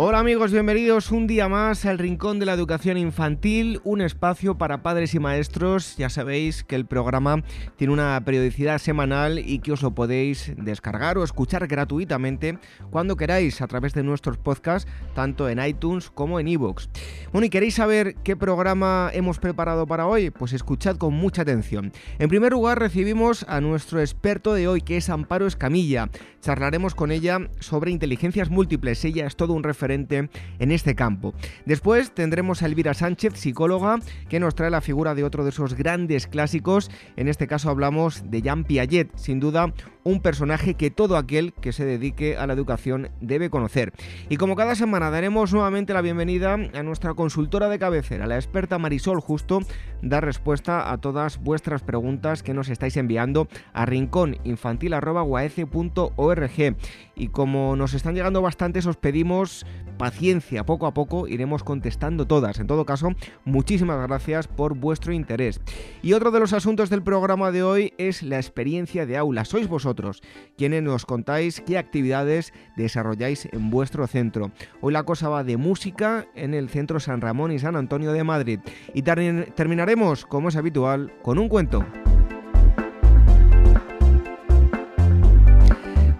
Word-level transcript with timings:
Hola 0.00 0.20
amigos, 0.20 0.52
bienvenidos 0.52 1.10
un 1.10 1.26
día 1.26 1.48
más 1.48 1.84
al 1.84 1.98
Rincón 1.98 2.38
de 2.38 2.46
la 2.46 2.52
Educación 2.52 2.98
Infantil, 2.98 3.80
un 3.82 4.00
espacio 4.00 4.56
para 4.56 4.80
padres 4.80 5.12
y 5.12 5.18
maestros. 5.18 5.96
Ya 5.96 6.08
sabéis 6.08 6.62
que 6.62 6.76
el 6.76 6.86
programa 6.86 7.42
tiene 7.74 7.94
una 7.94 8.22
periodicidad 8.24 8.78
semanal 8.78 9.40
y 9.40 9.58
que 9.58 9.72
os 9.72 9.82
lo 9.82 9.96
podéis 9.96 10.52
descargar 10.56 11.18
o 11.18 11.24
escuchar 11.24 11.66
gratuitamente 11.66 12.60
cuando 12.92 13.16
queráis 13.16 13.60
a 13.60 13.66
través 13.66 13.92
de 13.92 14.04
nuestros 14.04 14.38
podcasts, 14.38 14.88
tanto 15.16 15.48
en 15.48 15.58
iTunes 15.58 16.10
como 16.10 16.38
en 16.38 16.46
iVoox. 16.46 16.86
Bueno, 17.32 17.46
¿y 17.46 17.50
queréis 17.50 17.74
saber 17.74 18.14
qué 18.22 18.36
programa 18.36 19.10
hemos 19.12 19.40
preparado 19.40 19.88
para 19.88 20.06
hoy? 20.06 20.30
Pues 20.30 20.52
escuchad 20.52 20.96
con 20.96 21.12
mucha 21.12 21.42
atención. 21.42 21.90
En 22.20 22.28
primer 22.28 22.52
lugar, 22.52 22.78
recibimos 22.78 23.44
a 23.48 23.60
nuestro 23.60 23.98
experto 23.98 24.54
de 24.54 24.68
hoy, 24.68 24.80
que 24.80 24.98
es 24.98 25.10
Amparo 25.10 25.48
Escamilla. 25.48 26.08
Charlaremos 26.40 26.94
con 26.94 27.10
ella 27.10 27.40
sobre 27.58 27.90
inteligencias 27.90 28.48
múltiples. 28.48 29.04
Ella 29.04 29.26
es 29.26 29.34
todo 29.34 29.54
un 29.54 29.64
referente 29.64 29.87
en 29.94 30.70
este 30.70 30.94
campo. 30.94 31.34
Después 31.66 32.12
tendremos 32.12 32.62
a 32.62 32.66
Elvira 32.66 32.94
Sánchez, 32.94 33.34
psicóloga, 33.34 33.98
que 34.28 34.40
nos 34.40 34.54
trae 34.54 34.70
la 34.70 34.80
figura 34.80 35.14
de 35.14 35.24
otro 35.24 35.44
de 35.44 35.50
esos 35.50 35.74
grandes 35.74 36.26
clásicos. 36.26 36.90
En 37.16 37.28
este 37.28 37.46
caso 37.46 37.70
hablamos 37.70 38.30
de 38.30 38.42
Jean 38.42 38.64
Piaget, 38.64 39.10
sin 39.16 39.40
duda 39.40 39.72
un 40.08 40.20
personaje 40.20 40.74
que 40.74 40.90
todo 40.90 41.16
aquel 41.18 41.52
que 41.52 41.72
se 41.72 41.84
dedique 41.84 42.36
a 42.36 42.46
la 42.46 42.54
educación 42.54 43.10
debe 43.20 43.50
conocer. 43.50 43.92
Y 44.30 44.38
como 44.38 44.56
cada 44.56 44.74
semana 44.74 45.10
daremos 45.10 45.52
nuevamente 45.52 45.92
la 45.92 46.00
bienvenida 46.00 46.54
a 46.54 46.82
nuestra 46.82 47.12
consultora 47.12 47.68
de 47.68 47.78
cabecera, 47.78 48.26
la 48.26 48.36
experta 48.36 48.78
Marisol 48.78 49.20
Justo, 49.20 49.60
dar 50.00 50.24
respuesta 50.24 50.90
a 50.90 50.96
todas 50.98 51.42
vuestras 51.42 51.82
preguntas 51.82 52.42
que 52.42 52.54
nos 52.54 52.70
estáis 52.70 52.96
enviando 52.96 53.48
a 53.74 53.84
rincóninfantil.org. 53.84 56.76
Y 57.14 57.28
como 57.28 57.76
nos 57.76 57.94
están 57.94 58.14
llegando 58.14 58.40
bastantes, 58.40 58.86
os 58.86 58.96
pedimos 58.96 59.66
paciencia, 59.98 60.64
poco 60.64 60.86
a 60.86 60.94
poco 60.94 61.28
iremos 61.28 61.64
contestando 61.64 62.26
todas. 62.26 62.58
En 62.60 62.66
todo 62.66 62.86
caso, 62.86 63.10
muchísimas 63.44 64.06
gracias 64.06 64.46
por 64.46 64.74
vuestro 64.74 65.12
interés. 65.12 65.60
Y 66.02 66.12
otro 66.12 66.30
de 66.30 66.40
los 66.40 66.52
asuntos 66.52 66.88
del 66.88 67.02
programa 67.02 67.50
de 67.50 67.62
hoy 67.62 67.92
es 67.98 68.22
la 68.22 68.36
experiencia 68.36 69.06
de 69.06 69.16
aula. 69.16 69.44
Sois 69.44 69.68
vosotros 69.68 70.22
quienes 70.56 70.82
nos 70.82 71.04
contáis 71.04 71.60
qué 71.60 71.78
actividades 71.78 72.52
desarrolláis 72.76 73.48
en 73.52 73.70
vuestro 73.70 74.06
centro. 74.06 74.52
Hoy 74.80 74.92
la 74.92 75.02
cosa 75.02 75.28
va 75.28 75.44
de 75.44 75.56
música 75.56 76.26
en 76.34 76.54
el 76.54 76.68
Centro 76.68 77.00
San 77.00 77.20
Ramón 77.20 77.52
y 77.52 77.58
San 77.58 77.76
Antonio 77.76 78.12
de 78.12 78.24
Madrid. 78.24 78.60
Y 78.94 79.02
terminaremos, 79.02 80.24
como 80.26 80.48
es 80.48 80.56
habitual, 80.56 81.12
con 81.22 81.38
un 81.38 81.48
cuento. 81.48 81.84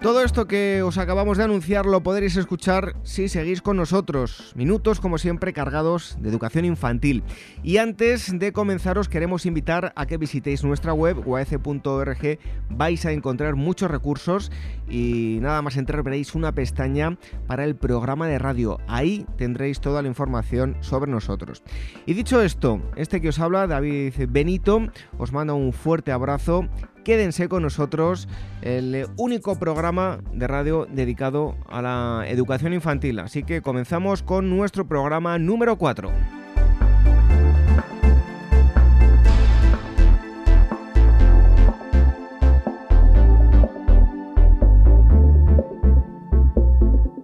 Todo 0.01 0.23
esto 0.23 0.47
que 0.47 0.81
os 0.81 0.97
acabamos 0.97 1.37
de 1.37 1.43
anunciar 1.43 1.85
lo 1.85 2.01
podréis 2.01 2.37
escuchar 2.37 2.95
si 3.03 3.27
seguís 3.27 3.61
con 3.61 3.75
nosotros. 3.75 4.53
Minutos, 4.55 5.01
como 5.01 5.17
siempre, 5.17 5.51
cargados 5.51 6.15
de 6.21 6.29
educación 6.29 6.63
infantil. 6.63 7.21
Y 7.63 7.77
antes 7.77 8.31
de 8.39 8.53
comenzaros, 8.53 9.09
queremos 9.09 9.45
invitar 9.45 9.91
a 9.97 10.05
que 10.05 10.15
visitéis 10.15 10.63
nuestra 10.63 10.93
web, 10.93 11.27
uac.org. 11.27 12.39
Vais 12.69 13.05
a 13.05 13.11
encontrar 13.11 13.55
muchos 13.55 13.91
recursos 13.91 14.53
y 14.87 15.39
nada 15.41 15.61
más 15.61 15.75
entrar 15.75 16.01
veréis 16.01 16.33
una 16.33 16.53
pestaña 16.53 17.17
para 17.45 17.65
el 17.65 17.75
programa 17.75 18.25
de 18.29 18.39
radio. 18.39 18.79
Ahí 18.87 19.25
tendréis 19.37 19.81
toda 19.81 20.01
la 20.01 20.07
información 20.07 20.77
sobre 20.79 21.11
nosotros. 21.11 21.61
Y 22.05 22.13
dicho 22.13 22.41
esto, 22.41 22.81
este 22.95 23.19
que 23.19 23.29
os 23.29 23.39
habla, 23.39 23.67
David 23.67 24.13
Benito, 24.29 24.79
os 25.17 25.33
manda 25.33 25.53
un 25.53 25.73
fuerte 25.73 26.13
abrazo 26.13 26.69
quédense 27.09 27.49
con 27.49 27.63
nosotros, 27.63 28.27
el 28.61 29.07
único 29.17 29.57
programa 29.57 30.19
de 30.31 30.45
radio 30.45 30.85
dedicado 30.85 31.55
a 31.67 31.81
la 31.81 32.23
educación 32.27 32.71
infantil. 32.71 33.17
Así 33.17 33.41
que 33.41 33.63
comenzamos 33.63 34.21
con 34.21 34.55
nuestro 34.55 34.87
programa 34.87 35.39
número 35.39 35.75
4. 35.75 36.11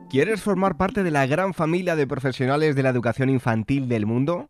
¿Quieres 0.09 0.41
formar 0.41 0.77
parte 0.77 1.03
de 1.03 1.11
la 1.11 1.27
gran 1.27 1.53
familia 1.53 1.95
de 1.95 2.07
profesionales 2.07 2.75
de 2.75 2.81
la 2.81 2.89
educación 2.89 3.29
infantil 3.29 3.87
del 3.87 4.07
mundo? 4.07 4.49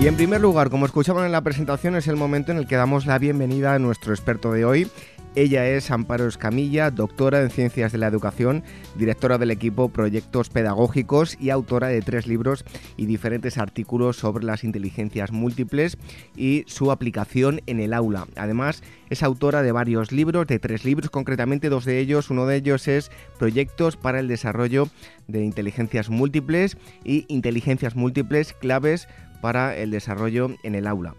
Y 0.00 0.06
en 0.06 0.16
primer 0.16 0.40
lugar, 0.40 0.70
como 0.70 0.86
escuchaban 0.86 1.26
en 1.26 1.32
la 1.32 1.42
presentación, 1.42 1.94
es 1.94 2.08
el 2.08 2.16
momento 2.16 2.52
en 2.52 2.56
el 2.56 2.66
que 2.66 2.76
damos 2.76 3.04
la 3.04 3.18
bienvenida 3.18 3.74
a 3.74 3.78
nuestro 3.78 4.14
experto 4.14 4.50
de 4.50 4.64
hoy. 4.64 4.88
Ella 5.34 5.66
es 5.68 5.90
Amparo 5.90 6.26
Escamilla, 6.26 6.90
doctora 6.90 7.42
en 7.42 7.50
Ciencias 7.50 7.92
de 7.92 7.98
la 7.98 8.06
Educación, 8.06 8.64
directora 8.96 9.36
del 9.36 9.50
equipo 9.50 9.90
Proyectos 9.90 10.48
Pedagógicos 10.48 11.36
y 11.38 11.50
autora 11.50 11.88
de 11.88 12.00
tres 12.00 12.26
libros 12.26 12.64
y 12.96 13.04
diferentes 13.04 13.58
artículos 13.58 14.16
sobre 14.16 14.46
las 14.46 14.64
inteligencias 14.64 15.32
múltiples 15.32 15.98
y 16.34 16.64
su 16.66 16.90
aplicación 16.90 17.60
en 17.66 17.78
el 17.78 17.92
aula. 17.92 18.26
Además, 18.36 18.82
es 19.10 19.22
autora 19.22 19.60
de 19.60 19.70
varios 19.70 20.12
libros, 20.12 20.46
de 20.46 20.58
tres 20.58 20.86
libros 20.86 21.10
concretamente, 21.10 21.68
dos 21.68 21.84
de 21.84 21.98
ellos. 21.98 22.30
Uno 22.30 22.46
de 22.46 22.56
ellos 22.56 22.88
es 22.88 23.10
Proyectos 23.38 23.98
para 23.98 24.18
el 24.18 24.28
desarrollo 24.28 24.88
de 25.28 25.44
inteligencias 25.44 26.08
múltiples 26.08 26.78
y 27.04 27.26
inteligencias 27.28 27.96
múltiples 27.96 28.54
claves 28.54 29.06
para 29.40 29.76
el 29.76 29.90
desarrollo 29.90 30.48
en 30.62 30.74
el 30.74 30.86
aula. 30.86 31.14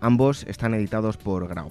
ambos 0.00 0.44
están 0.44 0.74
editados 0.74 1.16
por 1.16 1.46
Grau. 1.48 1.70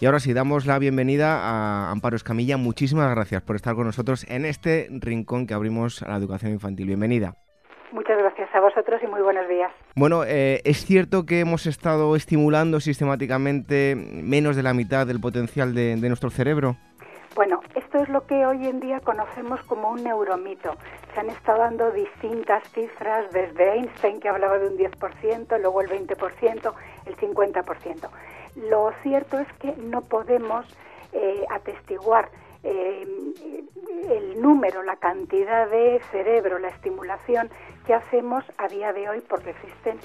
Y 0.00 0.06
ahora 0.06 0.18
sí, 0.18 0.32
damos 0.32 0.64
la 0.64 0.78
bienvenida 0.78 1.40
a 1.42 1.90
Amparo 1.90 2.16
Escamilla. 2.16 2.56
Muchísimas 2.56 3.14
gracias 3.14 3.42
por 3.42 3.56
estar 3.56 3.74
con 3.74 3.84
nosotros 3.84 4.24
en 4.30 4.46
este 4.46 4.88
rincón 4.90 5.46
que 5.46 5.52
abrimos 5.52 6.02
a 6.02 6.08
la 6.08 6.16
educación 6.16 6.52
infantil. 6.52 6.86
Bienvenida. 6.86 7.34
Muchas 7.92 8.16
gracias 8.16 8.48
a 8.54 8.60
vosotros 8.60 8.98
y 9.02 9.06
muy 9.06 9.20
buenos 9.20 9.46
días. 9.46 9.70
Bueno, 9.94 10.24
eh, 10.24 10.62
es 10.64 10.86
cierto 10.86 11.26
que 11.26 11.40
hemos 11.40 11.66
estado 11.66 12.16
estimulando 12.16 12.80
sistemáticamente 12.80 13.94
menos 13.94 14.56
de 14.56 14.62
la 14.62 14.72
mitad 14.72 15.06
del 15.06 15.20
potencial 15.20 15.74
de 15.74 15.96
nuestro 15.96 16.30
cerebro. 16.30 16.76
Bueno, 17.40 17.62
esto 17.74 17.96
es 17.96 18.08
lo 18.10 18.26
que 18.26 18.44
hoy 18.44 18.66
en 18.66 18.80
día 18.80 19.00
conocemos 19.00 19.62
como 19.62 19.88
un 19.88 20.04
neuromito. 20.04 20.76
Se 21.14 21.20
han 21.20 21.30
estado 21.30 21.60
dando 21.60 21.90
distintas 21.90 22.62
cifras, 22.74 23.32
desde 23.32 23.76
Einstein, 23.76 24.20
que 24.20 24.28
hablaba 24.28 24.58
de 24.58 24.66
un 24.66 24.76
10%, 24.76 25.58
luego 25.58 25.80
el 25.80 25.88
20%, 25.88 26.74
el 27.06 27.16
50%. 27.16 28.10
Lo 28.68 28.92
cierto 29.02 29.38
es 29.38 29.50
que 29.54 29.74
no 29.78 30.02
podemos 30.02 30.66
eh, 31.14 31.46
atestiguar 31.48 32.28
eh, 32.62 33.06
el 34.10 34.40
número, 34.40 34.82
la 34.82 34.96
cantidad 34.96 35.68
de 35.68 36.00
cerebro, 36.10 36.58
la 36.58 36.68
estimulación 36.68 37.50
que 37.86 37.94
hacemos 37.94 38.44
a 38.58 38.68
día 38.68 38.92
de 38.92 39.08
hoy, 39.08 39.20
porque 39.28 39.50
existen 39.50 39.98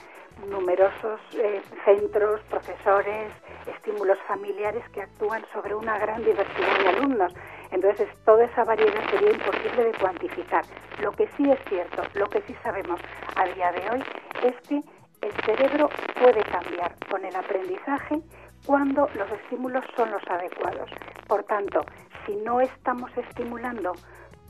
numerosos 0.50 1.20
eh, 1.34 1.62
centros, 1.86 2.42
profesores, 2.50 3.32
estímulos 3.68 4.18
familiares 4.28 4.84
que 4.90 5.02
actúan 5.02 5.44
sobre 5.54 5.76
una 5.76 5.98
gran 5.98 6.24
diversidad 6.24 6.80
de 6.80 6.90
alumnos. 6.90 7.34
Entonces, 7.72 8.08
toda 8.26 8.46
esa 8.46 8.64
variedad 8.64 9.02
sería 9.10 9.32
imposible 9.32 9.84
de 9.86 9.94
cuantificar. 9.94 10.66
Lo 11.02 11.12
que 11.12 11.28
sí 11.38 11.50
es 11.50 11.60
cierto, 11.70 12.04
lo 12.14 12.28
que 12.30 12.42
sí 12.42 12.56
sabemos 12.64 13.00
a 13.36 13.46
día 13.46 13.72
de 13.72 13.90
hoy 13.90 14.04
es 14.44 14.56
que 14.68 14.82
el 15.22 15.32
cerebro 15.46 15.90
puede 16.20 16.44
cambiar 16.44 16.94
con 17.10 17.24
el 17.26 17.36
aprendizaje 17.36 18.20
cuando 18.66 19.08
los 19.16 19.32
estímulos 19.32 19.84
son 19.96 20.12
los 20.12 20.24
adecuados. 20.28 20.90
Por 21.28 21.44
tanto, 21.44 21.86
si 22.26 22.36
no 22.38 22.60
estamos 22.62 23.12
estimulando 23.18 23.94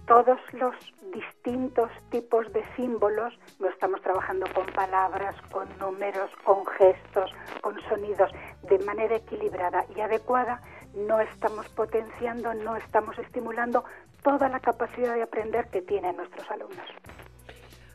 todos 0.07 0.39
los 0.53 0.75
distintos 1.13 1.89
tipos 2.11 2.51
de 2.53 2.63
símbolos, 2.75 3.33
no 3.59 3.69
estamos 3.69 4.01
trabajando 4.01 4.45
con 4.53 4.65
palabras, 4.67 5.35
con 5.51 5.67
números, 5.79 6.29
con 6.43 6.65
gestos, 6.65 7.31
con 7.61 7.75
sonidos, 7.89 8.31
de 8.69 8.79
manera 8.79 9.15
equilibrada 9.15 9.85
y 9.95 10.01
adecuada, 10.01 10.61
no 10.95 11.19
estamos 11.19 11.67
potenciando, 11.69 12.53
no 12.53 12.75
estamos 12.75 13.17
estimulando 13.17 13.83
toda 14.23 14.47
la 14.49 14.59
capacidad 14.59 15.15
de 15.15 15.23
aprender 15.23 15.67
que 15.69 15.81
tienen 15.81 16.15
nuestros 16.17 16.49
alumnos. 16.51 16.85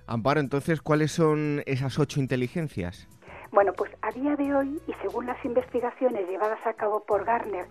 Amparo, 0.06 0.40
entonces, 0.40 0.82
¿cuáles 0.82 1.12
son 1.12 1.62
esas 1.66 1.98
ocho 1.98 2.18
inteligencias? 2.18 3.08
Bueno, 3.52 3.72
pues 3.72 3.90
a 4.02 4.12
día 4.12 4.36
de 4.36 4.54
hoy, 4.54 4.80
y 4.86 4.92
según 5.02 5.26
las 5.26 5.44
investigaciones 5.44 6.28
llevadas 6.28 6.64
a 6.64 6.74
cabo 6.74 7.00
por 7.00 7.24
Garner, 7.24 7.66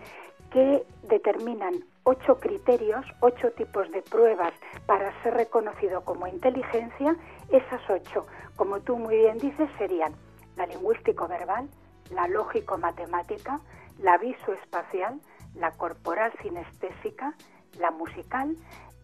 que 0.51 0.83
determinan 1.03 1.73
ocho 2.03 2.37
criterios, 2.37 3.05
ocho 3.21 3.51
tipos 3.51 3.89
de 3.91 4.01
pruebas 4.01 4.51
para 4.85 5.13
ser 5.23 5.35
reconocido 5.35 6.03
como 6.03 6.27
inteligencia, 6.27 7.15
esas 7.49 7.81
ocho, 7.89 8.27
como 8.57 8.81
tú 8.81 8.97
muy 8.97 9.15
bien 9.15 9.37
dices, 9.37 9.69
serían 9.77 10.13
la 10.57 10.65
lingüístico-verbal, 10.65 11.69
la 12.11 12.27
lógico-matemática, 12.27 13.61
la 13.99 14.17
visoespacial, 14.17 15.21
la 15.55 15.71
corporal 15.71 16.33
sinestésica, 16.41 17.35
la 17.79 17.91
musical, 17.91 18.55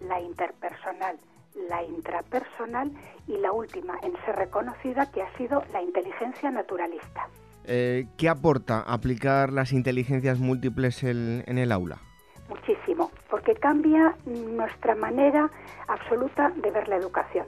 la 0.02 0.20
interpersonal, 0.20 1.18
la 1.70 1.84
intrapersonal 1.84 2.92
y 3.28 3.38
la 3.38 3.52
última 3.52 3.98
en 4.02 4.14
ser 4.26 4.36
reconocida 4.36 5.12
que 5.12 5.22
ha 5.22 5.38
sido 5.38 5.64
la 5.72 5.82
inteligencia 5.82 6.52
naturalista. 6.52 7.28
Eh, 7.66 8.06
¿Qué 8.18 8.30
aporta 8.30 8.82
aplicar 8.82 9.52
las 9.52 9.74
inteligencias 9.74 10.40
múltiples 10.40 11.04
en 11.04 11.58
el 11.58 11.72
aula? 11.72 11.98
Muchísimo, 12.50 13.12
porque 13.30 13.56
cambia 13.56 14.16
nuestra 14.26 14.96
manera 14.96 15.50
absoluta 15.88 16.52
de 16.58 16.70
ver 16.70 16.88
la 16.88 16.98
educación 16.98 17.48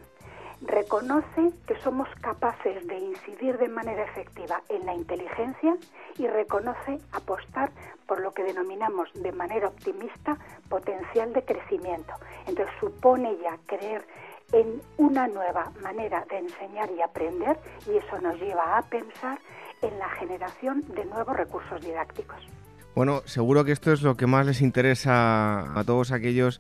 reconoce 0.62 1.52
que 1.68 1.80
somos 1.82 2.08
capaces 2.22 2.86
de 2.88 2.98
incidir 2.98 3.58
de 3.58 3.68
manera 3.68 4.04
efectiva 4.04 4.62
en 4.70 4.86
la 4.86 4.94
inteligencia 4.94 5.76
y 6.18 6.28
reconoce 6.28 7.00
apostar 7.12 7.72
por 8.08 8.22
lo 8.22 8.32
que 8.32 8.44
denominamos 8.44 9.10
de 9.14 9.32
manera 9.32 9.68
optimista 9.68 10.38
potencial 10.70 11.34
de 11.34 11.44
crecimiento. 11.44 12.14
Entonces 12.48 12.74
supone 12.80 13.38
ya 13.42 13.58
creer 13.66 14.06
en 14.54 14.82
una 14.98 15.28
nueva 15.28 15.72
manera 15.82 16.26
de 16.30 16.40
enseñar 16.40 16.90
y 16.98 17.02
aprender 17.02 17.60
y 17.86 17.98
eso 17.98 18.20
nos 18.22 18.40
lleva 18.40 18.78
a 18.78 18.82
pensar 18.84 19.40
en 19.82 20.00
la 20.00 20.10
generación 20.10 20.84
de 20.96 21.06
nuevos 21.06 21.36
recursos 21.36 21.82
didácticos. 21.82 22.38
Bueno, 22.96 23.22
seguro 23.26 23.64
que 23.64 23.74
esto 23.74 23.92
es 23.92 24.02
lo 24.02 24.16
que 24.16 24.26
más 24.26 24.46
les 24.46 24.62
interesa 24.62 25.80
a 25.80 25.84
todos 25.84 26.12
aquellos 26.12 26.60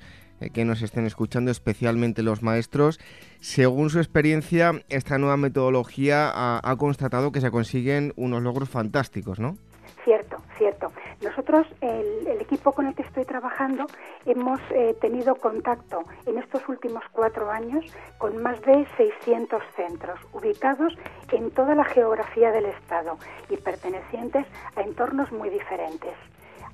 que 0.53 0.65
nos 0.65 0.81
estén 0.81 1.05
escuchando, 1.05 1.51
especialmente 1.51 2.23
los 2.23 2.43
maestros. 2.43 2.99
Según 3.39 3.89
su 3.89 3.99
experiencia, 3.99 4.83
esta 4.89 5.17
nueva 5.17 5.37
metodología 5.37 6.31
ha, 6.33 6.75
constatado 6.77 7.31
que 7.31 7.41
se 7.41 7.51
consiguen 7.51 8.13
unos 8.15 8.43
logros 8.43 8.69
fantásticos, 8.69 9.39
¿no? 9.39 9.57
Cierto, 10.03 10.37
cierto. 10.57 10.91
Nosotros, 11.21 11.67
el, 11.81 12.27
equipo 12.39 12.71
con 12.71 12.87
el 12.87 12.95
que 12.95 13.01
estoy 13.01 13.25
trabajando, 13.25 13.87
hemos 14.25 14.59
eh, 14.71 14.95
tenido 15.01 15.35
contacto 15.35 16.03
en 16.25 16.37
estos 16.37 16.61
últimos 16.69 17.03
cuatro 17.11 17.51
años 17.51 17.83
con 18.17 18.41
más 18.41 18.61
de 18.61 18.87
600 18.95 19.61
centros 19.75 20.17
ubicados 20.31 20.93
en 21.33 21.51
toda 21.51 21.75
la 21.75 21.83
geografía 21.83 22.51
del 22.51 22.67
Estado 22.67 23.17
y 23.49 23.57
pertenecientes 23.57 24.45
a 24.77 24.81
entornos 24.81 25.29
muy 25.33 25.49
diferentes 25.49 26.13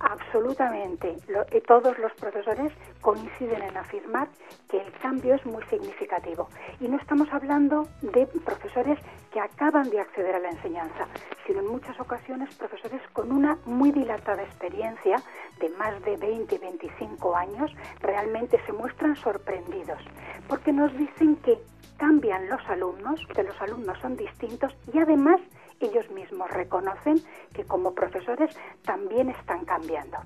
absolutamente 0.04 1.16
eh, 1.52 1.62
todos 1.62 1.98
los 2.00 2.12
profesores 2.14 2.72
coinciden 3.02 3.62
en 3.62 3.78
afirmar 3.78 4.28
que 4.70 4.82
el 4.82 4.92
cambio 5.00 5.36
es 5.36 5.46
muy 5.46 5.64
significativo. 5.66 6.50
Y 6.80 6.88
no 6.88 6.98
estamos 6.98 7.28
hablando 7.32 7.88
de 8.02 8.28
profesores 8.28 9.00
que 9.32 9.40
acaban 9.40 9.90
de 9.90 10.00
acceder 10.00 10.36
a 10.36 10.40
la 10.40 10.50
enseñanza, 10.50 11.08
sino 11.48 11.60
en 11.60 11.68
muchas 11.68 12.00
ocasiones 12.00 12.54
profesores 12.56 13.02
con 13.14 13.32
una 13.32 13.58
muy 13.66 13.92
dilatada 13.92 14.44
experiencia 14.44 15.18
de 15.60 15.70
más 15.70 16.02
de 16.04 16.18
20, 16.18 16.58
25 16.58 17.36
años, 17.36 17.72
realmente 18.02 18.60
se 18.66 18.74
muestran 18.74 19.16
sorprendidos, 19.16 20.00
porque 20.48 20.72
nos 20.72 20.96
dicen 20.98 21.36
que 21.38 21.58
cambian 21.98 22.50
los 22.50 22.62
alumnos, 22.68 23.20
que 23.34 23.44
los 23.44 23.60
alumnos 23.62 23.98
son 24.00 24.16
distintos 24.18 24.76
y 24.94 25.00
además 25.00 25.40
ellos 25.84 26.10
mismos 26.12 26.50
reconocen 26.52 27.22
que 27.54 27.64
como 27.66 27.94
profesores 27.94 28.56
también 28.84 29.30
están 29.30 29.66
cambiando. 29.66 30.18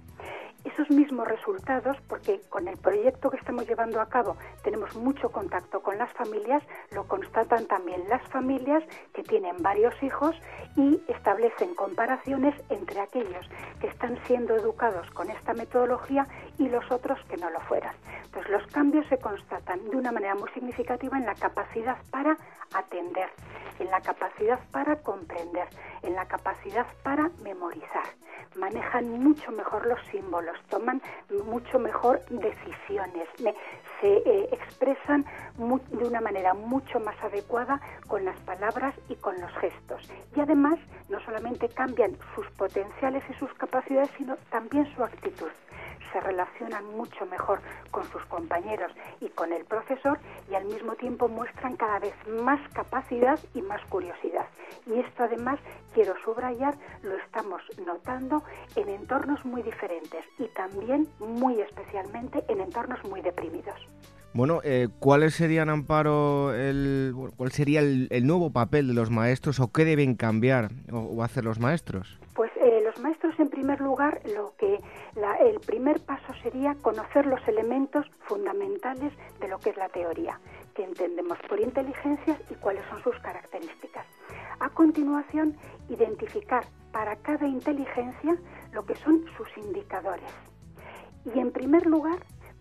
Esos 0.67 0.89
mismos 0.89 1.25
resultados, 1.25 1.95
porque 2.09 2.41
con 2.49 2.67
el 2.67 2.77
proyecto 2.77 3.29
que 3.29 3.37
estamos 3.37 3.65
llevando 3.65 4.01
a 4.01 4.09
cabo 4.09 4.35
tenemos 4.63 4.93
mucho 4.97 5.29
contacto 5.29 5.79
con 5.79 5.97
las 5.97 6.11
familias, 6.11 6.61
lo 6.91 7.07
constatan 7.07 7.65
también 7.67 8.03
las 8.09 8.21
familias 8.27 8.83
que 9.13 9.23
tienen 9.23 9.55
varios 9.59 9.95
hijos 10.03 10.35
y 10.75 11.01
establecen 11.07 11.73
comparaciones 11.73 12.53
entre 12.69 12.99
aquellos 12.99 13.47
que 13.79 13.87
están 13.87 14.19
siendo 14.25 14.55
educados 14.55 15.09
con 15.11 15.29
esta 15.29 15.53
metodología 15.53 16.27
y 16.57 16.67
los 16.67 16.91
otros 16.91 17.17
que 17.29 17.37
no 17.37 17.49
lo 17.49 17.61
fueran. 17.61 17.95
Entonces 18.25 18.51
los 18.51 18.67
cambios 18.67 19.07
se 19.07 19.17
constatan 19.19 19.89
de 19.89 19.95
una 19.95 20.11
manera 20.11 20.35
muy 20.35 20.49
significativa 20.49 21.17
en 21.17 21.25
la 21.25 21.35
capacidad 21.35 21.97
para 22.11 22.37
atender, 22.73 23.29
en 23.79 23.89
la 23.89 24.01
capacidad 24.01 24.59
para 24.71 24.97
comprender, 24.97 25.69
en 26.03 26.13
la 26.13 26.25
capacidad 26.27 26.85
para 27.03 27.31
memorizar. 27.41 28.03
Manejan 28.57 29.09
mucho 29.23 29.51
mejor 29.51 29.85
los 29.85 29.99
símbolos, 30.07 30.56
toman 30.69 31.01
mucho 31.45 31.79
mejor 31.79 32.21
decisiones, 32.29 33.27
se 34.01 34.17
eh, 34.17 34.49
expresan 34.51 35.25
de 35.57 36.05
una 36.05 36.21
manera 36.21 36.53
mucho 36.53 36.99
más 36.99 37.15
adecuada 37.23 37.81
con 38.07 38.25
las 38.25 38.37
palabras 38.41 38.93
y 39.09 39.15
con 39.15 39.39
los 39.41 39.51
gestos. 39.57 40.01
Y 40.35 40.39
además 40.39 40.79
no 41.09 41.19
solamente 41.21 41.69
cambian 41.69 42.11
sus 42.35 42.47
potenciales 42.51 43.23
y 43.29 43.33
sus 43.33 43.53
capacidades, 43.55 44.09
sino 44.17 44.35
también 44.49 44.85
su 44.95 45.03
actitud 45.03 45.49
se 46.11 46.19
relacionan 46.19 46.85
mucho 46.95 47.25
mejor 47.25 47.59
con 47.91 48.03
sus 48.11 48.23
compañeros 48.25 48.91
y 49.21 49.29
con 49.29 49.53
el 49.53 49.65
profesor 49.65 50.19
y 50.49 50.55
al 50.55 50.65
mismo 50.65 50.95
tiempo 50.95 51.27
muestran 51.27 51.75
cada 51.75 51.99
vez 51.99 52.13
más 52.41 52.59
capacidad 52.73 53.39
y 53.53 53.61
más 53.61 53.81
curiosidad. 53.89 54.47
Y 54.85 54.99
esto 54.99 55.23
además, 55.23 55.59
quiero 55.93 56.13
subrayar, 56.23 56.75
lo 57.03 57.15
estamos 57.17 57.61
notando 57.85 58.43
en 58.75 58.89
entornos 58.89 59.43
muy 59.45 59.61
diferentes 59.63 60.23
y 60.37 60.47
también 60.49 61.07
muy 61.19 61.59
especialmente 61.61 62.43
en 62.47 62.61
entornos 62.61 63.03
muy 63.05 63.21
deprimidos. 63.21 63.75
Bueno, 64.33 64.59
eh, 64.63 64.89
¿cuáles 64.99 65.33
serían, 65.33 65.69
Amparo, 65.69 66.53
el, 66.53 67.11
cuál 67.37 67.51
sería 67.51 67.79
el, 67.79 68.27
nuevo 68.27 68.51
papel 68.51 68.87
de 68.87 68.93
los 68.93 69.09
maestros 69.09 69.59
o 69.59 69.71
qué 69.71 69.83
deben 69.83 70.15
cambiar 70.15 70.69
o 70.91 71.23
hacer 71.23 71.43
los 71.43 71.59
maestros? 71.59 72.19
Pues 72.35 72.51
eh, 72.61 72.81
los 72.83 72.99
maestros, 73.01 73.33
en 73.39 73.49
primer 73.49 73.81
lugar, 73.81 74.21
lo 74.35 74.53
que 74.59 74.77
el 75.39 75.59
primer 75.61 75.99
paso 76.01 76.33
sería 76.43 76.75
conocer 76.75 77.25
los 77.25 77.45
elementos 77.47 78.05
fundamentales 78.27 79.11
de 79.39 79.47
lo 79.47 79.57
que 79.57 79.71
es 79.71 79.77
la 79.77 79.89
teoría, 79.89 80.39
que 80.75 80.83
entendemos 80.83 81.39
por 81.49 81.59
inteligencias 81.59 82.39
y 82.51 82.55
cuáles 82.55 82.85
son 82.89 83.01
sus 83.01 83.17
características. 83.19 84.05
A 84.59 84.69
continuación, 84.69 85.57
identificar 85.89 86.65
para 86.91 87.15
cada 87.15 87.47
inteligencia 87.47 88.37
lo 88.71 88.85
que 88.85 88.95
son 88.95 89.25
sus 89.35 89.47
indicadores. 89.57 90.29
Y 91.25 91.39
en 91.39 91.51
primer 91.51 91.87
lugar, 91.87 92.19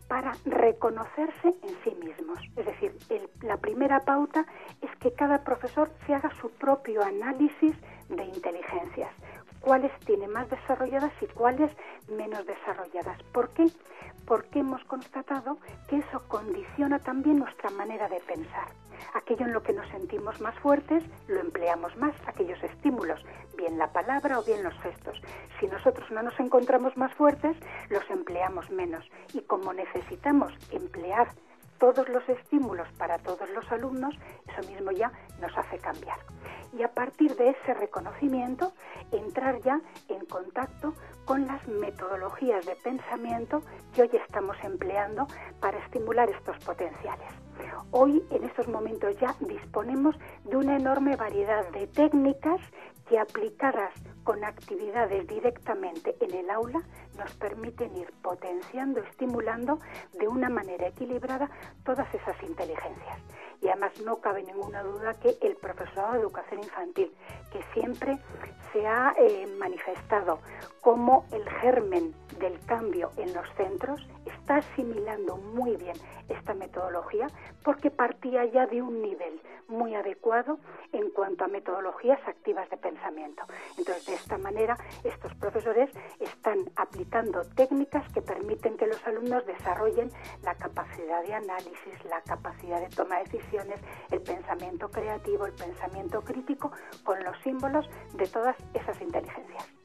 para 0.09 0.33
reconocerse 0.45 1.49
en 1.49 1.77
sí 1.85 1.95
mismos. 2.03 2.39
Es 2.57 2.65
decir, 2.65 2.97
la 3.43 3.57
primera 3.59 4.01
pauta 4.01 4.47
es 4.81 4.91
que 4.97 5.13
cada 5.13 5.43
profesor 5.45 5.91
se 6.07 6.15
haga 6.15 6.31
su 6.41 6.51
propio 6.53 7.03
análisis 7.03 7.75
de 8.09 8.25
inteligencias 8.25 9.11
cuáles 9.67 9.91
tiene 10.07 10.29
más 10.29 10.49
desarrolladas 10.49 11.13
y 11.21 11.27
cuáles 11.27 11.73
menos 12.09 12.47
desarrolladas. 12.47 13.21
¿Por 13.33 13.49
qué? 13.49 13.67
Porque 14.25 14.61
hemos 14.61 14.83
constatado 14.85 15.59
que 15.89 15.97
eso 15.97 16.23
condiciona 16.29 17.01
también 17.01 17.41
nuestra 17.41 17.71
manera 17.71 18.09
de 18.09 18.21
pensar. 18.21 18.69
Aquello 19.15 19.45
en 19.45 19.53
lo 19.53 19.65
que 19.65 19.73
nos 19.73 19.89
sentimos 19.89 20.41
más 20.41 20.57
fuertes 20.61 21.03
lo 21.27 21.41
empleamos 21.41 21.97
más, 21.97 22.15
aquellos 22.29 22.63
estímulos, 22.63 23.21
bien 23.57 23.77
la 23.77 23.93
palabra 23.93 24.39
o 24.39 24.45
bien 24.45 24.63
los 24.63 24.79
gestos. 24.83 25.21
Si 25.59 25.67
nosotros 25.67 26.09
no 26.13 26.23
nos 26.23 26.39
encontramos 26.39 26.97
más 26.97 27.13
fuertes, 27.15 27.57
los 27.91 28.09
empleamos 28.09 28.71
menos. 28.71 29.05
Y 29.35 29.41
como 29.41 29.73
necesitamos 29.73 30.53
emplear 30.71 31.27
todos 31.79 32.09
los 32.09 32.29
estímulos 32.29 32.89
para 32.99 33.19
todos 33.19 33.49
los 33.51 33.71
alumnos, 33.71 34.15
eso 34.49 34.69
mismo 34.69 34.91
ya 34.91 35.13
nos 35.41 35.57
hace 35.57 35.79
cambiar. 35.79 36.19
Y 36.77 36.83
a 36.83 36.89
partir 36.89 37.37
de 37.37 37.51
ese 37.51 37.75
reconocimiento, 37.75 38.73
entrar 39.13 39.61
ya 39.63 39.81
en 40.09 40.25
contacto 40.27 40.95
con 41.25 41.47
las 41.47 41.67
metodologías 41.69 42.67
de 42.67 42.77
pensamiento 42.77 43.63
que 43.95 44.03
hoy 44.03 44.11
estamos 44.13 44.57
empleando 44.63 45.27
para 45.61 45.79
estimular 45.79 46.29
estos 46.31 46.59
potenciales. 46.65 47.46
Hoy, 47.91 48.23
en 48.31 48.45
estos 48.45 48.69
momentos 48.69 49.17
ya, 49.19 49.35
disponemos 49.41 50.17
de 50.45 50.57
una 50.57 50.77
enorme 50.77 51.17
variedad 51.17 51.69
de 51.71 51.87
técnicas 51.87 52.61
que 53.09 53.19
aplicadas 53.19 53.93
con 54.25 54.43
actividades 54.45 55.27
directamente 55.29 56.17
en 56.21 56.35
el 56.35 56.51
aula 56.51 56.83
nos 57.17 57.33
permiten 57.35 57.97
ir 57.97 58.13
potenciando, 58.23 59.01
estimulando 59.01 59.79
de 60.19 60.27
una 60.27 60.49
manera 60.49 60.89
equilibrada 60.89 61.49
todas 61.85 62.13
esas 62.13 62.41
inteligencias. 62.43 63.19
Y 63.63 63.69
además 63.69 63.93
no 64.05 64.17
cabe 64.17 64.43
ninguna 64.43 64.83
duda 64.83 65.15
que 65.15 65.39
el 65.41 65.57
profesorado 65.57 66.15
de 66.15 66.21
educación 66.21 66.63
infantil, 66.63 67.13
que 67.53 67.63
siempre 67.73 68.19
se 68.73 68.87
ha 68.87 69.15
eh, 69.17 69.47
manifestado 69.59 70.41
como 70.83 71.25
el 71.33 71.49
germen 71.61 72.15
del 72.39 72.59
cambio 72.67 73.11
en 73.17 73.33
los 73.33 73.49
centros, 73.57 74.07
está 74.27 74.57
asimilando 74.57 75.37
muy 75.37 75.77
bien 75.77 75.97
esta 76.29 76.55
metodología 76.55 77.29
porque 77.63 77.91
partía 77.91 78.45
ya 78.47 78.67
de 78.67 78.83
un 78.83 79.03
nivel 79.03 79.41
muy 79.69 79.95
adecuado 79.95 80.59
en 80.93 81.11
cuanto 81.11 81.45
a 81.45 81.49
metodologías 81.49 82.21
activas 82.27 82.69
de 82.71 82.77
pensamiento. 82.77 83.43
Entonces, 83.79 84.07
de 84.07 84.15
esta 84.15 84.39
manera, 84.39 84.77
estos 85.05 85.35
profesores 85.35 85.91
están 86.21 86.59
aplicando 86.77 87.43
técnicas 87.55 88.11
que 88.13 88.23
permiten 88.23 88.77
que 88.77 88.87
los 88.87 89.05
alumnos 89.07 89.45
desarrollen 89.47 90.11
la 90.43 90.55
capacidad 90.55 91.23
de 91.23 91.35
análisis, 91.35 92.05
la 92.09 92.21
capacidad 92.23 92.81
de 92.81 92.89
toma 92.95 93.19
de 93.19 93.25
decisiones, 93.25 93.81
el 94.11 94.21
pensamiento 94.23 94.91
creativo, 94.91 95.47
el 95.47 95.53
pensamiento 95.53 96.23
crítico, 96.23 96.71
con 97.05 97.23
los 97.25 97.37
símbolos 97.43 97.89
de 98.15 98.27
todas 98.27 98.57
esas 98.75 99.01
inteligencias. 99.01 99.76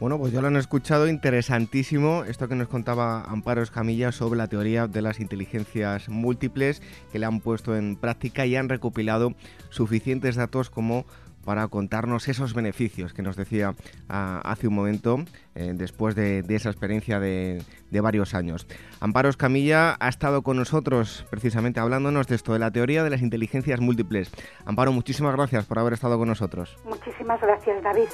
Bueno, 0.00 0.18
pues 0.18 0.32
ya 0.32 0.40
lo 0.40 0.46
han 0.46 0.56
escuchado, 0.56 1.08
interesantísimo 1.08 2.24
esto 2.24 2.48
que 2.48 2.54
nos 2.54 2.68
contaba 2.68 3.22
Amparo 3.24 3.60
Escamilla 3.60 4.12
sobre 4.12 4.38
la 4.38 4.46
teoría 4.46 4.86
de 4.86 5.02
las 5.02 5.20
inteligencias 5.20 6.08
múltiples 6.08 6.80
que 7.12 7.18
le 7.18 7.26
han 7.26 7.40
puesto 7.40 7.76
en 7.76 7.96
práctica 7.96 8.46
y 8.46 8.56
han 8.56 8.70
recopilado 8.70 9.34
suficientes 9.68 10.36
datos 10.36 10.70
como 10.70 11.04
para 11.44 11.68
contarnos 11.68 12.28
esos 12.28 12.54
beneficios 12.54 13.12
que 13.12 13.20
nos 13.20 13.36
decía 13.36 13.74
ah, 14.08 14.40
hace 14.42 14.68
un 14.68 14.74
momento, 14.74 15.18
eh, 15.54 15.72
después 15.74 16.14
de, 16.14 16.44
esa 16.48 16.70
experiencia 16.70 17.20
de, 17.20 17.62
de, 17.90 18.00
varios 18.00 18.34
años. 18.34 18.66
Amparo 19.00 19.28
Escamilla 19.28 19.96
ha 20.00 20.08
estado 20.08 20.40
con 20.40 20.56
nosotros 20.56 21.26
precisamente 21.28 21.78
hablándonos 21.78 22.26
de 22.26 22.36
esto, 22.36 22.54
de 22.54 22.58
la 22.58 22.70
teoría 22.70 23.04
de 23.04 23.10
las 23.10 23.20
inteligencias 23.20 23.80
múltiples. 23.80 24.30
Amparo, 24.64 24.92
muchísimas 24.92 25.34
gracias 25.34 25.66
por 25.66 25.78
haber 25.78 25.92
estado 25.92 26.16
con 26.18 26.28
nosotros. 26.28 26.78
Muchísimas 26.84 27.40
gracias, 27.40 27.82
David. 27.82 28.08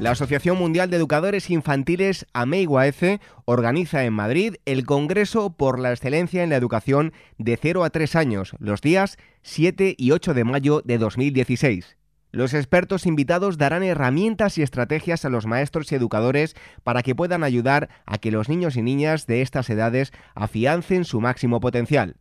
La 0.00 0.12
Asociación 0.12 0.56
Mundial 0.56 0.88
de 0.88 0.96
Educadores 0.96 1.50
Infantiles 1.50 2.24
AMEIGUAECE 2.32 3.20
organiza 3.44 4.02
en 4.06 4.14
Madrid 4.14 4.54
el 4.64 4.86
Congreso 4.86 5.50
por 5.50 5.78
la 5.78 5.90
Excelencia 5.90 6.42
en 6.42 6.48
la 6.48 6.56
Educación 6.56 7.12
de 7.36 7.58
0 7.58 7.84
a 7.84 7.90
3 7.90 8.16
años, 8.16 8.56
los 8.60 8.80
días 8.80 9.18
7 9.42 9.94
y 9.98 10.12
8 10.12 10.32
de 10.32 10.44
mayo 10.44 10.80
de 10.86 10.96
2016. 10.96 11.98
Los 12.32 12.54
expertos 12.54 13.04
invitados 13.04 13.58
darán 13.58 13.82
herramientas 13.82 14.56
y 14.56 14.62
estrategias 14.62 15.26
a 15.26 15.28
los 15.28 15.44
maestros 15.44 15.92
y 15.92 15.96
educadores 15.96 16.56
para 16.82 17.02
que 17.02 17.14
puedan 17.14 17.44
ayudar 17.44 17.90
a 18.06 18.16
que 18.16 18.30
los 18.30 18.48
niños 18.48 18.76
y 18.76 18.82
niñas 18.82 19.26
de 19.26 19.42
estas 19.42 19.68
edades 19.68 20.14
afiancen 20.34 21.04
su 21.04 21.20
máximo 21.20 21.60
potencial. 21.60 22.16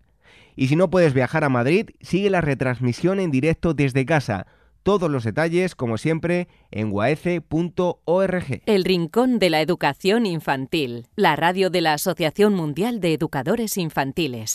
Y 0.57 0.67
si 0.67 0.75
no 0.75 0.89
puedes 0.89 1.13
viajar 1.13 1.45
a 1.45 1.49
Madrid, 1.49 1.91
sigue 2.01 2.29
la 2.29 2.41
retransmisión 2.41 3.21
en 3.21 3.31
directo 3.31 3.73
desde 3.73 4.05
casa 4.05 4.47
todos 4.89 5.11
los 5.11 5.23
detalles, 5.23 5.75
como 5.75 5.99
siempre, 5.99 6.47
en 6.71 6.89
guaece.org. 6.89 8.61
El 8.65 8.83
Rincón 8.83 9.37
de 9.37 9.51
la 9.51 9.61
Educación 9.61 10.25
Infantil, 10.25 11.05
la 11.15 11.35
radio 11.35 11.69
de 11.69 11.81
la 11.81 11.93
Asociación 11.93 12.55
Mundial 12.55 12.99
de 12.99 13.13
Educadores 13.13 13.77
Infantiles. 13.77 14.53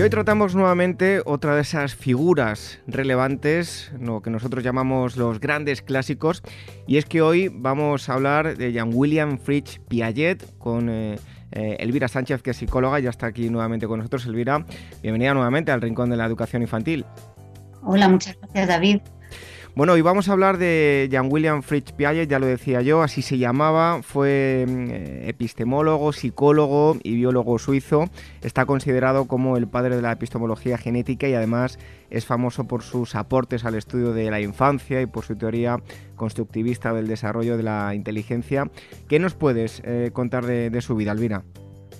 Y 0.00 0.02
hoy 0.02 0.08
tratamos 0.08 0.54
nuevamente 0.54 1.20
otra 1.26 1.54
de 1.54 1.60
esas 1.60 1.94
figuras 1.94 2.80
relevantes, 2.86 3.92
lo 4.00 4.22
que 4.22 4.30
nosotros 4.30 4.64
llamamos 4.64 5.18
los 5.18 5.40
grandes 5.40 5.82
clásicos, 5.82 6.42
y 6.86 6.96
es 6.96 7.04
que 7.04 7.20
hoy 7.20 7.50
vamos 7.52 8.08
a 8.08 8.14
hablar 8.14 8.56
de 8.56 8.72
Jean 8.72 8.92
William 8.94 9.38
Fritz 9.38 9.78
Piaget 9.88 10.56
con 10.56 10.88
eh, 10.88 11.18
eh, 11.52 11.76
Elvira 11.80 12.08
Sánchez, 12.08 12.40
que 12.40 12.52
es 12.52 12.56
psicóloga, 12.56 12.98
ya 12.98 13.10
está 13.10 13.26
aquí 13.26 13.50
nuevamente 13.50 13.86
con 13.86 13.98
nosotros. 13.98 14.24
Elvira, 14.24 14.64
bienvenida 15.02 15.34
nuevamente 15.34 15.70
al 15.70 15.82
Rincón 15.82 16.08
de 16.08 16.16
la 16.16 16.24
Educación 16.24 16.62
Infantil. 16.62 17.04
Hola, 17.82 18.08
muchas 18.08 18.38
gracias 18.40 18.68
David. 18.68 19.00
Bueno, 19.76 19.92
hoy 19.92 20.02
vamos 20.02 20.28
a 20.28 20.32
hablar 20.32 20.58
de 20.58 21.08
Jan 21.12 21.28
William 21.30 21.62
Fritz 21.62 21.92
Piaget, 21.92 22.28
ya 22.28 22.40
lo 22.40 22.46
decía 22.46 22.82
yo, 22.82 23.02
así 23.02 23.22
se 23.22 23.38
llamaba, 23.38 24.02
fue 24.02 24.66
mm, 24.68 25.28
epistemólogo, 25.28 26.12
psicólogo 26.12 26.96
y 27.04 27.14
biólogo 27.14 27.56
suizo. 27.60 28.10
Está 28.42 28.66
considerado 28.66 29.26
como 29.26 29.56
el 29.56 29.68
padre 29.68 29.94
de 29.94 30.02
la 30.02 30.10
epistemología 30.10 30.76
genética 30.76 31.28
y 31.28 31.34
además 31.34 31.78
es 32.10 32.26
famoso 32.26 32.64
por 32.64 32.82
sus 32.82 33.14
aportes 33.14 33.64
al 33.64 33.76
estudio 33.76 34.12
de 34.12 34.28
la 34.28 34.40
infancia 34.40 35.00
y 35.02 35.06
por 35.06 35.24
su 35.24 35.36
teoría 35.36 35.76
constructivista 36.16 36.92
del 36.92 37.06
desarrollo 37.06 37.56
de 37.56 37.62
la 37.62 37.94
inteligencia. 37.94 38.68
¿Qué 39.08 39.20
nos 39.20 39.34
puedes 39.34 39.82
eh, 39.84 40.10
contar 40.12 40.46
de, 40.46 40.80
su 40.80 40.96
vida, 40.96 41.12
Alvira? 41.12 41.44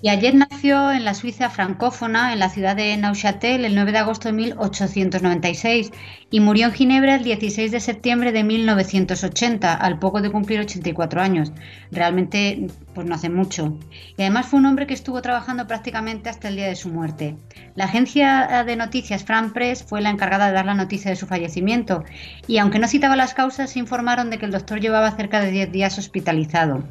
Y 0.03 0.09
ayer 0.09 0.33
nació 0.33 0.91
en 0.91 1.05
la 1.05 1.13
Suiza 1.13 1.51
francófona, 1.51 2.33
en 2.33 2.39
la 2.39 2.49
ciudad 2.49 2.75
de 2.75 2.97
Neuchâtel, 2.97 3.65
el 3.65 3.75
9 3.75 3.91
de 3.91 3.97
agosto 3.99 4.29
de 4.29 4.33
1896 4.33 5.91
y 6.31 6.39
murió 6.39 6.65
en 6.65 6.73
Ginebra 6.73 7.15
el 7.15 7.23
16 7.23 7.71
de 7.71 7.79
septiembre 7.79 8.31
de 8.31 8.43
1980, 8.43 9.71
al 9.75 9.99
poco 9.99 10.21
de 10.21 10.31
cumplir 10.31 10.59
84 10.59 11.21
años. 11.21 11.51
Realmente, 11.91 12.67
pues 12.95 13.05
no 13.05 13.13
hace 13.13 13.29
mucho. 13.29 13.77
Y 14.17 14.23
además 14.23 14.47
fue 14.47 14.59
un 14.59 14.65
hombre 14.65 14.87
que 14.87 14.95
estuvo 14.95 15.21
trabajando 15.21 15.67
prácticamente 15.67 16.29
hasta 16.29 16.47
el 16.47 16.55
día 16.55 16.67
de 16.67 16.75
su 16.75 16.89
muerte. 16.89 17.35
La 17.75 17.85
agencia 17.85 18.63
de 18.65 18.75
noticias 18.75 19.23
Fran 19.23 19.53
Press 19.53 19.83
fue 19.83 20.01
la 20.01 20.09
encargada 20.09 20.47
de 20.47 20.53
dar 20.53 20.65
la 20.65 20.73
noticia 20.73 21.11
de 21.11 21.15
su 21.15 21.27
fallecimiento 21.27 22.03
y 22.47 22.57
aunque 22.57 22.79
no 22.79 22.87
citaba 22.87 23.15
las 23.15 23.35
causas, 23.35 23.77
informaron 23.77 24.31
de 24.31 24.39
que 24.39 24.45
el 24.45 24.51
doctor 24.51 24.79
llevaba 24.79 25.11
cerca 25.11 25.41
de 25.41 25.51
10 25.51 25.71
días 25.71 25.99
hospitalizado. 25.99 26.83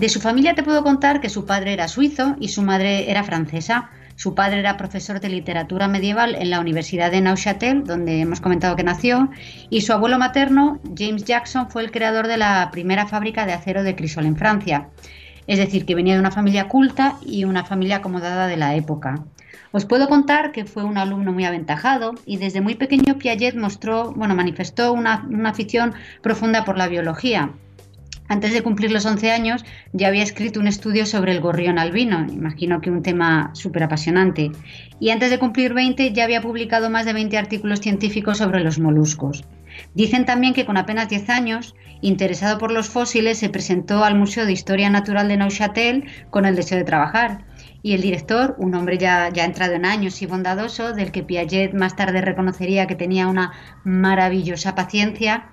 De 0.00 0.08
su 0.08 0.18
familia 0.18 0.54
te 0.54 0.62
puedo 0.62 0.82
contar 0.82 1.20
que 1.20 1.28
su 1.28 1.44
padre 1.44 1.74
era 1.74 1.86
suizo 1.86 2.34
y 2.40 2.48
su 2.48 2.62
madre 2.62 3.10
era 3.10 3.22
francesa. 3.22 3.90
Su 4.16 4.34
padre 4.34 4.60
era 4.60 4.78
profesor 4.78 5.20
de 5.20 5.28
literatura 5.28 5.88
medieval 5.88 6.36
en 6.36 6.48
la 6.48 6.58
Universidad 6.58 7.10
de 7.10 7.20
Neuchâtel, 7.20 7.84
donde 7.84 8.22
hemos 8.22 8.40
comentado 8.40 8.76
que 8.76 8.82
nació, 8.82 9.28
y 9.68 9.82
su 9.82 9.92
abuelo 9.92 10.18
materno, 10.18 10.80
James 10.96 11.24
Jackson, 11.24 11.68
fue 11.68 11.82
el 11.82 11.90
creador 11.90 12.28
de 12.28 12.38
la 12.38 12.70
primera 12.72 13.06
fábrica 13.08 13.44
de 13.44 13.52
acero 13.52 13.82
de 13.82 13.94
crisol 13.94 14.24
en 14.24 14.36
Francia. 14.36 14.88
Es 15.46 15.58
decir, 15.58 15.84
que 15.84 15.94
venía 15.94 16.14
de 16.14 16.20
una 16.20 16.30
familia 16.30 16.66
culta 16.66 17.16
y 17.20 17.44
una 17.44 17.66
familia 17.66 17.96
acomodada 17.96 18.46
de 18.46 18.56
la 18.56 18.76
época. 18.76 19.26
Os 19.70 19.84
puedo 19.84 20.08
contar 20.08 20.50
que 20.52 20.64
fue 20.64 20.82
un 20.82 20.96
alumno 20.96 21.30
muy 21.30 21.44
aventajado 21.44 22.14
y 22.24 22.38
desde 22.38 22.62
muy 22.62 22.74
pequeño 22.74 23.18
Piaget 23.18 23.54
mostró, 23.54 24.12
bueno, 24.12 24.34
manifestó 24.34 24.94
una, 24.94 25.26
una 25.28 25.50
afición 25.50 25.92
profunda 26.22 26.64
por 26.64 26.78
la 26.78 26.88
biología. 26.88 27.52
Antes 28.30 28.52
de 28.52 28.62
cumplir 28.62 28.92
los 28.92 29.06
11 29.06 29.32
años 29.32 29.64
ya 29.92 30.06
había 30.06 30.22
escrito 30.22 30.60
un 30.60 30.68
estudio 30.68 31.04
sobre 31.04 31.32
el 31.32 31.40
gorrión 31.40 31.80
albino, 31.80 32.24
imagino 32.32 32.80
que 32.80 32.88
un 32.88 33.02
tema 33.02 33.50
súper 33.54 33.82
apasionante. 33.82 34.52
Y 35.00 35.10
antes 35.10 35.30
de 35.30 35.40
cumplir 35.40 35.74
20 35.74 36.12
ya 36.12 36.22
había 36.22 36.40
publicado 36.40 36.90
más 36.90 37.06
de 37.06 37.12
20 37.12 37.36
artículos 37.36 37.80
científicos 37.80 38.38
sobre 38.38 38.60
los 38.60 38.78
moluscos. 38.78 39.42
Dicen 39.94 40.26
también 40.26 40.54
que 40.54 40.64
con 40.64 40.76
apenas 40.76 41.08
10 41.08 41.28
años, 41.28 41.74
interesado 42.02 42.58
por 42.58 42.70
los 42.70 42.88
fósiles, 42.88 43.38
se 43.38 43.48
presentó 43.48 44.04
al 44.04 44.16
Museo 44.16 44.46
de 44.46 44.52
Historia 44.52 44.90
Natural 44.90 45.26
de 45.26 45.36
Neuchâtel 45.36 46.04
con 46.30 46.46
el 46.46 46.54
deseo 46.54 46.78
de 46.78 46.84
trabajar. 46.84 47.46
Y 47.82 47.94
el 47.94 48.00
director, 48.00 48.54
un 48.58 48.76
hombre 48.76 48.96
ya, 48.96 49.28
ya 49.32 49.44
entrado 49.44 49.72
en 49.72 49.84
años 49.84 50.22
y 50.22 50.26
bondadoso, 50.26 50.92
del 50.92 51.10
que 51.10 51.24
Piaget 51.24 51.74
más 51.74 51.96
tarde 51.96 52.20
reconocería 52.20 52.86
que 52.86 52.94
tenía 52.94 53.26
una 53.26 53.50
maravillosa 53.82 54.76
paciencia, 54.76 55.50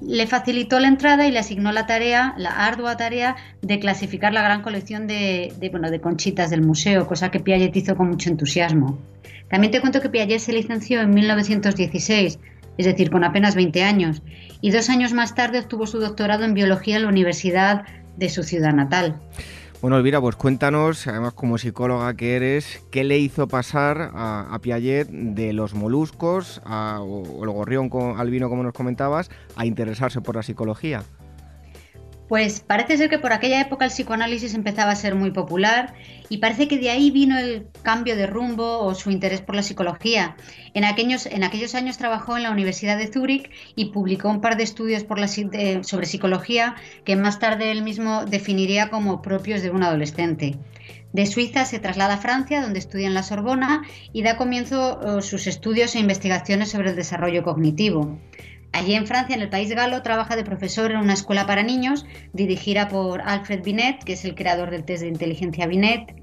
le 0.00 0.26
facilitó 0.26 0.78
la 0.80 0.88
entrada 0.88 1.26
y 1.26 1.30
le 1.30 1.38
asignó 1.38 1.72
la 1.72 1.86
tarea, 1.86 2.34
la 2.36 2.50
ardua 2.50 2.96
tarea 2.96 3.36
de 3.62 3.78
clasificar 3.78 4.32
la 4.32 4.42
gran 4.42 4.62
colección 4.62 5.06
de, 5.06 5.52
bueno, 5.70 5.90
de 5.90 6.00
conchitas 6.00 6.50
del 6.50 6.62
museo, 6.62 7.06
cosa 7.06 7.30
que 7.30 7.40
Piaget 7.40 7.76
hizo 7.76 7.96
con 7.96 8.08
mucho 8.08 8.30
entusiasmo. 8.30 8.98
También 9.48 9.70
te 9.70 9.80
cuento 9.80 10.00
que 10.00 10.08
Piaget 10.08 10.40
se 10.40 10.52
licenció 10.52 11.00
en 11.00 11.10
1916, 11.10 12.38
es 12.78 12.86
decir, 12.86 13.10
con 13.10 13.24
apenas 13.24 13.54
20 13.54 13.82
años, 13.84 14.22
y 14.60 14.70
dos 14.70 14.90
años 14.90 15.12
más 15.12 15.34
tarde 15.34 15.60
obtuvo 15.60 15.86
su 15.86 15.98
doctorado 15.98 16.44
en 16.44 16.54
biología 16.54 16.96
en 16.96 17.02
la 17.02 17.08
Universidad 17.08 17.84
de 18.16 18.28
su 18.28 18.42
ciudad 18.42 18.72
natal. 18.72 19.20
Bueno, 19.82 19.98
Elvira, 19.98 20.20
pues 20.20 20.36
cuéntanos, 20.36 21.06
además 21.06 21.34
como 21.34 21.58
psicóloga 21.58 22.14
que 22.14 22.34
eres, 22.34 22.82
¿qué 22.90 23.04
le 23.04 23.18
hizo 23.18 23.46
pasar 23.46 24.10
a, 24.14 24.58
Piaget 24.62 25.08
de 25.08 25.52
los 25.52 25.74
moluscos 25.74 26.62
o, 26.66 27.40
el 27.42 27.50
gorrión 27.50 27.90
albino, 28.16 28.48
como 28.48 28.62
nos 28.62 28.72
comentabas, 28.72 29.30
a 29.54 29.66
interesarse 29.66 30.22
por 30.22 30.34
la 30.34 30.42
psicología? 30.42 31.04
Pues 32.28 32.58
parece 32.60 32.96
ser 32.96 33.08
que 33.08 33.20
por 33.20 33.32
aquella 33.32 33.60
época 33.60 33.84
el 33.84 33.92
psicoanálisis 33.92 34.54
empezaba 34.54 34.90
a 34.90 34.96
ser 34.96 35.14
muy 35.14 35.30
popular 35.30 35.94
y 36.28 36.38
parece 36.38 36.66
que 36.66 36.78
de 36.78 36.90
ahí 36.90 37.12
vino 37.12 37.38
el 37.38 37.68
cambio 37.82 38.16
de 38.16 38.26
rumbo 38.26 38.80
o 38.80 38.94
su 38.96 39.12
interés 39.12 39.40
por 39.40 39.54
la 39.54 39.62
psicología. 39.62 40.36
En 40.74 40.84
aquellos, 40.84 41.26
años 41.74 41.98
trabajó 41.98 42.36
en 42.36 42.42
la 42.42 42.50
Universidad 42.50 42.98
de 42.98 43.06
Zúrich 43.06 43.50
y 43.76 43.86
publicó 43.86 44.28
un 44.28 44.40
par 44.40 44.56
de 44.56 44.64
estudios 44.64 45.04
la, 45.18 45.28
sobre 45.84 46.06
psicología 46.06 46.74
que 47.04 47.14
más 47.14 47.38
tarde 47.38 47.70
él 47.70 47.82
mismo 47.82 48.24
definiría 48.24 48.90
como 48.90 49.22
propios 49.22 49.62
de 49.62 49.70
un 49.70 49.84
adolescente. 49.84 50.58
De 51.12 51.26
Suiza 51.26 51.64
se 51.64 51.78
traslada 51.78 52.14
a 52.14 52.18
Francia, 52.18 52.60
donde 52.60 52.80
estudia 52.80 53.06
en 53.06 53.14
la 53.14 53.22
Sorbona 53.22 53.82
y 54.12 54.22
da 54.22 54.36
comienzo 54.36 55.00
a 55.00 55.22
sus 55.22 55.46
estudios 55.46 55.94
e 55.94 56.00
investigaciones 56.00 56.70
sobre 56.72 56.90
el 56.90 56.96
desarrollo 56.96 57.42
cognitivo. 57.42 58.18
Allí 58.76 58.94
en 58.94 59.06
Francia, 59.06 59.34
en 59.34 59.40
el 59.40 59.48
país 59.48 59.70
galo, 59.70 60.02
trabaja 60.02 60.36
de 60.36 60.44
profesor 60.44 60.90
en 60.90 60.98
una 60.98 61.14
escuela 61.14 61.46
para 61.46 61.62
niños 61.62 62.04
dirigida 62.34 62.88
por 62.88 63.22
Alfred 63.22 63.62
Binet, 63.62 64.04
que 64.04 64.12
es 64.12 64.24
el 64.26 64.34
creador 64.34 64.70
del 64.70 64.84
test 64.84 65.00
de 65.00 65.08
inteligencia 65.08 65.66
Binet. 65.66 66.14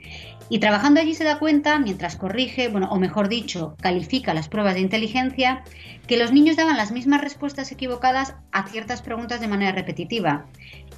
Y 0.54 0.60
trabajando 0.60 1.02
allí 1.02 1.16
se 1.16 1.24
da 1.24 1.40
cuenta, 1.40 1.80
mientras 1.80 2.16
corrige, 2.16 2.68
bueno, 2.68 2.88
o 2.92 3.00
mejor 3.00 3.28
dicho, 3.28 3.76
califica 3.82 4.36
las 4.36 4.50
pruebas 4.50 4.76
de 4.76 4.82
inteligencia, 4.82 5.64
que 6.06 6.16
los 6.16 6.32
niños 6.32 6.58
daban 6.58 6.78
las 6.78 6.92
mismas 6.92 7.22
respuestas 7.22 7.72
equivocadas 7.72 8.36
a 8.52 8.68
ciertas 8.68 9.02
preguntas 9.02 9.42
de 9.42 9.48
manera 9.48 9.72
repetitiva. 9.72 10.46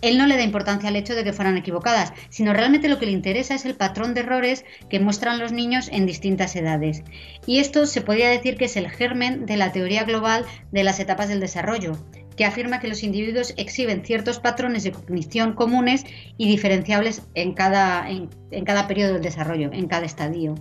Él 0.01 0.17
no 0.17 0.27
le 0.27 0.35
da 0.35 0.43
importancia 0.43 0.89
al 0.89 0.97
hecho 0.97 1.15
de 1.15 1.23
que 1.23 1.31
fueran 1.31 1.55
equivocadas, 1.55 2.11
sino 2.27 2.51
realmente 2.51 2.89
lo 2.89 2.99
que 2.99 3.05
le 3.05 3.13
interesa 3.13 3.55
es 3.55 3.63
el 3.63 3.75
patrón 3.75 4.13
de 4.13 4.19
errores 4.19 4.65
que 4.89 4.99
muestran 4.99 5.39
los 5.39 5.53
niños 5.53 5.87
en 5.89 6.05
distintas 6.05 6.53
edades. 6.57 7.03
Y 7.47 7.59
esto 7.59 7.85
se 7.85 8.01
podría 8.01 8.27
decir 8.27 8.57
que 8.57 8.65
es 8.65 8.75
el 8.75 8.89
germen 8.89 9.45
de 9.45 9.55
la 9.55 9.71
teoría 9.71 10.03
global 10.03 10.43
de 10.73 10.83
las 10.83 10.99
etapas 10.99 11.29
del 11.29 11.39
desarrollo, 11.39 11.93
que 12.35 12.45
afirma 12.45 12.79
que 12.79 12.87
los 12.87 13.03
individuos 13.03 13.53
exhiben 13.57 14.05
ciertos 14.05 14.39
patrones 14.39 14.83
de 14.83 14.91
cognición 14.91 15.53
comunes 15.53 16.05
y 16.37 16.47
diferenciables 16.47 17.21
en 17.33 17.53
cada, 17.53 18.09
en, 18.09 18.29
cada 18.65 18.87
periodo 18.87 19.13
del 19.13 19.21
desarrollo, 19.21 19.71
en 19.71 19.87
cada 19.87 20.05
estadio. 20.05 20.55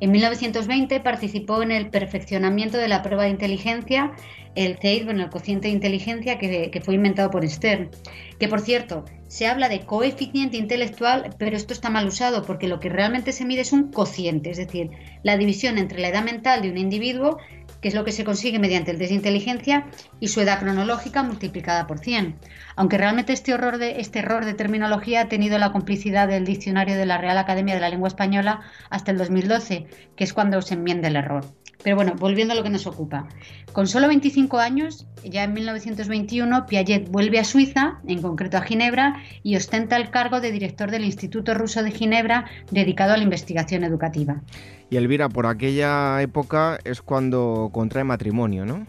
En 0.00 0.12
1920 0.12 1.00
participó 1.00 1.62
en 1.62 1.72
el 1.72 1.90
perfeccionamiento 1.90 2.78
de 2.78 2.88
la 2.88 3.02
prueba 3.02 3.24
de 3.24 3.30
inteligencia, 3.30 4.12
el 4.54 4.78
CEID, 4.78 5.04
bueno, 5.04 5.22
el 5.22 5.30
cociente 5.30 5.68
de 5.68 5.74
inteligencia 5.74 6.38
que, 6.38 6.70
que 6.70 6.80
fue 6.80 6.94
inventado 6.94 7.30
por 7.30 7.46
Stern. 7.46 7.90
Que 8.38 8.48
por 8.48 8.60
cierto, 8.60 9.04
se 9.28 9.46
habla 9.46 9.68
de 9.68 9.80
coeficiente 9.80 10.56
intelectual, 10.56 11.36
pero 11.38 11.56
esto 11.56 11.72
está 11.72 11.90
mal 11.90 12.06
usado 12.06 12.42
porque 12.42 12.66
lo 12.66 12.80
que 12.80 12.88
realmente 12.88 13.32
se 13.32 13.44
mide 13.44 13.60
es 13.60 13.72
un 13.72 13.92
cociente, 13.92 14.50
es 14.50 14.56
decir, 14.56 14.90
la 15.22 15.36
división 15.36 15.78
entre 15.78 16.00
la 16.00 16.08
edad 16.08 16.24
mental 16.24 16.62
de 16.62 16.70
un 16.70 16.78
individuo 16.78 17.36
que 17.80 17.88
es 17.88 17.94
lo 17.94 18.04
que 18.04 18.12
se 18.12 18.24
consigue 18.24 18.58
mediante 18.58 18.90
el 18.90 18.98
test 18.98 19.10
de 19.10 19.16
inteligencia, 19.16 19.86
y 20.20 20.28
su 20.28 20.40
edad 20.40 20.60
cronológica 20.60 21.22
multiplicada 21.22 21.86
por 21.86 21.98
100. 21.98 22.36
Aunque 22.76 22.98
realmente 22.98 23.32
este, 23.32 23.56
de, 23.56 24.00
este 24.00 24.20
error 24.20 24.44
de 24.44 24.54
terminología 24.54 25.22
ha 25.22 25.28
tenido 25.28 25.58
la 25.58 25.72
complicidad 25.72 26.28
del 26.28 26.44
diccionario 26.44 26.96
de 26.96 27.06
la 27.06 27.18
Real 27.18 27.38
Academia 27.38 27.74
de 27.74 27.80
la 27.80 27.88
Lengua 27.88 28.08
Española 28.08 28.60
hasta 28.90 29.10
el 29.10 29.18
2012, 29.18 29.86
que 30.16 30.24
es 30.24 30.32
cuando 30.32 30.60
se 30.62 30.74
enmienda 30.74 31.08
el 31.08 31.16
error. 31.16 31.44
Pero 31.82 31.96
bueno, 31.96 32.14
volviendo 32.18 32.52
a 32.52 32.56
lo 32.56 32.62
que 32.62 32.70
nos 32.70 32.86
ocupa. 32.86 33.26
Con 33.72 33.86
solo 33.86 34.08
25 34.08 34.58
años, 34.58 35.06
ya 35.24 35.44
en 35.44 35.54
1921, 35.54 36.66
Piaget 36.66 37.08
vuelve 37.08 37.38
a 37.38 37.44
Suiza, 37.44 38.00
en 38.06 38.20
concreto 38.20 38.58
a 38.58 38.62
Ginebra, 38.62 39.22
y 39.42 39.56
ostenta 39.56 39.96
el 39.96 40.10
cargo 40.10 40.40
de 40.40 40.52
director 40.52 40.90
del 40.90 41.04
Instituto 41.04 41.54
Ruso 41.54 41.82
de 41.82 41.90
Ginebra 41.90 42.46
dedicado 42.70 43.14
a 43.14 43.16
la 43.16 43.22
investigación 43.22 43.84
educativa. 43.84 44.42
Y 44.90 44.96
Elvira, 44.96 45.28
por 45.28 45.46
aquella 45.46 46.20
época 46.20 46.78
es 46.84 47.00
cuando 47.00 47.70
contrae 47.72 48.02
matrimonio, 48.02 48.66
¿no? 48.66 48.86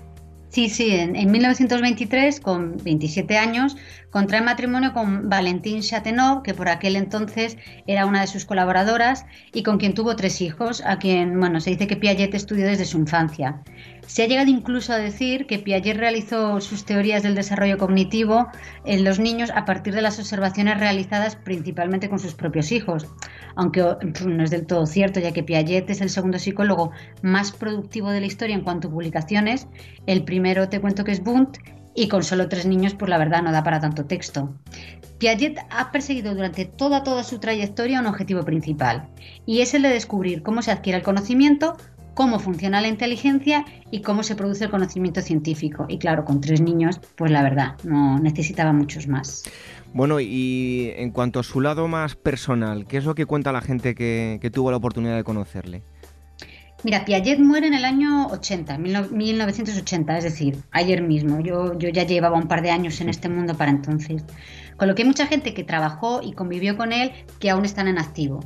Sí, 0.50 0.68
sí, 0.68 0.92
en, 0.92 1.32
1923, 1.32 2.42
con 2.42 2.76
27 2.84 3.38
años, 3.38 3.78
contrae 4.12 4.42
matrimonio 4.42 4.94
con 4.94 5.30
Valentín 5.30 5.82
Chatenot, 5.82 6.44
que 6.44 6.54
por 6.54 6.70
aquel 6.70 6.96
entonces 6.96 7.58
era 7.88 8.06
una 8.06 8.22
de 8.22 8.28
sus 8.28 8.46
colaboradoras 8.46 9.26
y 9.54 9.64
con 9.64 9.78
quien 9.78 9.94
tuvo 9.94 10.16
tres 10.16 10.42
hijos, 10.42 10.84
a 10.86 11.00
quien, 11.00 11.40
bueno, 11.40 11.60
se 11.62 11.72
dice 11.72 11.88
que 11.88 11.96
Piaget 11.96 12.34
estudió 12.36 12.66
desde 12.66 12.86
su 12.86 12.98
infancia. 12.98 13.62
Se 14.06 14.24
ha 14.24 14.28
llegado 14.28 14.50
incluso 14.50 14.92
a 14.92 14.98
decir 14.98 15.48
que 15.48 15.60
Piaget 15.60 15.96
realizó 15.96 16.60
sus 16.60 16.84
teorías 16.84 17.24
del 17.24 17.36
desarrollo 17.36 17.78
cognitivo 17.78 18.50
en 18.84 19.06
los 19.06 19.20
niños 19.20 19.52
a 19.56 19.64
partir 19.64 19.94
de 19.94 20.02
las 20.02 20.20
observaciones 20.20 20.80
realizadas 20.80 21.38
principalmente 21.38 22.10
con 22.10 22.20
sus 22.20 22.34
propios 22.34 22.74
hijos, 22.74 23.08
aunque 23.56 23.82
no 24.26 24.44
es 24.44 24.52
del 24.52 24.68
todo 24.68 24.86
cierto, 24.86 25.22
ya 25.22 25.32
que 25.32 25.44
Piaget 25.44 25.90
es 25.90 26.02
el 26.02 26.10
segundo 26.10 26.40
psicólogo 26.40 26.92
más 27.22 27.54
productivo 27.54 28.10
de 28.10 28.20
la 28.20 28.26
historia 28.26 28.56
en 28.56 28.62
cuanto 28.62 28.90
a 28.90 28.92
publicaciones. 28.92 29.68
El 30.06 30.26
primero 30.26 30.68
te 30.68 30.82
cuento 30.82 31.06
que 31.06 31.14
es 31.14 31.24
Bunt 31.24 31.60
y 31.96 32.08
con 32.08 32.24
solo 32.24 32.50
tres 32.50 32.66
niños, 32.66 32.94
pues 32.94 33.10
la 33.10 33.18
verdad 33.18 33.42
no 33.42 33.52
da 33.52 33.64
para 33.64 33.80
tanto 33.80 34.06
texto. 34.06 34.54
Piaget 35.18 35.60
ha 35.70 35.92
perseguido 35.92 36.34
durante 36.34 36.66
toda, 36.66 37.04
toda 37.04 37.24
su 37.24 37.40
trayectoria 37.40 38.00
un 38.00 38.08
objetivo 38.08 38.44
principal, 38.44 39.10
y 39.46 39.62
es 39.62 39.74
el 39.74 39.84
de 39.84 39.90
descubrir 39.90 40.42
cómo 40.42 40.62
se 40.62 40.72
adquiere 40.72 40.98
el 40.98 41.04
conocimiento 41.04 41.78
cómo 42.14 42.40
funciona 42.40 42.82
la 42.82 42.88
inteligencia 42.88 43.66
y 43.90 44.02
cómo 44.02 44.24
se 44.24 44.36
produce 44.36 44.66
el 44.66 44.72
conocimiento 44.72 45.22
científico. 45.22 45.86
Y 45.88 45.98
claro, 45.98 46.26
con 46.26 46.42
tres 46.42 46.62
niños, 46.62 47.00
pues 47.16 47.32
la 47.32 47.44
verdad, 47.44 47.78
no 47.84 48.20
necesitaba 48.20 48.74
muchos 48.74 49.08
más. 49.08 49.44
Bueno, 49.94 50.20
y 50.20 50.94
en 50.96 51.12
cuanto 51.12 51.40
a 51.40 51.44
su 51.44 51.62
lado 51.62 51.88
más 51.88 52.16
personal, 52.16 52.86
¿qué 52.86 52.98
es 52.98 53.06
lo 53.06 53.16
que 53.16 53.26
cuenta 53.26 53.52
la 53.52 53.62
gente 53.62 53.94
que, 53.94 54.50
tuvo 54.54 54.72
la 54.72 54.78
oportunidad 54.78 55.16
de 55.16 55.24
conocerle? 55.24 55.84
Mira, 56.84 57.06
Piaget 57.06 57.38
muere 57.38 57.68
en 57.68 57.76
el 57.76 57.86
año 57.86 58.26
80, 58.28 58.80
1980, 58.80 60.18
es 60.18 60.24
decir, 60.24 60.58
ayer 60.72 61.04
mismo. 61.04 61.40
Yo, 61.40 61.78
yo 61.78 61.90
ya 61.90 62.04
llevaba 62.08 62.38
un 62.38 62.48
par 62.48 62.64
de 62.64 62.72
años 62.72 63.00
en 63.02 63.10
este 63.10 63.30
mundo 63.30 63.56
para 63.56 63.70
entonces. 63.70 64.24
Con 64.78 64.88
lo 64.88 64.96
que 64.96 65.04
hay 65.04 65.08
mucha 65.08 65.28
gente 65.28 65.54
que 65.54 65.64
trabajó 65.64 66.22
y 66.24 66.34
convivió 66.34 66.78
con 66.78 66.92
él 66.92 67.12
que 67.40 67.52
aún 67.52 67.66
están 67.66 67.88
en 67.88 68.00
activo. 68.00 68.40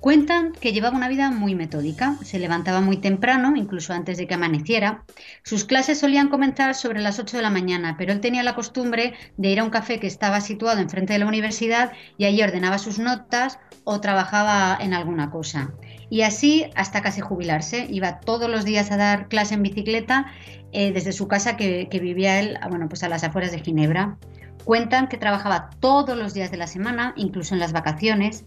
Cuentan 0.00 0.52
que 0.52 0.72
llevaba 0.72 0.96
una 0.96 1.08
vida 1.08 1.30
muy 1.30 1.54
metódica, 1.54 2.16
se 2.22 2.38
levantaba 2.38 2.80
muy 2.80 2.98
temprano, 2.98 3.54
incluso 3.54 3.92
antes 3.92 4.16
de 4.16 4.26
que 4.26 4.34
amaneciera. 4.34 5.04
Sus 5.42 5.64
clases 5.64 5.98
solían 5.98 6.28
comenzar 6.28 6.74
sobre 6.74 7.00
las 7.00 7.18
8 7.18 7.36
de 7.38 7.42
la 7.42 7.50
mañana, 7.50 7.96
pero 7.98 8.12
él 8.12 8.20
tenía 8.20 8.42
la 8.42 8.54
costumbre 8.54 9.14
de 9.36 9.50
ir 9.50 9.60
a 9.60 9.64
un 9.64 9.70
café 9.70 10.00
que 10.00 10.06
estaba 10.06 10.40
situado 10.40 10.80
enfrente 10.80 11.14
de 11.14 11.18
la 11.18 11.26
universidad 11.26 11.92
y 12.16 12.24
allí 12.24 12.42
ordenaba 12.42 12.78
sus 12.78 12.98
notas 12.98 13.58
o 13.84 14.00
trabajaba 14.00 14.76
en 14.80 14.92
alguna 14.92 15.30
cosa. 15.30 15.72
Y 16.10 16.22
así 16.22 16.66
hasta 16.74 17.02
casi 17.02 17.20
jubilarse. 17.20 17.86
Iba 17.90 18.20
todos 18.20 18.50
los 18.50 18.64
días 18.64 18.90
a 18.90 18.96
dar 18.96 19.28
clase 19.28 19.54
en 19.54 19.62
bicicleta 19.62 20.26
eh, 20.72 20.92
desde 20.92 21.12
su 21.12 21.28
casa 21.28 21.56
que, 21.56 21.88
que, 21.90 22.00
vivía 22.00 22.40
él 22.40 22.58
bueno, 22.68 22.88
pues 22.88 23.02
a 23.02 23.08
las 23.08 23.24
afueras 23.24 23.52
de 23.52 23.60
Ginebra. 23.60 24.16
Cuentan 24.64 25.08
que 25.08 25.18
trabajaba 25.18 25.70
todos 25.80 26.16
los 26.16 26.32
días 26.34 26.50
de 26.50 26.56
la 26.56 26.66
semana, 26.66 27.12
incluso 27.16 27.54
en 27.54 27.60
las 27.60 27.72
vacaciones, 27.72 28.44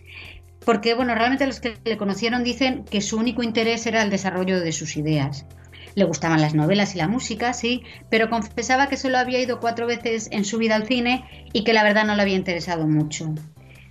porque 0.68 0.94
bueno, 0.96 1.16
realmente 1.16 1.48
los 1.48 1.62
que 1.62 1.78
le 1.86 1.96
conocieron 1.96 2.44
dicen 2.44 2.84
que 2.84 3.00
su 3.00 3.18
único 3.18 3.44
interés 3.44 3.86
era 3.86 4.02
el 4.02 4.10
desarrollo 4.10 4.60
de 4.60 4.74
sus 4.74 4.98
ideas. 4.98 5.46
Le 5.96 6.04
gustaban 6.04 6.42
las 6.42 6.54
novelas 6.54 6.94
y 6.94 6.98
la 6.98 7.08
música, 7.08 7.54
sí, 7.54 7.84
pero 8.10 8.30
confesaba 8.30 8.88
que 8.88 8.98
solo 8.98 9.18
había 9.18 9.40
ido 9.40 9.60
cuatro 9.60 9.88
veces 9.88 10.28
en 10.32 10.44
su 10.44 10.58
vida 10.58 10.76
al 10.76 10.86
cine 10.86 11.24
y 11.54 11.64
que 11.64 11.74
la 11.74 11.84
verdad 11.84 12.06
no 12.06 12.16
le 12.16 12.22
había 12.22 12.36
interesado 12.36 12.86
mucho. 12.86 13.34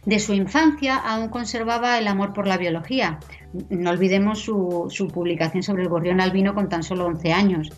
De 0.07 0.21
su 0.21 0.35
infancia 0.35 0.95
aún 0.95 1.31
conservaba 1.31 1.99
el 1.99 2.07
amor 2.07 2.33
por 2.33 2.47
la 2.47 2.59
biología. 2.59 3.19
No 3.71 3.90
olvidemos 3.90 4.38
su, 4.38 5.11
publicación 5.12 5.64
sobre 5.64 5.83
el 5.83 5.88
gorrión 5.88 6.21
albino 6.21 6.55
con 6.55 6.69
tan 6.69 6.85
solo 6.85 7.07
11 7.07 7.33
años. 7.33 7.73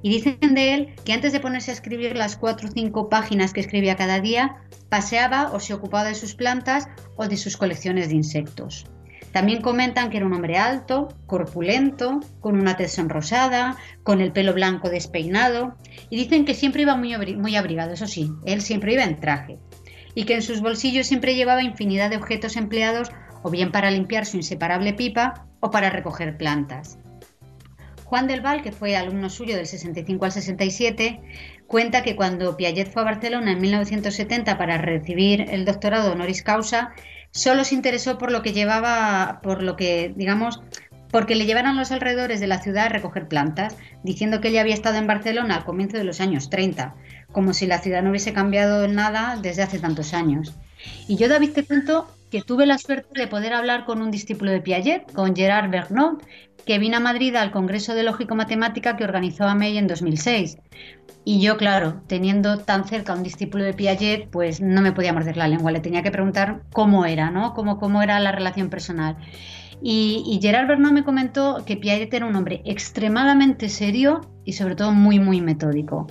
Y 0.00 0.10
dicen 0.10 0.54
de 0.54 0.74
él 0.74 0.94
que 1.04 1.12
antes 1.12 1.32
de 1.32 1.40
ponerse 1.40 1.72
a 1.72 1.74
escribir 1.74 2.16
las 2.16 2.36
cuatro 2.36 2.68
o 2.68 2.72
cinco 2.72 3.08
páginas 3.08 3.52
que 3.52 3.58
escribía 3.58 3.96
cada 3.96 4.20
día, 4.20 4.58
paseaba 4.90 5.50
o 5.52 5.58
se 5.58 5.74
ocupaba 5.74 6.04
de 6.04 6.14
sus 6.14 6.36
plantas 6.36 6.86
o 7.16 7.26
de 7.26 7.36
sus 7.36 7.56
colecciones 7.56 8.10
de 8.10 8.14
insectos. 8.14 8.86
También 9.32 9.60
comentan 9.60 10.10
que 10.10 10.18
era 10.18 10.26
un 10.26 10.34
hombre 10.34 10.58
alto, 10.58 11.08
corpulento, 11.26 12.20
con 12.38 12.60
una 12.60 12.76
tez 12.76 12.92
sonrosada, 12.92 13.76
con 14.04 14.20
el 14.20 14.30
pelo 14.30 14.54
blanco 14.54 14.88
despeinado, 14.88 15.74
y 16.10 16.16
dicen 16.16 16.44
que 16.44 16.54
siempre 16.54 16.82
iba 16.82 16.94
muy 16.94 17.56
abrigado, 17.56 17.92
eso 17.92 18.06
sí, 18.06 18.30
él 18.44 18.60
siempre 18.60 18.92
iba 18.92 19.02
en 19.02 19.18
traje, 19.18 19.58
y 20.14 20.24
que 20.24 20.34
en 20.34 20.42
sus 20.42 20.60
bolsillos 20.60 21.06
siempre 21.06 21.34
llevaba 21.34 21.62
infinidad 21.62 22.10
de 22.10 22.16
objetos 22.16 22.56
empleados 22.56 23.10
o 23.42 23.50
bien 23.50 23.72
para 23.72 23.90
limpiar 23.90 24.26
su 24.26 24.36
inseparable 24.36 24.94
pipa 24.94 25.46
o 25.60 25.70
para 25.70 25.90
recoger 25.90 26.36
plantas. 26.36 26.98
Juan 28.04 28.26
del 28.26 28.42
Val, 28.42 28.60
que 28.60 28.72
fue 28.72 28.94
alumno 28.94 29.30
suyo 29.30 29.56
del 29.56 29.66
65 29.66 30.24
al 30.26 30.32
67, 30.32 31.20
cuenta 31.66 32.02
que 32.02 32.14
cuando 32.14 32.58
Piaget 32.58 32.92
fue 32.92 33.00
a 33.00 33.06
Barcelona 33.06 33.52
en 33.52 33.60
1970 33.62 34.58
para 34.58 34.76
recibir 34.76 35.46
el 35.48 35.64
doctorado 35.64 36.12
honoris 36.12 36.42
causa, 36.42 36.92
solo 37.30 37.64
se 37.64 37.74
interesó 37.74 38.18
por 38.18 38.30
lo 38.30 38.42
que 38.42 38.52
llevaba, 38.52 39.40
por 39.42 39.62
lo 39.62 39.76
que, 39.76 40.12
digamos, 40.14 40.60
porque 41.10 41.36
le 41.36 41.46
llevaran 41.46 41.76
los 41.76 41.90
alrededores 41.90 42.40
de 42.40 42.48
la 42.48 42.60
ciudad 42.60 42.86
a 42.86 42.88
recoger 42.90 43.28
plantas, 43.28 43.76
diciendo 44.02 44.42
que 44.42 44.48
ella 44.48 44.60
había 44.60 44.74
estado 44.74 44.96
en 44.96 45.06
Barcelona 45.06 45.56
al 45.56 45.64
comienzo 45.64 45.96
de 45.96 46.04
los 46.04 46.20
años 46.20 46.50
30, 46.50 46.94
como 47.32 47.54
si 47.54 47.66
la 47.66 47.78
ciudad 47.78 48.02
no 48.02 48.10
hubiese 48.10 48.32
cambiado 48.32 48.84
en 48.84 48.94
nada 48.94 49.38
desde 49.40 49.62
hace 49.62 49.78
tantos 49.78 50.14
años. 50.14 50.54
Y 51.08 51.16
yo, 51.16 51.28
David, 51.28 51.52
te 51.52 51.64
cuento 51.64 52.08
que 52.30 52.42
tuve 52.42 52.64
la 52.64 52.78
suerte 52.78 53.20
de 53.20 53.26
poder 53.26 53.52
hablar 53.52 53.84
con 53.84 54.00
un 54.00 54.10
discípulo 54.10 54.50
de 54.50 54.60
Piaget, 54.60 55.12
con 55.12 55.36
Gerard 55.36 55.70
Bernot, 55.70 56.24
que 56.64 56.78
vino 56.78 56.96
a 56.96 57.00
Madrid 57.00 57.34
al 57.36 57.50
Congreso 57.50 57.94
de 57.94 58.04
Lógico-Matemática 58.04 58.96
que 58.96 59.04
organizó 59.04 59.44
Amey 59.44 59.76
en 59.76 59.86
2006. 59.86 60.56
Y 61.24 61.40
yo, 61.40 61.56
claro, 61.56 62.02
teniendo 62.06 62.58
tan 62.58 62.86
cerca 62.86 63.12
a 63.12 63.16
un 63.16 63.22
discípulo 63.22 63.64
de 63.64 63.74
Piaget, 63.74 64.28
pues 64.30 64.60
no 64.60 64.80
me 64.80 64.92
podía 64.92 65.12
morder 65.12 65.36
la 65.36 65.46
lengua, 65.46 65.72
le 65.72 65.80
tenía 65.80 66.02
que 66.02 66.10
preguntar 66.10 66.62
cómo 66.72 67.04
era, 67.04 67.30
¿no? 67.30 67.54
Cómo, 67.54 67.78
cómo 67.78 68.02
era 68.02 68.18
la 68.18 68.32
relación 68.32 68.70
personal. 68.70 69.16
Y, 69.82 70.22
y, 70.26 70.40
Gerard 70.40 70.68
Bernot 70.68 70.92
me 70.92 71.04
comentó 71.04 71.64
que 71.66 71.76
Piaget 71.76 72.14
era 72.14 72.26
un 72.26 72.36
hombre 72.36 72.62
extremadamente 72.64 73.68
serio 73.68 74.20
y 74.44 74.52
sobre 74.54 74.76
todo 74.76 74.92
muy, 74.92 75.18
muy 75.18 75.40
metódico. 75.40 76.06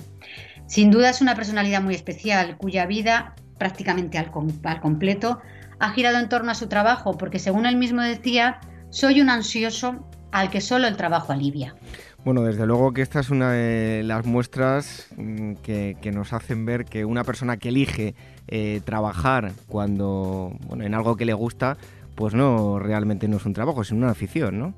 Sin 0.72 0.90
duda 0.90 1.10
es 1.10 1.20
una 1.20 1.34
personalidad 1.34 1.82
muy 1.82 1.94
especial, 1.94 2.56
cuya 2.56 2.86
vida 2.86 3.34
prácticamente 3.58 4.16
al, 4.16 4.30
al 4.64 4.80
completo 4.80 5.38
ha 5.78 5.90
girado 5.90 6.18
en 6.18 6.30
torno 6.30 6.50
a 6.50 6.54
su 6.54 6.66
trabajo, 6.66 7.18
porque 7.18 7.38
según 7.38 7.66
él 7.66 7.76
mismo 7.76 8.00
decía, 8.00 8.58
soy 8.88 9.20
un 9.20 9.28
ansioso 9.28 10.08
al 10.30 10.48
que 10.48 10.62
solo 10.62 10.88
el 10.88 10.96
trabajo 10.96 11.30
alivia. 11.30 11.74
Bueno, 12.24 12.40
desde 12.40 12.64
luego 12.64 12.94
que 12.94 13.02
esta 13.02 13.20
es 13.20 13.28
una 13.28 13.52
de 13.52 14.02
las 14.02 14.24
muestras 14.24 15.08
mm, 15.14 15.56
que, 15.56 16.10
nos 16.10 16.32
hacen 16.32 16.64
ver 16.64 16.86
que 16.86 17.04
una 17.04 17.22
persona 17.22 17.58
que 17.58 17.68
elige 17.68 18.14
eh, 18.48 18.80
trabajar 18.82 19.52
cuando 19.66 20.56
bueno, 20.68 20.84
en 20.84 20.94
algo 20.94 21.18
que 21.18 21.26
le 21.26 21.34
gusta, 21.34 21.76
pues 22.14 22.32
no 22.32 22.78
realmente 22.78 23.28
no 23.28 23.36
es 23.36 23.44
un 23.44 23.52
trabajo, 23.52 23.82
es 23.82 23.90
una 23.90 24.08
afición, 24.08 24.58
¿no? 24.58 24.74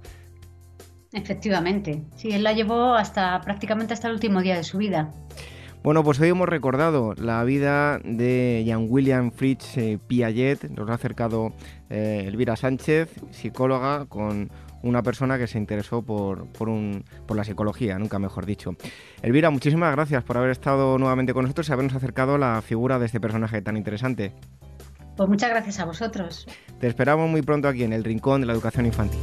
Efectivamente, 1.12 2.02
sí, 2.16 2.32
él 2.32 2.42
la 2.42 2.52
llevó 2.52 2.96
hasta 2.96 3.40
prácticamente 3.42 3.94
hasta 3.94 4.08
el 4.08 4.14
último 4.14 4.42
día 4.42 4.56
de 4.56 4.64
su 4.64 4.78
vida. 4.78 5.12
Bueno, 5.84 6.02
pues 6.02 6.18
hoy 6.18 6.30
hemos 6.30 6.48
recordado 6.48 7.12
la 7.18 7.44
vida 7.44 7.98
de 8.02 8.62
Jean 8.64 8.86
William 8.88 9.30
Fritz 9.30 9.76
eh, 9.76 9.98
Piaget. 10.06 10.70
Nos 10.70 10.88
ha 10.88 10.94
acercado 10.94 11.52
eh, 11.90 12.24
Elvira 12.26 12.56
Sánchez, 12.56 13.10
psicóloga, 13.32 14.06
con 14.06 14.50
una 14.82 15.02
persona 15.02 15.36
que 15.36 15.46
se 15.46 15.58
interesó 15.58 16.00
por, 16.00 16.46
por, 16.46 16.70
un, 16.70 17.04
por 17.26 17.36
la 17.36 17.44
psicología, 17.44 17.98
nunca 17.98 18.18
mejor 18.18 18.46
dicho. 18.46 18.76
Elvira, 19.20 19.50
muchísimas 19.50 19.94
gracias 19.94 20.24
por 20.24 20.38
haber 20.38 20.52
estado 20.52 20.96
nuevamente 20.96 21.34
con 21.34 21.42
nosotros 21.42 21.68
y 21.68 21.72
habernos 21.74 21.94
acercado 21.94 22.38
la 22.38 22.62
figura 22.62 22.98
de 22.98 23.04
este 23.04 23.20
personaje 23.20 23.60
tan 23.60 23.76
interesante. 23.76 24.32
Pues 25.18 25.28
muchas 25.28 25.50
gracias 25.50 25.80
a 25.80 25.84
vosotros. 25.84 26.46
Te 26.80 26.86
esperamos 26.86 27.28
muy 27.28 27.42
pronto 27.42 27.68
aquí 27.68 27.84
en 27.84 27.92
el 27.92 28.04
Rincón 28.04 28.40
de 28.40 28.46
la 28.46 28.54
Educación 28.54 28.86
Infantil. 28.86 29.20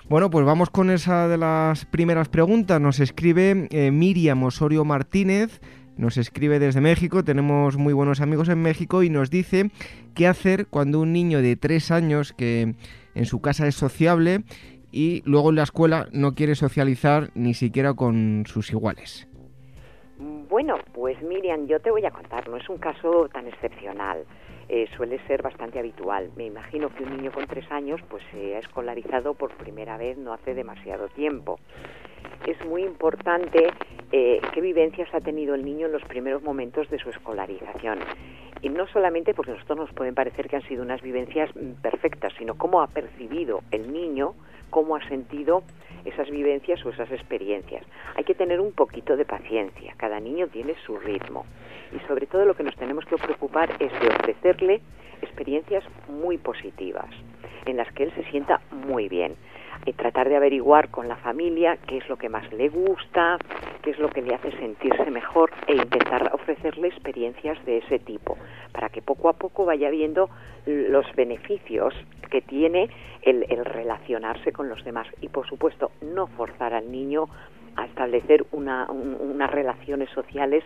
Bueno, 0.08 0.30
pues 0.30 0.44
vamos 0.44 0.70
con 0.70 0.90
esa 0.90 1.28
de 1.28 1.38
las 1.38 1.84
primeras 1.84 2.28
preguntas. 2.28 2.80
Nos 2.80 2.98
escribe 2.98 3.68
eh, 3.70 3.90
Miriam 3.92 4.42
Osorio 4.42 4.84
Martínez. 4.84 5.60
Nos 5.96 6.16
escribe 6.16 6.58
desde 6.58 6.80
México, 6.80 7.22
tenemos 7.22 7.76
muy 7.76 7.92
buenos 7.92 8.22
amigos 8.22 8.48
en 8.48 8.62
México 8.62 9.02
y 9.02 9.10
nos 9.10 9.28
dice 9.28 9.70
qué 10.14 10.26
hacer 10.26 10.66
cuando 10.66 11.00
un 11.00 11.12
niño 11.12 11.42
de 11.42 11.54
tres 11.54 11.90
años 11.90 12.32
que 12.32 12.74
en 13.14 13.26
su 13.26 13.42
casa 13.42 13.66
es 13.66 13.74
sociable 13.74 14.44
y 14.92 15.22
luego 15.24 15.50
en 15.50 15.56
la 15.56 15.62
escuela 15.64 16.06
no 16.12 16.34
quiere 16.34 16.54
socializar 16.54 17.30
ni 17.34 17.54
siquiera 17.54 17.94
con 17.94 18.44
sus 18.46 18.70
iguales. 18.70 19.26
Bueno, 20.18 20.76
pues 20.92 21.20
Miriam, 21.22 21.66
yo 21.66 21.80
te 21.80 21.90
voy 21.90 22.04
a 22.04 22.10
contar, 22.10 22.46
no 22.48 22.58
es 22.58 22.68
un 22.68 22.76
caso 22.76 23.28
tan 23.32 23.48
excepcional. 23.48 24.24
Eh, 24.68 24.86
suele 24.96 25.18
ser 25.26 25.42
bastante 25.42 25.78
habitual. 25.78 26.30
Me 26.36 26.46
imagino 26.46 26.88
que 26.90 27.02
un 27.02 27.16
niño 27.16 27.32
con 27.32 27.46
tres 27.46 27.70
años 27.70 28.00
pues 28.08 28.22
se 28.30 28.54
ha 28.54 28.58
escolarizado 28.58 29.34
por 29.34 29.50
primera 29.56 29.96
vez 29.96 30.16
no 30.16 30.32
hace 30.32 30.54
demasiado 30.54 31.08
tiempo. 31.08 31.58
Es 32.46 32.64
muy 32.66 32.82
importante 32.82 33.68
eh, 34.12 34.40
qué 34.52 34.60
vivencias 34.60 35.08
ha 35.14 35.20
tenido 35.20 35.54
el 35.54 35.64
niño 35.64 35.86
en 35.86 35.92
los 35.92 36.02
primeros 36.04 36.42
momentos 36.42 36.88
de 36.90 36.98
su 36.98 37.10
escolarización. 37.10 37.98
Y 38.60 38.68
no 38.68 38.86
solamente 38.86 39.34
porque 39.34 39.50
a 39.50 39.54
nosotros 39.54 39.78
nos 39.78 39.92
pueden 39.92 40.14
parecer 40.14 40.48
que 40.48 40.56
han 40.56 40.68
sido 40.68 40.82
unas 40.82 41.02
vivencias 41.02 41.50
mm, 41.56 41.82
perfectas, 41.82 42.32
sino 42.38 42.54
cómo 42.54 42.82
ha 42.82 42.86
percibido 42.86 43.62
el 43.72 43.92
niño 43.92 44.34
cómo 44.72 44.96
ha 44.96 45.08
sentido 45.08 45.62
esas 46.04 46.28
vivencias 46.30 46.84
o 46.84 46.88
esas 46.88 47.12
experiencias. 47.12 47.84
Hay 48.16 48.24
que 48.24 48.34
tener 48.34 48.58
un 48.58 48.72
poquito 48.72 49.16
de 49.16 49.26
paciencia, 49.26 49.94
cada 49.98 50.18
niño 50.18 50.48
tiene 50.48 50.74
su 50.86 50.98
ritmo 50.98 51.44
y 51.94 52.00
sobre 52.08 52.26
todo 52.26 52.46
lo 52.46 52.54
que 52.54 52.62
nos 52.62 52.74
tenemos 52.76 53.04
que 53.04 53.16
preocupar 53.16 53.70
es 53.78 53.92
de 54.00 54.08
ofrecerle 54.08 54.80
experiencias 55.20 55.84
muy 56.08 56.38
positivas, 56.38 57.10
en 57.66 57.76
las 57.76 57.92
que 57.92 58.04
él 58.04 58.12
se 58.14 58.24
sienta 58.30 58.60
muy 58.70 59.08
bien. 59.08 59.36
Y 59.84 59.92
tratar 59.92 60.28
de 60.28 60.36
averiguar 60.36 60.88
con 60.90 61.06
la 61.06 61.16
familia 61.16 61.76
qué 61.86 61.98
es 61.98 62.08
lo 62.08 62.16
que 62.16 62.28
más 62.28 62.50
le 62.52 62.68
gusta, 62.68 63.38
qué 63.82 63.90
es 63.90 63.98
lo 63.98 64.08
que 64.08 64.22
le 64.22 64.34
hace 64.34 64.52
sentirse 64.52 65.10
mejor 65.10 65.50
e 65.66 65.74
intentar 65.74 66.30
ofrecerle 66.34 66.88
experiencias 66.88 67.62
de 67.64 67.78
ese 67.78 67.98
tipo, 67.98 68.38
para 68.72 68.88
que 68.88 69.02
poco 69.02 69.28
a 69.28 69.34
poco 69.34 69.64
vaya 69.64 69.90
viendo 69.90 70.30
los 70.66 71.06
beneficios 71.14 71.94
que 72.30 72.40
tiene 72.40 72.88
el, 73.22 73.44
relacionarse 73.64 74.52
con 74.52 74.68
los 74.68 74.82
demás 74.84 75.06
y 75.20 75.28
por 75.28 75.46
supuesto 75.46 75.90
no 76.00 76.28
forzar 76.28 76.72
al 76.72 76.90
niño 76.90 77.28
a 77.76 77.86
establecer 77.86 78.44
unas 78.52 79.50
relaciones 79.50 80.08
sociales 80.10 80.64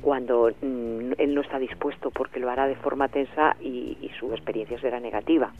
cuando 0.00 0.50
mm, 0.60 1.12
él 1.18 1.34
no 1.34 1.40
está 1.40 1.58
dispuesto 1.58 2.10
porque 2.10 2.40
lo 2.40 2.50
hará 2.50 2.66
de 2.66 2.76
forma 2.76 3.08
tensa 3.08 3.56
y, 3.60 4.10
su 4.18 4.32
experiencia 4.32 4.78
será 4.80 5.00
negativa. 5.00 5.52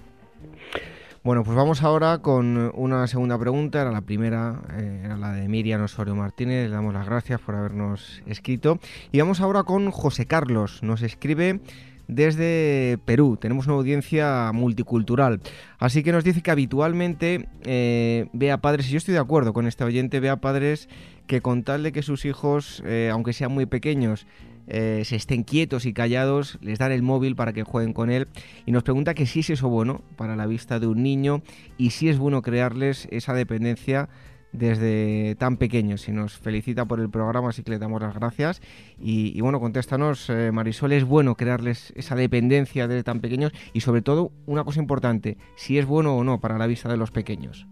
Bueno, 1.25 1.43
pues 1.43 1.57
vamos 1.57 1.83
ahora 1.83 2.19
con 2.19 2.71
una 2.75 3.07
segunda 3.07 3.39
pregunta. 3.39 3.81
Era 3.81 3.91
la 3.91 4.03
primera, 4.03 4.61
eh, 4.77 5.01
era 5.07 5.17
la 5.17 5.33
de 5.33 5.49
Miriam 5.49 5.83
Osorio 5.83 6.15
Martínez. 6.15 6.69
Le 6.69 6.75
damos 6.75 6.93
las 6.93 7.07
gracias 7.07 7.41
por 7.41 7.55
habernos 7.55 8.23
escrito. 8.27 8.79
Y 9.11 9.21
vamos 9.21 9.41
ahora 9.41 9.63
con 9.63 9.91
José 9.91 10.27
Carlos. 10.27 10.83
Nos 10.83 11.01
escribe 11.01 11.61
desde 12.09 12.99
Perú. 13.07 13.39
Tenemos 13.41 13.67
una 13.69 13.77
audiencia 13.77 14.51
multicultural. 14.53 15.41
Así 15.79 16.03
que 16.03 16.13
nos 16.13 16.25
dice 16.25 16.43
que 16.43 16.51
habitualmente 16.51 17.49
eh, 17.63 18.27
ve 18.35 18.53
a 18.53 18.59
padres, 18.59 18.89
y 18.89 18.91
yo 18.91 18.99
estoy 18.99 19.15
de 19.15 19.21
acuerdo 19.21 19.55
con 19.55 19.67
este 19.67 19.83
oyente, 19.83 20.21
ve 20.21 20.29
a 20.29 20.37
padres 20.37 20.91
que 21.27 21.41
con 21.41 21.63
tal 21.63 21.85
de 21.85 21.93
que 21.93 22.03
sus 22.03 22.27
hijos, 22.27 22.83
eh, 22.85 23.09
aunque 23.11 23.33
sean 23.33 23.51
muy 23.51 23.65
pequeños, 23.65 24.27
eh, 24.67 25.03
se 25.05 25.17
estén 25.17 25.43
quietos 25.43 25.87
y 25.87 25.93
callados, 25.93 26.59
les 26.61 26.79
dan 26.79 26.93
el 26.93 27.03
móvil 27.03 27.37
para 27.37 27.53
que 27.53 27.63
jueguen 27.63 27.93
con 27.93 28.11
él 28.11 28.29
y 28.67 28.73
nos 28.73 28.83
pregunta 28.83 29.15
que 29.15 29.27
si 29.27 29.41
es 29.41 29.51
eso 29.51 29.69
bueno 29.69 30.03
para 30.17 30.37
la 30.37 30.47
vista 30.47 30.81
de 30.81 30.87
un 30.87 31.03
niño 31.03 31.43
y 31.77 31.91
si 31.91 32.09
es 32.09 32.19
bueno 32.19 32.43
crearles 32.43 33.09
esa 33.11 33.35
dependencia 33.35 34.09
desde 34.55 35.35
tan 35.35 35.57
pequeños 35.57 36.09
y 36.09 36.13
nos 36.13 36.39
felicita 36.39 36.85
por 36.85 37.01
el 37.01 37.11
programa, 37.11 37.51
así 37.51 37.63
que 37.63 37.73
le 37.73 37.79
damos 37.79 38.01
las 38.01 38.15
gracias. 38.15 38.63
Y, 38.99 39.41
bueno, 39.41 39.61
contéstanos, 39.61 40.31
eh, 40.31 40.53
Marisol, 40.53 40.93
¿es 40.93 41.05
bueno 41.05 41.35
crearles 41.35 41.93
esa 41.97 42.15
dependencia 42.15 42.87
desde 42.87 43.03
tan 43.03 43.21
pequeños? 43.21 43.53
Y 43.73 43.81
sobre 43.81 44.01
todo, 44.01 44.31
una 44.47 44.63
cosa 44.63 44.81
importante, 44.81 45.37
si 45.57 45.77
es 45.77 45.87
bueno 45.87 46.17
o 46.17 46.23
no 46.23 46.41
para 46.41 46.57
la 46.57 46.69
vista 46.69 46.89
de 46.89 46.97
los 46.97 47.11
pequeños. 47.11 47.67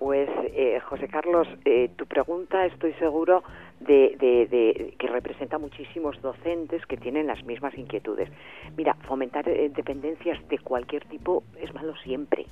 Pues, 0.00 0.30
eh, 0.54 0.80
José 0.88 1.08
Carlos, 1.08 1.46
eh, 1.66 1.90
tu 1.94 2.06
pregunta 2.06 2.64
estoy 2.64 2.94
seguro 2.94 3.42
de, 3.80 4.16
de, 4.18 4.94
que 4.98 5.06
representa 5.08 5.58
muchísimos 5.58 6.18
docentes 6.22 6.86
que 6.86 6.96
tienen 6.96 7.26
las 7.26 7.44
mismas 7.44 7.76
inquietudes. 7.76 8.30
Mira, 8.78 8.94
fomentar 9.06 9.44
dependencias 9.44 10.38
de 10.48 10.58
cualquier 10.58 11.04
tipo 11.04 11.44
es 11.60 11.74
malo 11.74 11.94
siempre, 11.96 12.46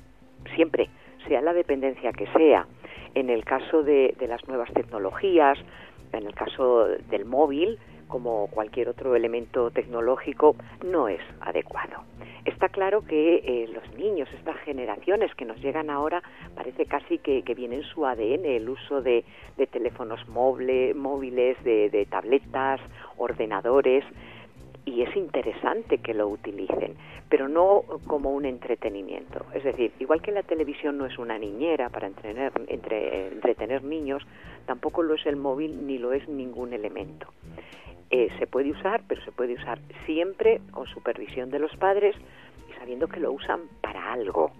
siempre, 0.55 0.89
sea 1.27 1.41
la 1.41 1.53
dependencia 1.53 2.13
que 2.13 2.27
sea 2.33 2.67
en 3.15 3.31
el 3.31 3.43
caso 3.45 3.81
de, 3.81 4.15
las 4.27 4.47
nuevas 4.47 4.71
tecnologías, 4.73 5.57
en 6.13 6.27
el 6.27 6.35
caso 6.35 6.85
del 7.09 7.25
móvil, 7.25 7.79
como 8.09 8.47
cualquier 8.47 8.89
otro 8.89 9.15
elemento 9.15 9.71
tecnológico, 9.71 10.57
no 10.83 11.07
es 11.07 11.21
adecuado. 11.39 12.03
Está 12.43 12.67
claro 12.67 13.05
que 13.05 13.35
eh, 13.35 13.69
los 13.71 13.83
niños, 13.97 14.27
estas 14.37 14.57
generaciones 14.65 15.33
que 15.35 15.45
nos 15.45 15.61
llegan 15.61 15.89
ahora, 15.89 16.21
parece 16.55 16.85
casi 16.85 17.19
que, 17.19 17.43
que 17.43 17.55
viene 17.55 17.77
en 17.77 17.83
su 17.83 18.05
ADN 18.05 18.43
el 18.43 18.67
uso 18.67 19.01
de, 19.01 19.23
teléfonos 19.71 20.27
móviles, 20.27 21.57
de 21.63 22.07
tabletas, 22.09 22.81
ordenadores, 23.17 24.03
y 24.89 25.03
es 25.03 25.15
interesante 25.15 25.99
que 25.99 26.13
lo 26.13 26.27
utilicen, 26.27 26.95
pero 27.29 27.47
no 27.47 27.83
como 28.07 28.31
un 28.31 28.45
entretenimiento. 28.45 29.45
Es 29.53 29.63
decir, 29.63 29.91
igual 29.99 30.21
que 30.21 30.31
la 30.31 30.43
televisión 30.43 30.97
no 30.97 31.05
es 31.05 31.17
una 31.19 31.37
niñera 31.37 31.89
para 31.89 32.07
entretener, 32.07 32.51
entre, 32.67 33.27
entretener 33.27 33.83
niños, 33.83 34.25
tampoco 34.65 35.03
lo 35.03 35.13
es 35.13 35.25
el 35.25 35.35
móvil 35.35 35.85
ni 35.85 35.97
lo 35.97 36.13
es 36.13 36.27
ningún 36.27 36.73
elemento. 36.73 37.27
Eh, 38.11 38.29
se 38.39 38.47
puede 38.47 38.71
usar, 38.71 39.01
pero 39.07 39.21
se 39.23 39.31
puede 39.31 39.53
usar 39.53 39.79
siempre 40.05 40.61
con 40.71 40.87
supervisión 40.87 41.51
de 41.51 41.59
los 41.59 41.75
padres 41.77 42.15
y 42.69 42.73
sabiendo 42.79 43.07
que 43.07 43.19
lo 43.19 43.31
usan 43.31 43.61
para 43.81 44.13
algo. 44.13 44.51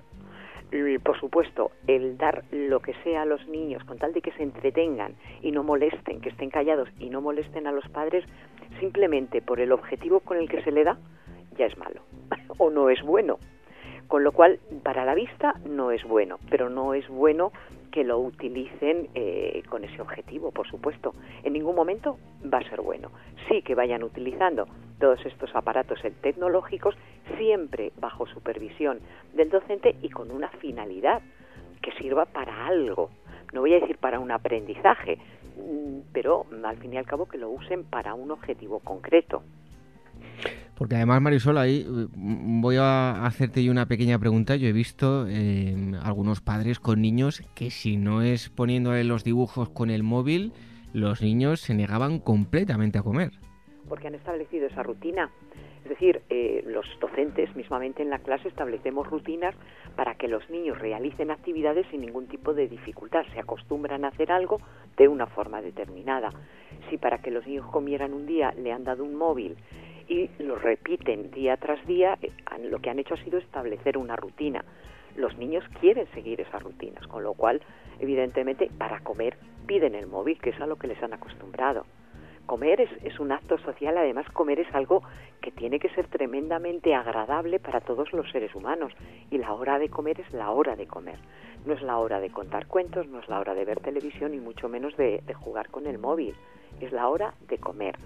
por 1.03 1.19
supuesto, 1.19 1.71
el 1.87 2.17
dar 2.17 2.43
lo 2.51 2.79
que 2.79 2.93
sea 3.03 3.23
a 3.23 3.25
los 3.25 3.47
niños 3.47 3.83
con 3.85 3.97
tal 3.97 4.13
de 4.13 4.21
que 4.21 4.31
se 4.33 4.43
entretengan 4.43 5.15
y 5.41 5.51
no 5.51 5.63
molesten, 5.63 6.21
que 6.21 6.29
estén 6.29 6.51
callados 6.51 6.89
y 6.99 7.09
no 7.09 7.21
molesten 7.21 7.65
a 7.65 7.71
los 7.71 7.87
padres, 7.89 8.23
simplemente 8.79 9.41
por 9.41 9.59
el 9.59 9.71
objetivo 9.71 10.19
con 10.19 10.37
el 10.37 10.47
que 10.47 10.61
se 10.61 10.71
le 10.71 10.83
da, 10.83 10.99
ya 11.57 11.65
es 11.65 11.77
malo 11.77 12.01
o 12.59 12.69
no 12.69 12.89
es 12.89 13.01
bueno. 13.01 13.39
Con 14.07 14.23
lo 14.23 14.31
cual, 14.31 14.59
para 14.83 15.05
la 15.05 15.15
vista 15.15 15.55
no 15.65 15.91
es 15.91 16.03
bueno, 16.03 16.37
pero 16.49 16.69
no 16.69 16.93
es 16.93 17.07
bueno 17.07 17.51
que 17.91 18.03
lo 18.03 18.19
utilicen 18.19 19.09
eh, 19.15 19.63
con 19.69 19.83
ese 19.83 20.01
objetivo, 20.01 20.51
por 20.51 20.67
supuesto. 20.67 21.13
En 21.43 21.53
ningún 21.53 21.75
momento 21.75 22.17
va 22.51 22.59
a 22.59 22.69
ser 22.69 22.81
bueno. 22.81 23.11
Sí 23.47 23.61
que 23.61 23.75
vayan 23.75 24.03
utilizando 24.03 24.67
todos 24.99 25.25
estos 25.25 25.55
aparatos 25.55 25.99
tecnológicos, 26.21 26.95
siempre 27.37 27.91
bajo 27.99 28.27
supervisión 28.27 28.99
del 29.33 29.49
docente 29.49 29.95
y 30.01 30.09
con 30.09 30.31
una 30.31 30.49
finalidad 30.49 31.21
que 31.81 31.91
sirva 31.93 32.25
para 32.25 32.67
algo. 32.67 33.09
No 33.53 33.61
voy 33.61 33.73
a 33.73 33.79
decir 33.79 33.97
para 33.97 34.19
un 34.19 34.31
aprendizaje, 34.31 35.17
Mm, 35.59 36.01
pero 36.13 36.45
al 36.63 36.77
fin 36.77 36.93
y 36.93 36.97
al 36.97 37.05
cabo 37.05 37.27
que 37.27 37.37
lo 37.37 37.49
usen 37.49 37.83
para 37.83 38.13
un 38.13 38.31
objetivo 38.31 38.79
concreto. 38.79 39.43
Porque 40.79 40.95
además, 40.95 41.21
Marisol, 41.21 41.57
ahí 41.57 41.85
mm, 41.85 42.61
voy 42.61 42.77
a 42.77 43.25
hacerte 43.25 43.61
yo 43.61 43.71
una 43.71 43.87
pequeña 43.87 44.17
pregunta. 44.17 44.55
Yo 44.55 44.69
he 44.69 44.71
visto 44.71 45.27
eh, 45.27 45.75
algunos 46.01 46.39
padres 46.39 46.79
con 46.79 47.01
niños 47.01 47.43
que 47.53 47.69
si 47.69 47.97
no 47.97 48.21
es 48.21 48.49
poniéndole 48.49 49.03
los 49.03 49.25
dibujos 49.25 49.69
con 49.69 49.89
el 49.89 50.03
móvil, 50.03 50.53
los 50.93 51.21
niños 51.21 51.59
se 51.59 51.73
negaban 51.73 52.19
completamente 52.19 52.97
a 52.97 53.03
comer. 53.03 53.31
Porque 53.89 54.07
han 54.07 54.15
establecido 54.15 54.67
esa 54.67 54.81
rutina. 54.81 55.29
Es 55.83 55.89
decir, 55.89 56.21
eh, 56.29 56.63
los 56.65 56.85
docentes 57.01 57.53
mismamente 57.57 58.01
en 58.01 58.09
la 58.09 58.19
clase 58.19 58.47
establecemos 58.47 59.05
rutinas 59.05 59.55
para 59.97 60.15
que 60.15 60.29
los 60.29 60.49
niños 60.49 60.79
realicen 60.79 61.29
actividades 61.29 61.87
sin 61.91 62.01
ningún 62.01 62.27
tipo 62.27 62.53
de 62.53 62.69
dificultad, 62.69 63.25
se 63.33 63.39
acostumbran 63.39 64.05
a 64.05 64.09
hacer 64.09 64.31
algo 64.31 64.61
de 64.95 65.09
una 65.09 65.25
forma 65.27 65.61
determinada. 65.61 66.29
Si 66.89 66.97
para 66.97 67.17
que 67.17 67.31
los 67.31 67.45
niños 67.45 67.65
comieran 67.65 68.13
un 68.13 68.27
día 68.27 68.53
le 68.53 68.71
han 68.71 68.83
dado 68.85 69.03
un 69.03 69.15
móvil 69.15 69.57
y 70.09 70.29
lo 70.39 70.55
repiten 70.57 71.31
día 71.31 71.55
tras 71.55 71.85
día, 71.87 72.17
eh, 72.21 72.31
lo 72.69 72.79
que 72.79 72.89
han 72.89 72.99
hecho 72.99 73.13
ha 73.13 73.23
sido 73.23 73.37
establecer 73.37 73.97
una 73.97 74.17
rutina. 74.17 74.65
Los 75.15 75.37
niños 75.37 75.63
quieren 75.79 76.07
seguir 76.13 76.41
esas 76.41 76.61
rutinas, 76.61 77.07
con 77.07 77.23
lo 77.23 77.33
cual, 77.33 77.61
evidentemente, 77.99 78.69
para 78.77 78.99
comer 78.99 79.37
piden 79.67 79.95
el 79.95 80.07
móvil, 80.07 80.39
que 80.39 80.49
es 80.49 80.59
a 80.59 80.67
lo 80.67 80.77
que 80.77 80.87
les 80.87 81.01
han 81.01 81.13
acostumbrado 81.13 81.85
comer 82.49 82.81
es, 82.81 83.19
un 83.19 83.31
acto 83.31 83.59
social, 83.59 83.95
además 83.95 84.25
comer 84.33 84.59
es 84.59 84.73
algo 84.73 85.03
que 85.39 85.51
tiene 85.51 85.77
que 85.77 85.87
ser 85.89 86.07
tremendamente 86.07 86.95
agradable 86.95 87.59
para 87.59 87.79
todos 87.79 88.11
los 88.11 88.27
seres 88.31 88.55
humanos 88.55 88.91
y 89.29 89.37
la 89.37 89.53
hora 89.53 89.77
de 89.77 89.89
comer 89.89 90.19
es 90.19 90.33
la 90.33 90.49
hora 90.49 90.75
de 90.75 90.87
comer. 90.87 91.19
No 91.67 91.73
es 91.73 91.83
la 91.83 91.99
hora 91.99 92.19
de 92.19 92.31
contar 92.31 92.65
cuentos, 92.65 93.07
no 93.07 93.19
es 93.19 93.29
la 93.29 93.39
hora 93.39 93.53
de 93.53 93.65
ver 93.65 93.79
televisión 93.81 94.33
y 94.33 94.39
mucho 94.39 94.67
menos 94.67 94.97
de, 94.97 95.21
de 95.27 95.33
jugar 95.35 95.69
con 95.69 95.85
el 95.85 95.99
móvil, 95.99 96.33
es 96.81 96.91
la 96.91 97.07
hora 97.07 97.35
de 97.47 97.59
comer. 97.59 97.99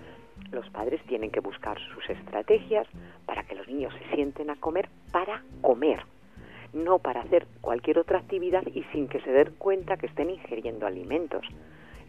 Los 0.52 0.70
padres 0.70 1.02
tienen 1.08 1.32
que 1.32 1.40
buscar 1.40 1.78
sus 1.94 2.10
estrategias 2.10 2.88
para 3.26 3.44
que 3.44 3.56
los 3.56 3.68
niños 3.68 3.94
se 3.94 4.16
sienten 4.16 4.50
a 4.50 4.56
comer 4.56 4.90
para 5.12 5.44
comer, 5.62 6.04
no 6.74 7.00
para 7.00 7.22
hacer 7.22 7.48
cualquier 7.62 8.00
otra 8.00 8.20
actividad 8.20 8.64
y 8.68 8.84
sin 8.92 9.08
que 9.08 9.22
se 9.22 9.32
den 9.32 9.54
cuenta 9.58 9.98
que 9.98 10.08
estén 10.08 10.30
ingiriendo 10.30 10.86
alimentos 10.86 11.46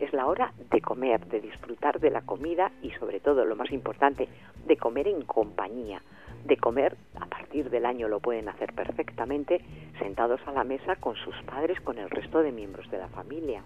es 0.00 0.12
la 0.12 0.26
hora 0.26 0.52
de 0.70 0.80
comer, 0.80 1.26
de 1.26 1.40
disfrutar 1.40 2.00
de 2.00 2.10
la 2.10 2.22
comida 2.22 2.72
y 2.82 2.90
sobre 2.92 3.20
todo, 3.20 3.44
lo 3.44 3.56
más 3.56 3.70
importante, 3.70 4.28
de 4.66 4.76
comer 4.76 5.08
en 5.08 5.22
compañía, 5.22 6.02
de 6.44 6.56
comer, 6.56 6.96
a 7.20 7.26
partir 7.26 7.70
del 7.70 7.86
año 7.86 8.08
lo 8.08 8.20
pueden 8.20 8.48
hacer 8.48 8.72
perfectamente, 8.74 9.60
sentados 9.98 10.40
a 10.46 10.52
la 10.52 10.64
mesa 10.64 10.96
con 10.96 11.16
sus 11.16 11.34
padres, 11.44 11.80
con 11.80 11.98
el 11.98 12.10
resto 12.10 12.42
de 12.42 12.52
miembros 12.52 12.90
de 12.90 12.98
la 12.98 13.08
familia. 13.08 13.62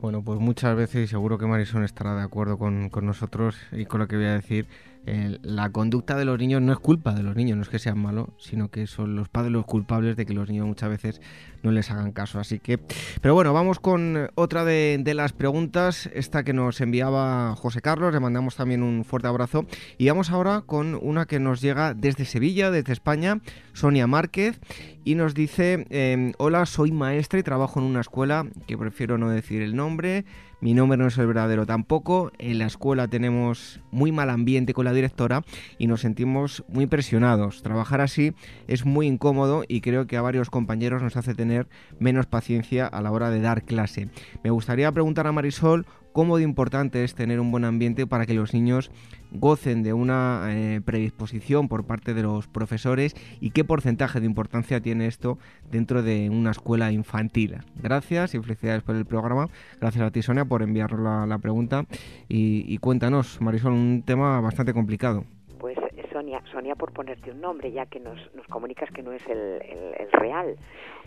Bueno, 0.00 0.22
pues 0.22 0.40
muchas 0.40 0.74
veces, 0.76 1.04
y 1.04 1.06
seguro 1.08 1.36
que 1.36 1.44
Marisol 1.44 1.84
estará 1.84 2.16
de 2.16 2.22
acuerdo 2.22 2.56
con, 2.56 2.88
con 2.88 3.04
nosotros 3.04 3.58
y 3.70 3.84
con 3.84 4.00
lo 4.00 4.08
que 4.08 4.16
voy 4.16 4.24
a 4.24 4.32
decir, 4.32 4.66
la 5.04 5.70
conducta 5.70 6.16
de 6.16 6.24
los 6.24 6.38
niños 6.38 6.60
no 6.60 6.72
es 6.72 6.78
culpa 6.78 7.14
de 7.14 7.22
los 7.22 7.34
niños, 7.34 7.56
no 7.56 7.62
es 7.62 7.68
que 7.68 7.78
sean 7.78 7.98
malos, 7.98 8.28
sino 8.38 8.70
que 8.70 8.86
son 8.86 9.16
los 9.16 9.28
padres 9.28 9.52
los 9.52 9.64
culpables 9.64 10.16
de 10.16 10.26
que 10.26 10.34
los 10.34 10.48
niños 10.48 10.66
muchas 10.66 10.90
veces 10.90 11.20
no 11.62 11.72
les 11.72 11.90
hagan 11.90 12.12
caso. 12.12 12.38
Así 12.38 12.58
que, 12.58 12.78
pero 13.20 13.34
bueno, 13.34 13.52
vamos 13.52 13.80
con 13.80 14.30
otra 14.34 14.64
de, 14.64 15.02
las 15.14 15.32
preguntas, 15.32 16.08
esta 16.14 16.44
que 16.44 16.52
nos 16.52 16.80
enviaba 16.80 17.56
José 17.56 17.80
Carlos, 17.80 18.12
le 18.12 18.20
mandamos 18.20 18.56
también 18.56 18.82
un 18.82 19.04
fuerte 19.04 19.28
abrazo. 19.28 19.66
Y 19.98 20.08
vamos 20.08 20.30
ahora 20.30 20.62
con 20.62 20.98
una 21.00 21.26
que 21.26 21.40
nos 21.40 21.60
llega 21.60 21.94
desde 21.94 22.24
Sevilla, 22.24 22.70
desde 22.70 22.92
España, 22.92 23.40
Sonia 23.72 24.06
Márquez, 24.06 24.60
y 25.04 25.14
nos 25.14 25.34
dice, 25.34 25.86
em, 25.90 26.32
hola, 26.38 26.66
soy 26.66 26.92
maestra 26.92 27.40
y 27.40 27.42
trabajo 27.42 27.80
en 27.80 27.86
una 27.86 28.00
escuela, 28.00 28.46
que 28.66 28.76
prefiero 28.76 29.18
no 29.18 29.30
decir 29.30 29.62
el 29.62 29.74
nombre, 29.74 30.24
mi 30.60 30.74
nombre 30.74 30.98
no 30.98 31.06
es 31.06 31.16
el 31.16 31.26
verdadero 31.26 31.64
tampoco. 31.64 32.32
En 32.38 32.58
la 32.58 32.66
escuela 32.66 33.08
tenemos 33.08 33.80
muy 33.90 34.12
mal 34.12 34.28
ambiente 34.28 34.74
con 34.74 34.84
la 34.84 34.92
directora 34.92 35.42
y 35.78 35.86
nos 35.86 36.02
sentimos 36.02 36.64
muy 36.68 36.86
presionados. 36.86 37.62
Trabajar 37.62 38.00
así 38.00 38.34
es 38.68 38.84
muy 38.84 39.06
incómodo 39.06 39.64
y 39.66 39.80
creo 39.80 40.06
que 40.06 40.18
a 40.18 40.22
varios 40.22 40.50
compañeros 40.50 41.02
nos 41.02 41.16
hace 41.16 41.34
tener 41.34 41.68
menos 41.98 42.26
paciencia 42.26 42.86
a 42.86 43.00
la 43.00 43.10
hora 43.10 43.30
de 43.30 43.40
dar 43.40 43.62
clase. 43.62 44.10
Me 44.44 44.50
gustaría 44.50 44.92
preguntar 44.92 45.26
a 45.26 45.32
Marisol 45.32 45.86
cómo 46.12 46.36
de 46.36 46.44
importante 46.44 47.04
es 47.04 47.14
tener 47.14 47.40
un 47.40 47.50
buen 47.50 47.64
ambiente 47.64 48.06
para 48.06 48.26
que 48.26 48.34
los 48.34 48.54
niños 48.54 48.90
gocen 49.32 49.82
de 49.82 49.92
una 49.92 50.48
eh, 50.48 50.80
predisposición 50.84 51.68
por 51.68 51.86
parte 51.86 52.14
de 52.14 52.22
los 52.22 52.48
profesores 52.48 53.14
y 53.40 53.50
qué 53.50 53.64
porcentaje 53.64 54.20
de 54.20 54.26
importancia 54.26 54.80
tiene 54.80 55.06
esto 55.06 55.38
dentro 55.70 56.02
de 56.02 56.30
una 56.30 56.50
escuela 56.50 56.90
infantil. 56.92 57.58
Gracias 57.76 58.34
y 58.34 58.40
felicidades 58.40 58.82
por 58.82 58.96
el 58.96 59.06
programa. 59.06 59.46
Gracias 59.80 60.04
a 60.04 60.10
ti, 60.10 60.22
Sonia, 60.22 60.44
por 60.44 60.62
enviar 60.62 60.92
la, 60.92 61.38
pregunta. 61.38 61.84
Y, 62.28 62.76
cuéntanos, 62.78 63.40
Marisol, 63.40 63.72
un 63.72 64.02
tema 64.04 64.40
bastante 64.40 64.74
complicado. 64.74 65.24
Pues 65.58 65.78
Sonia, 66.12 66.42
Sonia 66.52 66.74
por 66.74 66.92
ponerte 66.92 67.30
un 67.30 67.40
nombre, 67.40 67.72
ya 67.72 67.86
que 67.86 68.00
nos, 68.00 68.18
comunicas 68.48 68.90
que 68.90 69.02
no 69.02 69.12
es 69.12 69.22
el 69.28 70.10
real. 70.12 70.56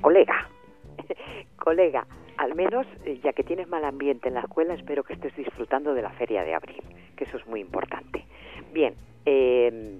Colega, 0.01 0.49
colega, 1.58 2.06
al 2.38 2.56
menos, 2.56 2.86
eh, 3.06 3.19
ya 3.23 3.34
que 3.34 3.43
tienes 3.43 3.67
mal 3.67 3.86
ambiente 3.86 4.27
en 4.27 4.36
la 4.36 4.41
escuela, 4.41 4.73
espero 4.73 5.03
que 5.03 5.13
estés 5.13 5.36
disfrutando 5.36 5.93
de 5.93 6.01
la 6.01 6.12
feria 6.12 6.43
de 6.43 6.53
abril, 6.53 6.82
que 7.15 7.25
eso 7.25 7.38
es 7.38 7.45
muy 7.47 7.60
importante. 7.60 8.25
Bien, 8.73 8.95
eh, 9.25 9.99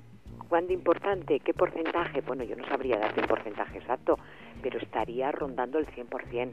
¿cuándo 0.49 0.73
importante? 0.73 1.39
¿Qué 1.39 1.53
porcentaje? 1.53 2.21
Bueno, 2.21 2.43
yo 2.43 2.56
no 2.56 2.65
sabría 2.67 2.97
darte 2.97 3.21
un 3.21 3.27
porcentaje 3.27 3.77
exacto, 3.77 4.17
pero 4.62 4.79
estaría 4.79 5.32
rondando 5.32 5.79
el 5.79 5.88
100%. 5.88 6.51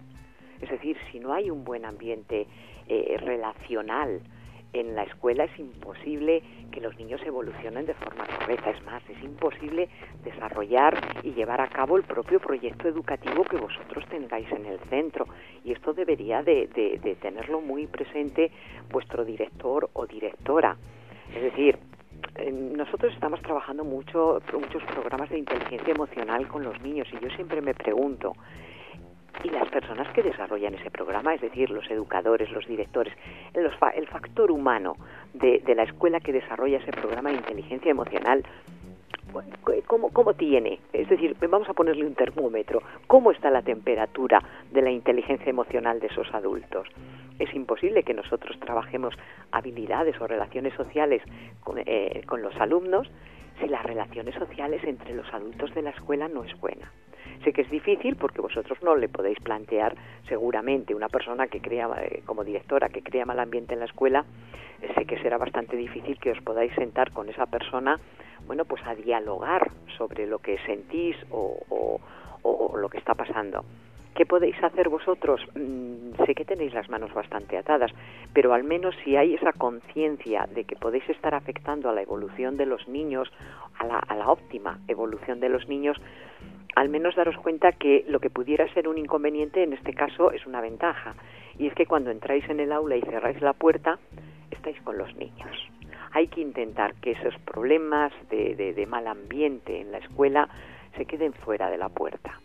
Es 0.60 0.68
decir, 0.68 0.96
si 1.10 1.18
no 1.18 1.32
hay 1.32 1.50
un 1.50 1.64
buen 1.64 1.86
ambiente 1.86 2.46
eh, 2.86 3.16
relacional, 3.18 4.20
en 4.72 4.94
la 4.94 5.02
escuela 5.04 5.44
es 5.44 5.58
imposible 5.58 6.42
que 6.70 6.80
los 6.80 6.96
niños 6.98 7.20
evolucionen 7.24 7.86
de 7.86 7.94
forma 7.94 8.26
correcta. 8.26 8.70
Es 8.70 8.84
más, 8.84 9.02
es 9.08 9.22
imposible 9.22 9.88
desarrollar 10.24 10.98
y 11.22 11.32
llevar 11.32 11.60
a 11.60 11.68
cabo 11.68 11.96
el 11.96 12.04
propio 12.04 12.40
proyecto 12.40 12.88
educativo 12.88 13.44
que 13.44 13.56
vosotros 13.56 14.04
tengáis 14.08 14.50
en 14.52 14.66
el 14.66 14.78
centro. 14.90 15.26
y 15.64 15.72
esto 15.72 15.92
debería 15.92 16.42
de, 16.42 16.68
de 17.02 17.16
tenerlo 17.16 17.60
muy 17.60 17.86
presente 17.86 18.50
vuestro 18.90 19.24
director 19.24 19.90
o 19.92 20.06
directora. 20.06 20.76
Es 21.34 21.42
decir, 21.42 21.78
nosotros 22.52 23.12
estamos 23.12 23.40
trabajando 23.42 23.84
mucho 23.84 24.40
muchos 24.52 24.82
programas 24.84 25.30
de 25.30 25.38
inteligencia 25.38 25.92
emocional 25.92 26.46
con 26.48 26.62
los 26.62 26.80
niños 26.80 27.08
y 27.12 27.22
yo 27.22 27.30
siempre 27.30 27.60
me 27.60 27.74
pregunto 27.74 28.34
y 29.44 29.50
las 29.50 29.68
personas 29.68 30.12
que 30.12 30.22
desarrollan 30.22 30.74
ese 30.74 30.90
programa, 30.90 31.34
es 31.34 31.40
decir, 31.40 31.70
los 31.70 31.90
educadores, 31.90 32.50
los 32.50 32.66
directores, 32.66 33.14
el 33.54 34.06
factor 34.08 34.50
humano 34.50 34.96
de, 35.34 35.62
la 35.74 35.84
escuela 35.84 36.20
que 36.20 36.32
desarrolla 36.32 36.78
ese 36.78 36.92
programa 36.92 37.30
de 37.30 37.36
inteligencia 37.36 37.90
emocional, 37.90 38.44
¿cómo, 39.86 40.10
¿cómo 40.10 40.34
tiene? 40.34 40.80
Es 40.92 41.08
decir, 41.08 41.36
vamos 41.48 41.68
a 41.68 41.74
ponerle 41.74 42.06
un 42.06 42.14
termómetro. 42.14 42.82
¿Cómo 43.06 43.30
está 43.30 43.50
la 43.50 43.62
temperatura 43.62 44.42
de 44.72 44.82
la 44.82 44.90
inteligencia 44.90 45.48
emocional 45.48 46.00
de 46.00 46.08
esos 46.08 46.32
adultos? 46.34 46.88
Es 47.38 47.54
imposible 47.54 48.02
que 48.02 48.12
nosotros 48.12 48.58
trabajemos 48.60 49.14
habilidades 49.52 50.20
o 50.20 50.26
relaciones 50.26 50.74
sociales 50.74 51.22
con, 51.60 51.78
eh, 51.78 52.22
con 52.26 52.42
los 52.42 52.54
alumnos 52.56 53.10
si 53.60 53.68
las 53.68 53.82
relaciones 53.84 54.34
sociales 54.34 54.82
entre 54.84 55.14
los 55.14 55.32
adultos 55.32 55.74
de 55.74 55.82
la 55.82 55.90
escuela 55.90 56.28
no 56.28 56.44
es 56.44 56.58
buena. 56.60 56.90
Sé 57.44 57.52
que 57.52 57.62
es 57.62 57.70
difícil 57.70 58.16
porque 58.16 58.40
vosotros 58.40 58.82
no 58.82 58.96
le 58.96 59.08
podéis 59.08 59.38
plantear 59.40 59.94
seguramente 60.28 60.94
una 60.94 61.08
persona 61.08 61.46
que 61.48 61.60
crea 61.60 61.88
eh, 62.02 62.22
como 62.26 62.44
directora 62.44 62.88
que 62.88 63.02
crea 63.02 63.24
mal 63.24 63.38
ambiente 63.40 63.74
en 63.74 63.80
la 63.80 63.86
escuela, 63.86 64.24
eh, 64.82 64.92
sé 64.94 65.04
que 65.04 65.18
será 65.18 65.38
bastante 65.38 65.76
difícil 65.76 66.18
que 66.18 66.32
os 66.32 66.40
podáis 66.40 66.72
sentar 66.74 67.12
con 67.12 67.28
esa 67.28 67.46
persona, 67.46 67.98
bueno, 68.46 68.64
pues 68.64 68.82
a 68.86 68.94
dialogar 68.94 69.70
sobre 69.96 70.26
lo 70.26 70.38
que 70.38 70.58
sentís 70.66 71.16
o, 71.30 72.00
lo 72.76 72.88
que 72.88 72.98
está 72.98 73.14
pasando. 73.14 73.64
¿Qué 74.14 74.24
podéis 74.24 74.62
hacer 74.62 74.88
vosotros? 74.88 75.40
Mm, 75.54 76.24
sé 76.24 76.34
que 76.34 76.44
tenéis 76.44 76.72
las 76.72 76.88
manos 76.88 77.12
bastante 77.12 77.58
atadas, 77.58 77.92
pero 78.32 78.54
al 78.54 78.64
menos 78.64 78.94
si 79.04 79.16
hay 79.16 79.34
esa 79.34 79.52
conciencia 79.52 80.48
de 80.54 80.64
que 80.64 80.76
podéis 80.76 81.08
estar 81.10 81.34
afectando 81.34 81.88
a 81.88 81.92
la 81.92 82.02
evolución 82.02 82.56
de 82.56 82.66
los 82.66 82.88
niños, 82.88 83.30
a 83.78 83.86
la, 83.86 83.98
a 83.98 84.16
la 84.16 84.30
óptima 84.30 84.78
evolución 84.88 85.40
de 85.40 85.48
los 85.48 85.68
niños, 85.68 86.00
al 86.76 86.88
menos 86.88 87.16
daros 87.16 87.36
cuenta 87.36 87.72
que 87.72 88.04
lo 88.08 88.20
que 88.20 88.30
pudiera 88.30 88.72
ser 88.72 88.88
un 88.88 88.98
inconveniente 88.98 89.62
en 89.62 89.72
este 89.72 89.94
caso 89.94 90.32
es 90.32 90.46
una 90.46 90.60
ventaja. 90.60 91.14
Y 91.58 91.66
es 91.66 91.74
que 91.74 91.86
cuando 91.86 92.10
entráis 92.10 92.48
en 92.48 92.60
el 92.60 92.72
aula 92.72 92.96
y 92.96 93.02
cerráis 93.02 93.40
la 93.40 93.52
puerta, 93.52 93.98
estáis 94.50 94.80
con 94.82 94.98
los 94.98 95.14
niños. 95.16 95.68
Hay 96.12 96.28
que 96.28 96.40
intentar 96.40 96.94
que 96.96 97.12
esos 97.12 97.36
problemas 97.40 98.12
de, 98.30 98.86
mal 98.88 99.06
ambiente 99.06 99.80
en 99.80 99.92
la 99.92 99.98
escuela 99.98 100.48
se 100.96 101.04
queden 101.04 101.32
fuera 101.32 101.70
de 101.70 101.78
la 101.78 101.88
puerta 101.88 102.40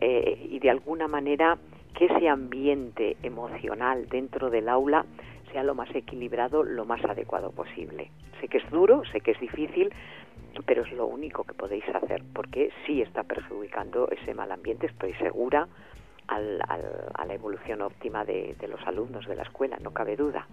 eh, 0.00 0.46
y 0.50 0.58
de 0.58 0.70
alguna 0.70 1.06
manera 1.06 1.58
que 1.94 2.06
ese 2.06 2.28
ambiente 2.28 3.16
emocional 3.22 4.08
dentro 4.08 4.48
del 4.48 4.68
aula 4.68 5.04
sea 5.52 5.62
lo 5.64 5.74
más 5.74 5.94
equilibrado, 5.94 6.62
lo 6.62 6.84
más 6.84 7.04
adecuado 7.04 7.50
posible. 7.50 8.10
Sé 8.40 8.48
que 8.48 8.58
es 8.58 8.70
duro, 8.70 9.02
sé 9.12 9.20
que 9.20 9.32
es 9.32 9.40
difícil, 9.40 9.92
pero 10.66 10.82
es 10.82 10.92
lo 10.92 11.06
único 11.06 11.44
que 11.44 11.54
podéis 11.54 11.84
hacer, 11.94 12.22
porque 12.32 12.70
sí 12.86 13.02
está 13.02 13.22
perjudicando 13.22 14.08
ese 14.10 14.34
mal 14.34 14.50
ambiente, 14.52 14.86
estoy 14.86 15.14
segura, 15.14 15.68
al, 16.26 16.60
a 16.62 17.24
la 17.26 17.34
evolución 17.34 17.82
óptima 17.82 18.24
de, 18.24 18.56
los 18.68 18.80
alumnos 18.86 19.26
de 19.26 19.36
la 19.36 19.42
escuela, 19.42 19.78
no 19.82 19.92
cabe 19.92 20.16
duda. 20.16 20.46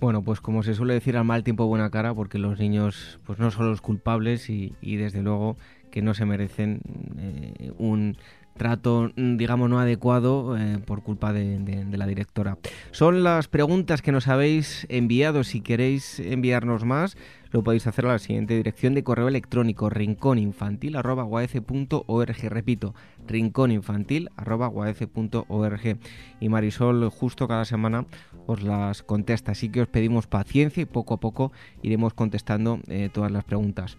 Bueno, 0.00 0.22
pues 0.22 0.40
como 0.40 0.62
se 0.62 0.74
suele 0.74 0.94
decir, 0.94 1.16
al 1.16 1.24
mal 1.24 1.42
tiempo 1.42 1.66
buena 1.66 1.90
cara, 1.90 2.14
porque 2.14 2.38
los 2.38 2.60
niños 2.60 3.18
pues 3.26 3.40
no 3.40 3.50
son 3.50 3.68
los 3.68 3.80
culpables 3.80 4.48
y, 4.48 4.76
desde 4.80 5.22
luego 5.22 5.56
que 5.90 6.02
no 6.02 6.14
se 6.14 6.24
merecen 6.24 6.80
eh, 7.18 7.72
un 7.78 8.16
trato, 8.58 9.10
digamos, 9.16 9.70
no 9.70 9.78
adecuado 9.78 10.58
eh, 10.58 10.78
por 10.84 11.02
culpa 11.02 11.32
de, 11.32 11.86
la 11.90 12.06
directora. 12.06 12.58
Son 12.90 13.22
las 13.22 13.48
preguntas 13.48 14.02
que 14.02 14.12
nos 14.12 14.28
habéis 14.28 14.86
enviado. 14.90 15.44
Si 15.44 15.62
queréis 15.62 16.20
enviarnos 16.20 16.84
más, 16.84 17.16
lo 17.50 17.62
podéis 17.62 17.86
hacer 17.86 18.06
a 18.06 18.12
la 18.12 18.18
siguiente 18.18 18.56
dirección 18.56 18.94
de 18.94 19.04
correo 19.04 19.28
electrónico 19.28 19.90
rincóninfantil.org. 19.90 22.50
Repito, 22.50 22.94
rincóninfantil.org. 23.26 25.98
Y 26.40 26.48
Marisol 26.48 27.10
justo 27.10 27.48
cada 27.48 27.64
semana 27.64 28.06
os 28.46 28.62
las 28.62 29.02
contesta. 29.02 29.52
Así 29.52 29.68
que 29.68 29.82
os 29.82 29.88
pedimos 29.88 30.26
paciencia 30.26 30.82
y 30.82 30.86
poco 30.86 31.14
a 31.14 31.20
poco 31.20 31.52
iremos 31.82 32.14
contestando 32.14 32.80
eh, 32.88 33.10
todas 33.12 33.30
las 33.30 33.44
preguntas. 33.44 33.96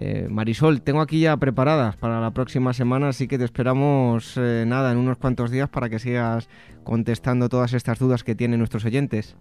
Eh, 0.00 0.28
Marisol, 0.30 0.80
tengo 0.82 1.00
aquí 1.00 1.20
ya 1.20 1.36
preparadas 1.36 1.96
para 1.96 2.20
la 2.20 2.30
próxima 2.30 2.72
semana, 2.72 3.08
así 3.08 3.26
que 3.26 3.36
te 3.36 3.44
esperamos 3.44 4.36
eh, 4.36 4.64
nada 4.64 4.92
en 4.92 4.98
unos 4.98 5.18
cuantos 5.18 5.50
días 5.50 5.68
para 5.68 5.88
que 5.88 5.98
sigas 5.98 6.48
contestando 6.84 7.48
todas 7.48 7.72
estas 7.72 7.98
dudas 7.98 8.22
que 8.22 8.36
tienen 8.36 8.60
nuestros 8.60 8.84
oyentes. 8.84 9.36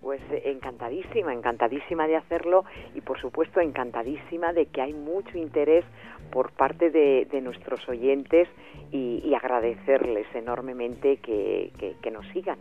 Pues 0.00 0.20
encantadísima, 0.66 1.32
encantadísima 1.32 2.06
de 2.06 2.16
hacerlo 2.16 2.64
y 2.94 3.00
por 3.00 3.20
supuesto 3.20 3.60
encantadísima 3.60 4.52
de 4.52 4.66
que 4.66 4.82
hay 4.82 4.92
mucho 4.92 5.38
interés 5.38 5.84
por 6.30 6.52
parte 6.52 6.90
de, 6.90 7.40
nuestros 7.40 7.88
oyentes 7.88 8.48
y, 8.90 9.34
agradecerles 9.34 10.26
enormemente 10.34 11.18
que 11.18 12.10
nos 12.10 12.26
sigan. 12.28 12.58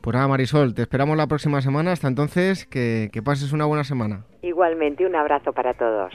Pues 0.00 0.14
nada, 0.14 0.28
Marisol, 0.28 0.74
te 0.74 0.82
esperamos 0.82 1.16
la 1.16 1.26
próxima 1.26 1.60
semana. 1.60 1.92
Hasta 1.92 2.08
entonces, 2.08 2.64
que, 2.64 3.10
que 3.12 3.22
pases 3.22 3.52
una 3.52 3.66
buena 3.66 3.84
semana. 3.84 4.24
Igualmente, 4.40 5.04
un 5.04 5.14
abrazo 5.14 5.52
para 5.52 5.74
todos. 5.74 6.14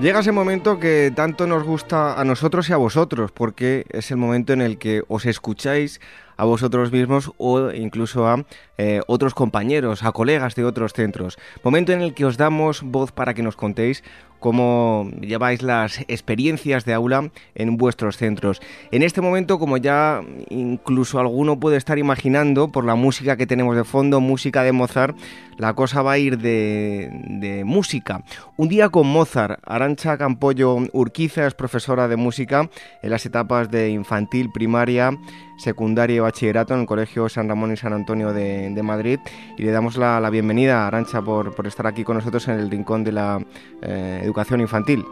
Llega 0.00 0.20
ese 0.20 0.32
momento 0.32 0.80
que 0.80 1.12
tanto 1.14 1.46
nos 1.46 1.62
gusta 1.62 2.18
a 2.18 2.24
nosotros 2.24 2.70
y 2.70 2.72
a 2.72 2.78
vosotros, 2.78 3.32
porque 3.32 3.84
es 3.90 4.10
el 4.10 4.16
momento 4.16 4.54
en 4.54 4.62
el 4.62 4.78
que 4.78 5.02
os 5.08 5.26
escucháis 5.26 6.00
a 6.38 6.44
vosotros 6.46 6.90
mismos 6.90 7.32
o 7.36 7.70
incluso 7.70 8.26
a 8.26 8.46
eh, 8.78 9.02
otros 9.08 9.34
compañeros, 9.34 10.02
a 10.02 10.12
colegas 10.12 10.54
de 10.54 10.64
otros 10.64 10.94
centros. 10.94 11.36
Momento 11.62 11.92
en 11.92 12.00
el 12.00 12.14
que 12.14 12.24
os 12.24 12.38
damos 12.38 12.80
voz 12.80 13.12
para 13.12 13.34
que 13.34 13.42
nos 13.42 13.56
contéis 13.56 14.02
cómo 14.40 15.08
lleváis 15.20 15.62
las 15.62 16.00
experiencias 16.08 16.84
de 16.84 16.94
aula 16.94 17.30
en 17.54 17.76
vuestros 17.76 18.16
centros. 18.16 18.60
En 18.90 19.02
este 19.02 19.20
momento, 19.20 19.58
como 19.58 19.76
ya 19.76 20.22
incluso 20.48 21.20
alguno 21.20 21.60
puede 21.60 21.76
estar 21.76 21.98
imaginando 21.98 22.72
por 22.72 22.84
la 22.84 22.96
música 22.96 23.36
que 23.36 23.46
tenemos 23.46 23.76
de 23.76 23.84
fondo, 23.84 24.20
música 24.20 24.62
de 24.62 24.72
Mozart, 24.72 25.16
la 25.58 25.74
cosa 25.74 26.02
va 26.02 26.12
a 26.12 26.18
ir 26.18 26.38
de, 26.38 27.10
de 27.28 27.64
música. 27.64 28.24
Un 28.56 28.68
día 28.68 28.88
con 28.88 29.06
Mozart, 29.06 29.60
Arancha 29.64 30.16
Campollo 30.16 30.76
Urquiza 30.92 31.46
es 31.46 31.54
profesora 31.54 32.08
de 32.08 32.16
música 32.16 32.70
en 33.02 33.10
las 33.10 33.26
etapas 33.26 33.70
de 33.70 33.90
infantil, 33.90 34.50
primaria, 34.50 35.12
secundaria 35.60 36.16
y 36.16 36.18
bachillerato 36.20 36.74
en 36.74 36.80
el 36.80 36.86
Colegio 36.86 37.28
San 37.28 37.48
Ramón 37.48 37.72
y 37.72 37.76
San 37.76 37.92
Antonio 37.92 38.32
de, 38.32 38.80
Madrid 38.82 39.20
y 39.56 39.62
le 39.62 39.70
damos 39.70 39.96
la, 39.96 40.28
bienvenida 40.30 40.84
a 40.84 40.86
Arancha 40.88 41.22
por, 41.22 41.54
estar 41.66 41.86
aquí 41.86 42.02
con 42.02 42.16
nosotros 42.16 42.48
en 42.48 42.58
el 42.58 42.70
rincón 42.70 43.04
de 43.04 43.12
la 43.12 43.38
eh, 43.82 44.20
educación 44.24 44.60
infantil. 44.60 45.04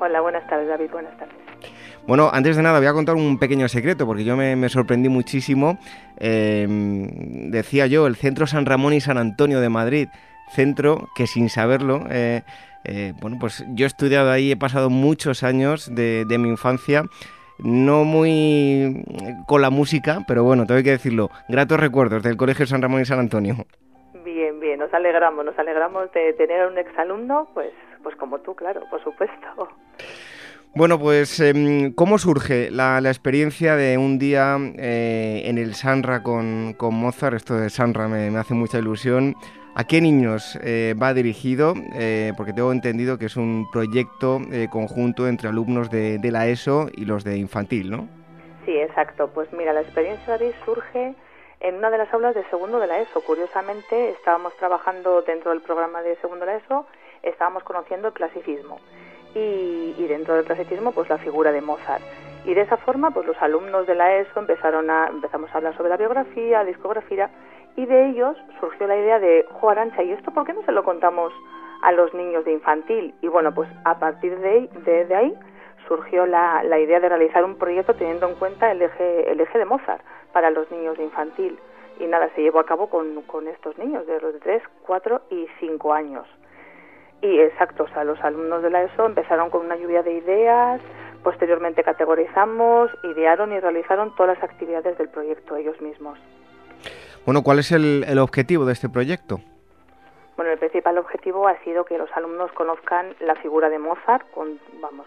Hola, 0.00 0.20
buenas 0.20 0.46
tardes 0.48 0.68
David, 0.68 0.90
buenas 0.90 1.16
tardes. 1.18 1.34
Bueno, 2.06 2.30
antes 2.32 2.56
de 2.56 2.62
nada 2.62 2.78
voy 2.78 2.88
a 2.88 2.92
contar 2.92 3.16
un 3.16 3.38
pequeño 3.38 3.68
secreto 3.68 4.06
porque 4.06 4.24
yo 4.24 4.36
me, 4.36 4.68
sorprendí 4.68 5.08
muchísimo. 5.08 5.78
Em, 6.16 7.50
decía 7.50 7.86
yo, 7.86 8.06
el 8.06 8.16
Centro 8.16 8.46
San 8.46 8.64
Ramón 8.64 8.94
y 8.94 9.00
San 9.00 9.18
Antonio 9.18 9.60
de 9.60 9.68
Madrid 9.68 10.08
centro 10.50 11.08
que 11.14 11.26
sin 11.26 11.48
saberlo, 11.48 12.06
eh, 12.10 12.42
eh, 12.84 13.12
bueno, 13.20 13.38
pues 13.38 13.64
yo 13.68 13.84
he 13.84 13.86
estudiado 13.86 14.30
ahí, 14.30 14.52
he 14.52 14.56
pasado 14.56 14.90
muchos 14.90 15.42
años 15.42 15.94
de, 15.94 16.26
mi 16.38 16.48
infancia, 16.48 17.04
no 17.62 18.04
muy 18.04 19.04
con 19.46 19.62
la 19.62 19.70
música, 19.70 20.20
pero 20.26 20.44
bueno, 20.44 20.66
tengo 20.66 20.82
que 20.82 20.90
decirlo, 20.90 21.30
gratos 21.48 21.80
recuerdos 21.80 22.22
del 22.22 22.36
Colegio 22.36 22.66
San 22.66 22.82
Ramón 22.82 23.00
y 23.02 23.04
San 23.04 23.18
Antonio. 23.18 23.56
Bien, 24.24 24.60
bien, 24.60 24.78
nos 24.78 24.92
alegramos, 24.92 25.44
nos 25.44 25.58
alegramos 25.58 26.12
de 26.12 26.32
tener 26.34 26.62
a 26.62 26.68
un 26.68 26.78
exalumno, 26.78 27.48
pues, 27.54 27.72
pues 28.02 28.16
como 28.16 28.38
tú, 28.40 28.54
claro, 28.54 28.82
por 28.90 29.02
supuesto. 29.02 29.68
Bueno, 30.72 31.00
pues 31.00 31.40
em, 31.40 31.92
¿cómo 31.92 32.16
surge 32.16 32.70
la, 32.70 33.00
experiencia 33.00 33.74
de 33.74 33.98
un 33.98 34.20
día 34.20 34.56
eh, 34.76 35.42
en 35.46 35.58
el 35.58 35.74
Sanra 35.74 36.22
con, 36.22 36.76
Mozart? 36.78 37.34
Esto 37.34 37.56
de 37.56 37.70
Sanra 37.70 38.06
me, 38.06 38.28
hace 38.38 38.54
mucha 38.54 38.78
ilusión. 38.78 39.34
¿A 39.74 39.84
qué 39.84 40.00
niños 40.00 40.58
eh, 40.62 40.94
va 41.00 41.14
dirigido? 41.14 41.74
Eh, 41.94 42.32
porque 42.36 42.52
tengo 42.52 42.72
entendido 42.72 43.18
que 43.18 43.26
es 43.26 43.36
un 43.36 43.68
proyecto 43.70 44.40
conjunto 44.70 45.28
entre 45.28 45.48
alumnos 45.48 45.90
de, 45.90 46.18
la 46.30 46.48
ESO 46.48 46.88
y 46.92 47.04
los 47.04 47.24
de 47.24 47.38
infantil, 47.38 47.90
¿no? 47.90 48.08
Sí, 48.66 48.76
exacto. 48.76 49.30
Pues 49.32 49.52
mira, 49.52 49.72
la 49.72 49.82
experiencia 49.82 50.38
de 50.38 50.52
surge 50.64 51.14
en 51.60 51.74
una 51.74 51.90
de 51.90 51.98
las 51.98 52.12
aulas 52.12 52.34
de 52.34 52.44
segundo 52.50 52.80
de 52.80 52.86
la 52.86 53.00
ESO. 53.00 53.20
Curiosamente, 53.22 54.10
estábamos 54.10 54.56
trabajando 54.56 55.22
dentro 55.22 55.50
del 55.50 55.60
programa 55.60 56.02
de 56.02 56.16
segundo 56.16 56.46
de 56.46 56.52
la 56.52 56.58
ESO, 56.58 56.86
estábamos 57.22 57.62
conociendo 57.62 58.08
el 58.08 58.14
clasicismo 58.14 58.80
y, 59.34 60.06
dentro 60.08 60.34
del 60.34 60.44
clasicismo 60.44 60.92
pues 60.92 61.08
la 61.08 61.18
figura 61.18 61.52
de 61.52 61.60
Mozart. 61.60 62.02
Y 62.44 62.54
de 62.54 62.62
esa 62.62 62.78
forma 62.78 63.10
pues 63.10 63.26
los 63.26 63.36
alumnos 63.40 63.86
de 63.86 63.94
la 63.94 64.16
ESO 64.16 64.40
empezaron 64.40 64.90
a, 64.90 65.08
empezamos 65.08 65.50
a 65.52 65.58
hablar 65.58 65.76
sobre 65.76 65.90
la 65.90 65.96
biografía, 65.96 66.58
la 66.58 66.64
discografía 66.64 67.30
y 67.76 67.86
de 67.86 68.10
ellos 68.10 68.36
surgió 68.58 68.86
la 68.86 68.96
idea 68.96 69.18
de, 69.18 69.46
jo 69.50 69.70
Arancha, 69.70 70.02
¿y 70.02 70.12
esto 70.12 70.30
por 70.30 70.44
qué 70.44 70.52
no 70.52 70.62
se 70.64 70.72
lo 70.72 70.84
contamos 70.84 71.32
a 71.82 71.92
los 71.92 72.12
niños 72.14 72.44
de 72.44 72.52
infantil? 72.52 73.14
Y 73.22 73.28
bueno, 73.28 73.54
pues 73.54 73.68
a 73.84 73.98
partir 73.98 74.38
de, 74.38 75.14
ahí 75.14 75.34
surgió 75.88 76.26
la, 76.26 76.62
la, 76.64 76.78
idea 76.78 77.00
de 77.00 77.08
realizar 77.08 77.44
un 77.44 77.56
proyecto 77.56 77.94
teniendo 77.94 78.28
en 78.28 78.34
cuenta 78.34 78.70
el 78.70 78.82
eje, 78.82 79.30
el 79.30 79.40
eje 79.40 79.58
de 79.58 79.64
Mozart 79.64 80.02
para 80.32 80.50
los 80.50 80.70
niños 80.70 80.96
de 80.98 81.04
infantil. 81.04 81.58
Y 81.98 82.06
nada, 82.06 82.30
se 82.34 82.42
llevó 82.42 82.60
a 82.60 82.66
cabo 82.66 82.88
con, 82.88 83.22
con 83.22 83.48
estos 83.48 83.76
niños 83.78 84.06
de 84.06 84.20
los 84.20 84.32
de 84.34 84.40
3, 84.40 84.62
4 84.86 85.22
y 85.30 85.46
5 85.58 85.92
años. 85.92 86.26
Y 87.22 87.38
exacto, 87.38 87.84
o 87.84 87.88
sea, 87.88 88.04
los 88.04 88.18
alumnos 88.24 88.62
de 88.62 88.70
la 88.70 88.82
ESO 88.84 89.04
empezaron 89.04 89.50
con 89.50 89.66
una 89.66 89.76
lluvia 89.76 90.02
de 90.02 90.14
ideas, 90.14 90.80
posteriormente 91.22 91.84
categorizamos, 91.84 92.90
idearon 93.04 93.52
y 93.52 93.60
realizaron 93.60 94.14
todas 94.16 94.38
las 94.38 94.50
actividades 94.50 94.96
del 94.96 95.10
proyecto 95.10 95.56
ellos 95.56 95.78
mismos. 95.82 96.18
Bueno, 97.26 97.42
¿cuál 97.42 97.58
es 97.58 97.70
el, 97.72 98.18
objetivo 98.18 98.64
de 98.64 98.72
este 98.72 98.88
proyecto? 98.88 99.40
Bueno, 100.36 100.52
el 100.52 100.58
principal 100.58 100.96
objetivo 100.96 101.46
ha 101.46 101.58
sido 101.64 101.84
que 101.84 101.98
los 101.98 102.10
alumnos 102.16 102.50
conozcan 102.52 103.14
la 103.20 103.34
figura 103.36 103.68
de 103.68 103.78
Mozart, 103.78 104.30
con, 104.30 104.58
vamos, 104.80 105.06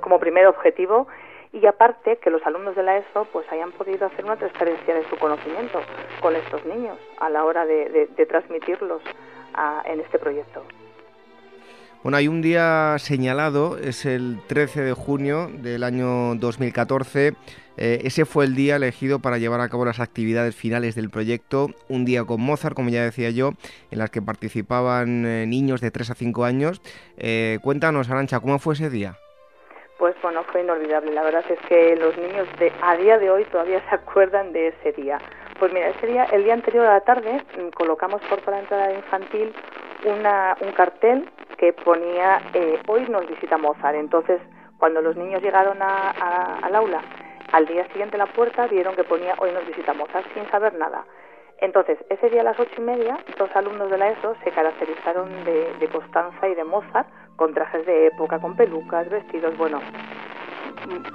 como 0.00 0.18
primer 0.18 0.46
objetivo, 0.46 1.06
y 1.52 1.64
aparte 1.66 2.16
que 2.16 2.30
los 2.30 2.44
alumnos 2.44 2.74
de 2.74 2.82
la 2.82 2.98
ESO 2.98 3.26
pues 3.32 3.50
hayan 3.52 3.70
podido 3.72 4.06
hacer 4.06 4.24
una 4.24 4.36
transferencia 4.36 4.94
de 4.94 5.08
su 5.08 5.16
conocimiento 5.16 5.80
con 6.20 6.34
estos 6.34 6.64
niños 6.66 6.98
a 7.18 7.30
la 7.30 7.44
hora 7.44 7.64
de, 7.64 8.08
transmitirlos 8.28 9.00
en 9.84 10.00
este 10.00 10.18
proyecto. 10.18 10.62
Bueno, 12.06 12.18
hay 12.18 12.28
un 12.28 12.40
día 12.40 12.94
señalado, 13.00 13.78
es 13.78 14.06
el 14.06 14.38
13 14.46 14.82
de 14.82 14.92
junio 14.92 15.50
del 15.52 15.82
año 15.82 16.36
2014. 16.36 17.32
Eh, 17.78 18.00
ese 18.04 18.24
fue 18.24 18.44
el 18.44 18.54
día 18.54 18.76
elegido 18.76 19.18
para 19.18 19.38
llevar 19.38 19.60
a 19.60 19.68
cabo 19.68 19.84
las 19.84 19.98
actividades 19.98 20.54
finales 20.54 20.94
del 20.94 21.10
proyecto, 21.10 21.70
un 21.88 22.04
día 22.04 22.22
con 22.22 22.40
Mozart, 22.40 22.76
como 22.76 22.90
ya 22.90 23.02
decía 23.02 23.30
yo, 23.30 23.54
en 23.90 23.98
las 23.98 24.10
que 24.10 24.22
participaban 24.22 25.26
eh, 25.26 25.46
niños 25.48 25.80
de 25.80 25.90
3 25.90 26.10
a 26.10 26.14
5 26.14 26.44
años. 26.44 26.80
Eh, 27.18 27.58
cuéntanos, 27.60 28.08
Arancha, 28.08 28.38
¿cómo 28.38 28.60
fue 28.60 28.74
ese 28.74 28.88
día? 28.88 29.16
Pues 29.98 30.14
bueno, 30.22 30.44
fue 30.44 30.62
inolvidable. 30.62 31.12
La 31.12 31.24
verdad 31.24 31.44
es 31.50 31.58
que 31.68 31.96
los 31.96 32.16
niños 32.18 32.46
de 32.60 32.70
a 32.82 32.96
día 32.98 33.18
de 33.18 33.30
hoy 33.30 33.44
todavía 33.46 33.82
se 33.88 33.96
acuerdan 33.96 34.52
de 34.52 34.68
ese 34.68 34.92
día. 34.92 35.18
Pues 35.58 35.72
mira, 35.72 35.88
ese 35.88 36.06
día, 36.06 36.22
el 36.26 36.44
día 36.44 36.54
anterior 36.54 36.86
a 36.86 36.92
la 36.92 37.00
tarde, 37.00 37.42
mm, 37.58 37.70
colocamos 37.70 38.22
por 38.30 38.46
la 38.48 38.60
entrada 38.60 38.92
infantil 38.92 39.52
una, 40.04 40.56
un 40.60 40.70
cartel 40.70 41.28
que 41.56 41.72
ponía 41.72 42.40
eh, 42.54 42.80
hoy 42.86 43.06
nos 43.08 43.26
visita 43.26 43.56
Mozart. 43.58 43.96
Entonces, 43.96 44.40
cuando 44.78 45.00
los 45.00 45.16
niños 45.16 45.42
llegaron 45.42 45.78
al 45.80 46.74
aula, 46.74 47.00
al 47.52 47.66
día 47.66 47.86
siguiente 47.88 48.16
en 48.16 48.20
la 48.20 48.26
puerta 48.26 48.66
vieron 48.66 48.94
que 48.94 49.04
ponía 49.04 49.34
hoy 49.38 49.52
nos 49.52 49.66
visita 49.66 49.94
Mozart 49.94 50.26
sin 50.34 50.48
saber 50.50 50.74
nada. 50.74 51.04
Entonces, 51.58 51.98
ese 52.10 52.28
día 52.28 52.42
a 52.42 52.44
las 52.44 52.60
ocho 52.60 52.74
y 52.76 52.82
media, 52.82 53.18
dos 53.38 53.48
alumnos 53.54 53.90
de 53.90 53.96
la 53.96 54.10
ESO 54.10 54.36
se 54.44 54.50
caracterizaron 54.50 55.44
de, 55.44 55.72
de 55.80 55.88
Constanza 55.88 56.48
y 56.48 56.54
de 56.54 56.64
Mozart 56.64 57.08
con 57.36 57.54
trajes 57.54 57.86
de 57.86 58.08
época, 58.08 58.38
con 58.38 58.56
pelucas, 58.56 59.08
vestidos, 59.08 59.56
bueno, 59.56 59.80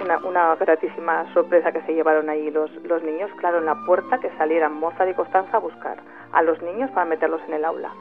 una, 0.00 0.18
una 0.18 0.54
gratísima 0.56 1.32
sorpresa 1.32 1.70
que 1.70 1.82
se 1.82 1.94
llevaron 1.94 2.28
ahí 2.28 2.50
los, 2.50 2.70
los 2.82 3.02
niños, 3.04 3.30
claro, 3.38 3.58
en 3.58 3.66
la 3.66 3.76
puerta 3.86 4.18
que 4.18 4.30
salieran 4.36 4.74
Mozart 4.74 5.10
y 5.10 5.14
Constanza 5.14 5.58
a 5.58 5.60
buscar 5.60 5.98
a 6.32 6.42
los 6.42 6.60
niños 6.60 6.90
para 6.90 7.06
meterlos 7.06 7.40
en 7.46 7.54
el 7.54 7.64
aula 7.64 7.92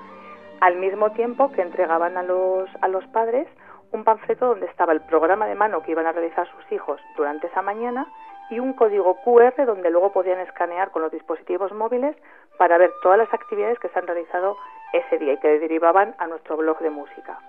al 0.62 0.78
mismo 0.78 1.12
tiempo 1.12 1.52
que 1.52 1.62
entregaban 1.62 2.18
a 2.18 2.24
los, 2.24 2.70
a 2.82 2.88
los 2.88 3.06
padres 3.08 3.48
un 3.92 4.04
panfleto 4.04 4.46
donde 4.48 4.68
estaba 4.68 4.94
el 4.94 5.02
programa 5.02 5.48
de 5.48 5.56
mano 5.56 5.82
que 5.82 5.92
iban 5.92 6.06
a 6.06 6.14
realizar 6.14 6.48
sus 6.48 6.72
hijos 6.72 7.02
durante 7.18 7.48
esa 7.48 7.62
mañana 7.62 8.08
y 8.50 8.60
un 8.60 8.74
código 8.74 9.18
QR 9.24 9.66
donde 9.66 9.90
luego 9.90 10.14
podían 10.14 10.40
escanear 10.40 10.92
con 10.92 11.02
los 11.02 11.12
dispositivos 11.12 11.74
móviles 11.74 12.16
para 12.58 12.78
ver 12.78 12.92
todas 13.02 13.18
las 13.18 13.34
actividades 13.34 13.80
que 13.80 13.90
se 13.90 14.00
han 14.00 14.08
realizado 14.08 14.56
ese 14.94 15.18
día 15.18 15.34
y 15.34 15.38
que 15.38 15.60
derivaban 15.60 16.16
a 16.20 16.28
nuestro 16.28 16.58
blog 16.58 16.80
de 16.80 16.90
música. 16.90 17.40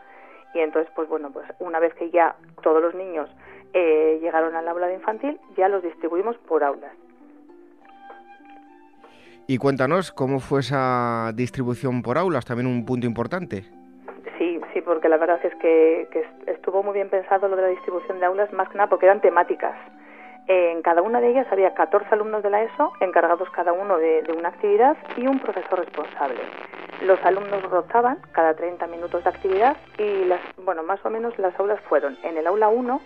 Y 0.54 0.60
entonces, 0.60 0.90
pues 0.94 1.08
bueno, 1.08 1.30
pues 1.32 1.46
una 1.60 1.80
vez 1.80 1.94
que 1.94 2.10
ya 2.10 2.34
todos 2.62 2.80
los 2.80 2.94
niños 2.94 3.28
eh, 3.72 4.18
llegaron 4.20 4.56
al 4.56 4.68
aula 4.68 4.86
de 4.86 4.94
infantil, 4.94 5.40
ya 5.56 5.68
los 5.68 5.82
distribuimos 5.82 6.36
por 6.38 6.64
aulas. 6.64 6.92
Y 9.47 9.59
cuéntanos 9.59 10.12
cómo 10.12 10.38
fue 10.38 10.61
esa 10.61 11.32
distribución 11.34 12.03
por 12.03 12.16
aulas, 12.16 12.45
también 12.45 12.68
un 12.68 12.86
punto 12.86 13.07
importante. 13.07 13.64
Sí, 14.38 14.61
sí, 14.72 14.80
porque 14.80 15.09
la 15.09 15.16
verdad 15.16 15.40
es 15.45 15.55
que, 15.57 16.09
estuvo 16.47 16.82
muy 16.82 16.95
bien 16.95 17.09
pensado 17.09 17.49
lo 17.49 17.57
de 17.57 17.62
la 17.62 17.68
distribución 17.68 18.20
de 18.20 18.26
aulas, 18.26 18.53
más 18.53 18.68
que 18.68 18.78
nada 18.78 18.88
porque 18.88 19.07
eran 19.07 19.20
temáticas. 19.20 19.74
En 20.47 20.82
cada 20.82 21.03
una 21.03 21.20
de 21.20 21.30
ellas 21.30 21.47
había 21.51 21.74
14 21.74 22.09
alumnos 22.12 22.43
de 22.43 22.51
la 22.51 22.62
ESO, 22.62 22.93
encargados 23.01 23.49
cada 23.51 23.72
uno 23.72 23.99
de, 23.99 24.24
una 24.36 24.51
actividad 24.51 24.97
y 25.16 25.26
un 25.26 25.40
profesor 25.40 25.80
responsable. 25.80 26.40
Los 27.05 27.22
alumnos 27.24 27.62
rotaban 27.64 28.18
cada 28.32 28.55
30 28.55 28.86
minutos 28.86 29.24
de 29.24 29.30
actividad 29.30 29.76
y 29.99 30.24
las, 30.24 30.40
bueno, 30.64 30.82
más 30.82 31.05
o 31.05 31.11
menos 31.11 31.36
las 31.38 31.59
aulas 31.59 31.80
fueron. 31.88 32.16
En 32.22 32.36
el 32.36 32.47
aula 32.47 32.68
1 32.68 33.01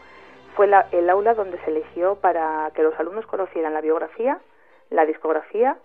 fue 0.55 0.71
el 0.93 1.11
aula 1.11 1.35
donde 1.35 1.59
se 1.65 1.71
eligió 1.71 2.17
para 2.17 2.71
que 2.75 2.83
los 2.83 2.99
alumnos 2.99 3.27
conocieran 3.27 3.75
la 3.75 3.81
biografía, 3.81 4.39
la 4.91 5.05
discografía, 5.05 5.77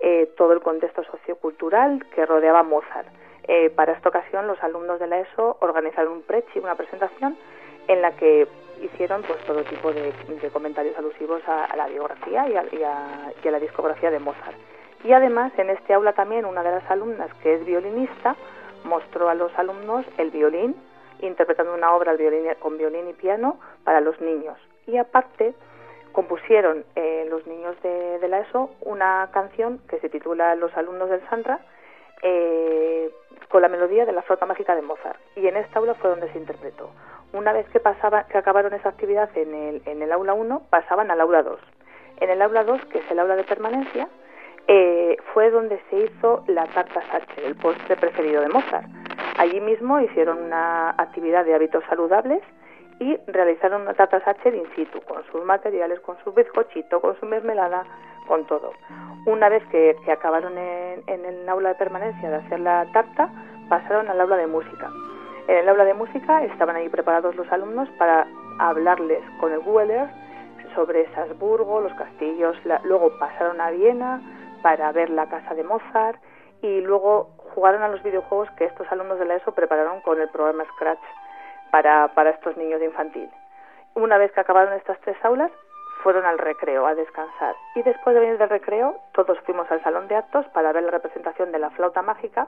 eh, 0.00 0.30
todo 0.36 0.52
el 0.52 0.60
contexto 0.60 1.02
sociocultural 1.04 2.04
que 2.14 2.26
rodeaba 2.26 2.60
a 2.60 2.62
Mozart. 2.62 3.08
Eh, 3.46 3.70
para 3.70 3.92
esta 3.92 4.08
ocasión, 4.08 4.46
los 4.46 4.62
alumnos 4.62 4.98
de 4.98 5.06
la 5.06 5.20
ESO 5.20 5.58
organizaron 5.60 6.12
un 6.12 6.22
prechi, 6.22 6.58
una 6.58 6.74
presentación, 6.74 7.36
en 7.88 8.02
la 8.02 8.12
que 8.12 8.48
hicieron 8.82 9.22
pues 9.22 9.38
todo 9.46 9.62
tipo 9.64 9.92
de, 9.92 10.12
comentarios 10.52 10.96
alusivos 10.98 11.42
a, 11.46 11.74
la 11.76 11.86
biografía 11.86 12.48
y 12.48 12.56
a, 12.56 13.50
la 13.50 13.60
discografía 13.60 14.10
de 14.10 14.18
Mozart. 14.18 14.56
Y 15.04 15.12
además, 15.12 15.52
en 15.58 15.70
este 15.70 15.92
aula 15.92 16.14
también, 16.14 16.46
una 16.46 16.62
de 16.62 16.70
las 16.70 16.90
alumnas, 16.90 17.32
que 17.42 17.54
es 17.54 17.64
violinista, 17.64 18.36
mostró 18.84 19.28
a 19.28 19.34
los 19.34 19.56
alumnos 19.58 20.06
el 20.18 20.30
violín, 20.30 20.74
interpretando 21.20 21.74
una 21.74 21.94
obra 21.94 22.16
con 22.58 22.78
violín 22.78 23.08
y 23.08 23.12
piano 23.12 23.58
para 23.84 24.00
los 24.00 24.18
niños. 24.20 24.56
Y 24.86 24.96
aparte, 24.96 25.54
compusieron 26.14 26.84
eh, 26.94 27.26
los 27.28 27.46
niños 27.46 27.76
de, 27.82 28.26
la 28.28 28.38
ESO 28.38 28.70
una 28.82 29.28
canción 29.32 29.80
que 29.88 29.98
se 29.98 30.08
titula 30.08 30.54
Los 30.54 30.74
alumnos 30.76 31.10
del 31.10 31.20
Sandra 31.28 31.58
eh, 32.22 33.10
con 33.48 33.60
la 33.60 33.68
melodía 33.68 34.06
de 34.06 34.12
la 34.12 34.22
flauta 34.22 34.46
mágica 34.46 34.74
de 34.74 34.80
Mozart. 34.80 35.18
Y 35.36 35.46
en 35.46 35.56
esta 35.56 35.80
aula 35.80 35.94
fue 35.94 36.08
donde 36.08 36.32
se 36.32 36.38
interpretó. 36.38 36.90
Una 37.32 37.52
vez 37.52 37.68
que, 37.68 37.80
pasaba, 37.80 38.24
que 38.28 38.38
acabaron 38.38 38.72
esa 38.72 38.88
actividad 38.88 39.28
en 39.36 39.54
el, 39.54 39.82
en 39.86 40.00
el 40.00 40.12
aula 40.12 40.34
1, 40.34 40.62
pasaban 40.70 41.10
al 41.10 41.20
aula 41.20 41.42
2. 41.42 41.58
En 42.20 42.30
el 42.30 42.40
aula 42.40 42.62
2, 42.62 42.84
que 42.86 42.98
es 42.98 43.10
el 43.10 43.18
aula 43.18 43.34
de 43.34 43.44
permanencia, 43.44 44.08
eh, 44.68 45.16
fue 45.34 45.50
donde 45.50 45.82
se 45.90 45.96
hizo 45.96 46.44
la 46.46 46.66
tarta 46.68 47.02
Sacher, 47.10 47.44
el 47.44 47.56
postre 47.56 47.96
preferido 47.96 48.40
de 48.40 48.48
Mozart. 48.48 48.86
Allí 49.36 49.60
mismo 49.60 50.00
hicieron 50.00 50.38
una 50.38 50.90
actividad 50.90 51.44
de 51.44 51.54
hábitos 51.54 51.82
saludables 51.88 52.40
y 53.00 53.16
realizaron 53.26 53.82
una 53.82 53.94
tarta 53.94 54.20
Sacher 54.24 54.54
in 54.54 54.66
situ, 54.74 55.00
con 55.02 55.24
sus 55.26 55.44
materiales, 55.44 56.00
con 56.00 56.16
su 56.22 56.32
bizcochito, 56.32 57.00
con 57.00 57.18
su 57.18 57.26
mermelada, 57.26 57.84
con 58.26 58.46
todo. 58.46 58.72
Una 59.26 59.48
vez 59.48 59.64
que, 59.66 59.96
acabaron 60.10 60.56
en, 60.56 61.24
el 61.24 61.48
aula 61.48 61.70
de 61.70 61.74
permanencia 61.74 62.30
de 62.30 62.36
hacer 62.36 62.60
la 62.60 62.86
tarta, 62.92 63.28
pasaron 63.68 64.08
al 64.08 64.20
aula 64.20 64.36
de 64.36 64.46
música. 64.46 64.90
En 65.48 65.58
el 65.58 65.68
aula 65.68 65.84
de 65.84 65.94
música 65.94 66.44
estaban 66.44 66.76
ahí 66.76 66.88
preparados 66.88 67.34
los 67.36 67.50
alumnos 67.52 67.88
para 67.98 68.26
hablarles 68.58 69.22
con 69.40 69.52
el 69.52 69.60
Google 69.60 70.08
sobre 70.74 71.06
Salzburgo, 71.14 71.80
los 71.80 71.92
castillos. 71.94 72.56
luego 72.84 73.10
pasaron 73.18 73.60
a 73.60 73.70
Viena 73.70 74.20
para 74.62 74.90
ver 74.92 75.10
la 75.10 75.28
casa 75.28 75.54
de 75.54 75.62
Mozart 75.62 76.18
y 76.62 76.80
luego 76.80 77.30
jugaron 77.54 77.82
a 77.82 77.88
los 77.88 78.02
videojuegos 78.02 78.50
que 78.52 78.64
estos 78.64 78.90
alumnos 78.90 79.18
de 79.18 79.26
la 79.26 79.36
ESO 79.36 79.52
prepararon 79.52 80.00
con 80.00 80.20
el 80.20 80.28
programa 80.30 80.64
Scratch 80.74 81.00
para, 81.74 82.06
para 82.14 82.30
estos 82.30 82.56
niños 82.56 82.78
de 82.78 82.86
infantil. 82.86 83.28
Una 83.96 84.16
vez 84.16 84.30
que 84.30 84.38
acabaron 84.38 84.74
estas 84.74 84.96
tres 85.00 85.16
aulas, 85.24 85.50
fueron 86.04 86.24
al 86.24 86.38
recreo 86.38 86.86
a 86.86 86.94
descansar. 86.94 87.56
Y 87.74 87.82
después 87.82 88.14
de 88.14 88.20
venir 88.20 88.38
del 88.38 88.48
recreo, 88.48 89.00
todos 89.10 89.40
fuimos 89.40 89.68
al 89.72 89.82
salón 89.82 90.06
de 90.06 90.14
actos 90.14 90.46
para 90.50 90.70
ver 90.72 90.84
la 90.84 90.92
representación 90.92 91.50
de 91.50 91.58
la 91.58 91.70
flauta 91.70 92.00
mágica 92.00 92.46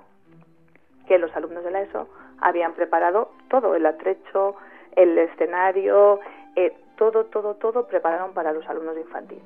que 1.08 1.18
los 1.18 1.34
alumnos 1.34 1.64
de 1.64 1.72
la 1.72 1.80
ESO 1.80 2.06
habían 2.40 2.74
preparado 2.74 3.32
todo, 3.48 3.74
el 3.74 3.84
atrecho, 3.86 4.54
el 4.94 5.18
escenario, 5.18 6.20
eh, 6.54 6.72
todo, 6.94 7.24
todo, 7.24 7.54
todo 7.54 7.88
prepararon 7.88 8.32
para 8.32 8.52
los 8.52 8.64
alumnos 8.68 8.94
de 8.94 9.00
infantil. 9.00 9.42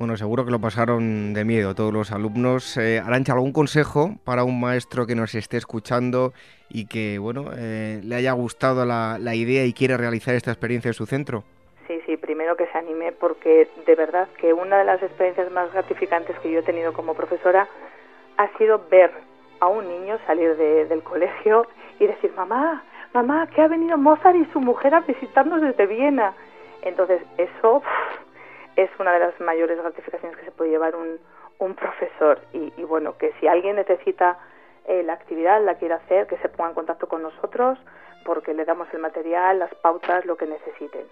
Bueno, 0.00 0.16
seguro 0.16 0.46
que 0.46 0.50
lo 0.50 0.58
pasaron 0.58 1.34
de 1.34 1.44
miedo 1.44 1.74
todos 1.74 1.92
los 1.92 2.10
alumnos. 2.10 2.78
Eh, 2.78 3.02
Arancha, 3.04 3.34
¿algún 3.34 3.52
consejo 3.52 4.12
para 4.24 4.44
un 4.44 4.58
maestro 4.58 5.06
que 5.06 5.14
nos 5.14 5.34
esté 5.34 5.58
escuchando 5.58 6.32
y 6.70 6.86
que, 6.86 7.18
bueno, 7.18 7.50
eh, 7.54 8.00
le 8.02 8.14
haya 8.14 8.32
gustado 8.32 8.86
la, 8.86 9.34
idea 9.34 9.66
y 9.66 9.74
quiere 9.74 9.98
realizar 9.98 10.34
esta 10.34 10.52
experiencia 10.52 10.88
en 10.88 10.94
su 10.94 11.04
centro? 11.04 11.44
Sí, 11.86 12.00
sí, 12.06 12.16
primero 12.16 12.56
que 12.56 12.66
se 12.68 12.78
anime 12.78 13.12
porque 13.12 13.68
de 13.84 13.94
verdad 13.94 14.26
que 14.40 14.54
una 14.54 14.78
de 14.78 14.84
las 14.84 15.02
experiencias 15.02 15.52
más 15.52 15.70
gratificantes 15.70 16.34
que 16.38 16.50
yo 16.50 16.60
he 16.60 16.62
tenido 16.62 16.94
como 16.94 17.12
profesora 17.12 17.68
ha 18.38 18.56
sido 18.56 18.82
ver 18.90 19.12
a 19.60 19.68
un 19.68 19.86
niño 19.86 20.16
salir 20.26 20.56
del 20.56 21.02
colegio 21.02 21.66
y 21.98 22.06
decir, 22.06 22.32
mamá, 22.34 22.84
mamá, 23.12 23.48
que 23.48 23.60
ha 23.60 23.68
venido 23.68 23.98
Mozart 23.98 24.36
y 24.36 24.46
su 24.46 24.60
mujer 24.60 24.94
a 24.94 25.00
visitarnos 25.00 25.60
desde 25.60 25.84
Viena. 25.84 26.32
Entonces, 26.80 27.20
eso 27.36 27.82
es 28.82 28.90
una 28.98 29.12
de 29.12 29.20
las 29.20 29.40
mayores 29.40 29.78
gratificaciones 29.78 30.36
que 30.36 30.44
se 30.44 30.50
puede 30.50 30.70
llevar 30.70 30.96
un, 30.96 31.18
un 31.58 31.74
profesor. 31.74 32.40
Y, 32.52 32.72
y, 32.76 32.84
bueno, 32.84 33.16
que 33.18 33.32
si 33.40 33.46
alguien 33.46 33.76
necesita 33.76 34.38
eh, 34.86 35.02
la 35.02 35.14
actividad, 35.14 35.62
la 35.64 35.76
quiere 35.76 35.94
hacer, 35.94 36.26
que 36.26 36.36
se 36.38 36.48
ponga 36.48 36.70
en 36.70 36.74
contacto 36.74 37.08
con 37.08 37.22
nosotros 37.22 37.78
porque 38.24 38.54
le 38.54 38.64
damos 38.64 38.88
el 38.92 39.00
material, 39.00 39.58
las 39.58 39.74
pautas, 39.76 40.24
lo 40.26 40.36
que 40.36 40.46
necesiten. 40.46 41.06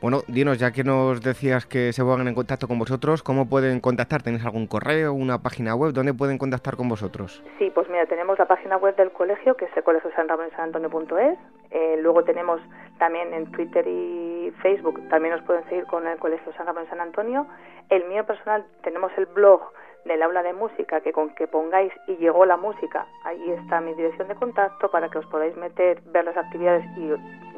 Bueno, 0.00 0.22
dinos, 0.28 0.58
ya 0.58 0.70
que 0.72 0.82
nos 0.82 1.20
decías 1.20 1.66
que 1.66 1.92
se 1.92 2.02
pongan 2.02 2.26
en 2.26 2.34
contacto 2.34 2.66
con 2.66 2.78
vosotros, 2.78 3.22
¿cómo 3.22 3.50
pueden 3.50 3.80
contactar? 3.80 4.22
¿Tenéis 4.22 4.46
algún 4.46 4.66
correo, 4.66 5.12
una 5.12 5.42
página 5.42 5.74
web? 5.74 5.92
¿Dónde 5.92 6.14
pueden 6.14 6.38
contactar 6.38 6.76
con 6.76 6.88
vosotros? 6.88 7.42
Sí, 7.58 7.70
pues 7.74 7.86
mira, 7.90 8.06
tenemos 8.06 8.38
la 8.38 8.46
página 8.46 8.78
web 8.78 8.96
del 8.96 9.10
colegio, 9.12 9.56
que 9.56 9.66
es 9.66 9.76
el 9.76 9.82
colegio 9.82 10.10
San 10.16 10.26
Ramón 10.26 10.48
San 10.52 10.74
Antonio.es. 10.74 11.38
Eh, 11.70 11.98
luego 12.00 12.24
tenemos 12.24 12.60
también 12.98 13.32
en 13.32 13.50
Twitter 13.52 13.86
y 13.86 14.52
Facebook, 14.62 15.00
también 15.08 15.34
nos 15.34 15.44
pueden 15.44 15.64
seguir 15.64 15.84
con 15.86 16.06
el 16.06 16.18
colegio 16.18 16.52
San 16.54 16.66
Ramón 16.66 16.86
San 16.88 17.00
Antonio. 17.00 17.46
El 17.88 18.04
mío 18.08 18.24
personal, 18.26 18.64
tenemos 18.82 19.12
el 19.16 19.26
blog 19.26 19.62
del 20.04 20.22
aula 20.22 20.42
de 20.42 20.52
música, 20.52 21.00
que 21.00 21.12
con 21.12 21.30
que 21.34 21.46
pongáis 21.46 21.92
y 22.06 22.16
llegó 22.16 22.46
la 22.46 22.56
música, 22.56 23.06
ahí 23.24 23.50
está 23.50 23.80
mi 23.80 23.94
dirección 23.94 24.28
de 24.28 24.34
contacto 24.34 24.90
para 24.90 25.08
que 25.08 25.18
os 25.18 25.26
podáis 25.26 25.56
meter, 25.56 26.00
ver 26.06 26.24
las 26.24 26.36
actividades 26.36 26.84
y 26.96 27.08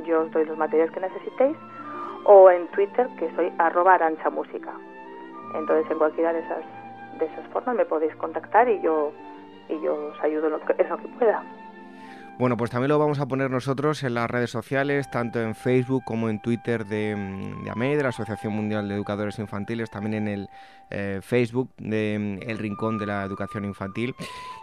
yo 0.05 0.21
os 0.23 0.31
doy 0.33 0.45
los 0.45 0.59
materiales 0.59 0.93
que 0.93 1.01
necesitéis 1.01 1.57
o 2.25 2.51
en 2.51 2.67
Twitter 2.69 3.09
que 3.19 3.31
soy 3.35 3.53
arroba 3.59 3.95
arancha 3.95 4.31
música. 4.31 4.73
Entonces 5.55 5.91
en 5.91 5.99
cualquiera 5.99 6.33
de 6.33 6.41
esas, 6.41 6.65
de 7.19 7.27
esas 7.27 7.47
formas 7.49 7.77
me 7.77 7.85
podéis 7.85 8.15
contactar 8.17 8.69
y 8.69 8.81
yo, 8.81 9.13
y 9.69 9.81
yo 9.81 9.95
os 9.95 10.21
ayudo 10.23 10.47
en 10.47 10.53
lo 10.53 10.61
que, 10.61 10.75
en 10.83 10.89
lo 10.89 10.97
que 10.99 11.09
pueda. 11.09 11.43
Bueno, 12.39 12.57
pues 12.57 12.71
también 12.71 12.89
lo 12.89 12.99
vamos 12.99 13.21
a 13.21 13.27
poner 13.27 13.51
nosotros 13.51 14.03
en 14.03 14.15
las 14.15 14.31
redes 14.31 14.51
sociales, 14.51 15.11
tanto 15.11 15.41
en 15.41 15.55
Facebook 15.55 16.03
como 16.05 16.29
en 16.29 16.41
Twitter 16.41 16.85
de, 16.87 17.15
de 17.63 17.71
AMED, 17.71 17.99
de 17.99 18.03
la 18.03 18.09
Asociación 18.09 18.55
Mundial 18.55 18.89
de 18.89 18.95
Educadores 18.95 19.39
Infantiles, 19.39 19.91
también 19.91 20.15
en 20.15 20.29
el 20.29 20.49
eh, 20.91 21.21
Facebook 21.23 21.71
de 21.77 22.19
mm, 22.19 22.51
El 22.51 22.59
Rincón 22.59 22.99
de 22.99 23.07
la 23.07 23.23
Educación 23.25 23.65
Infantil. 23.65 24.15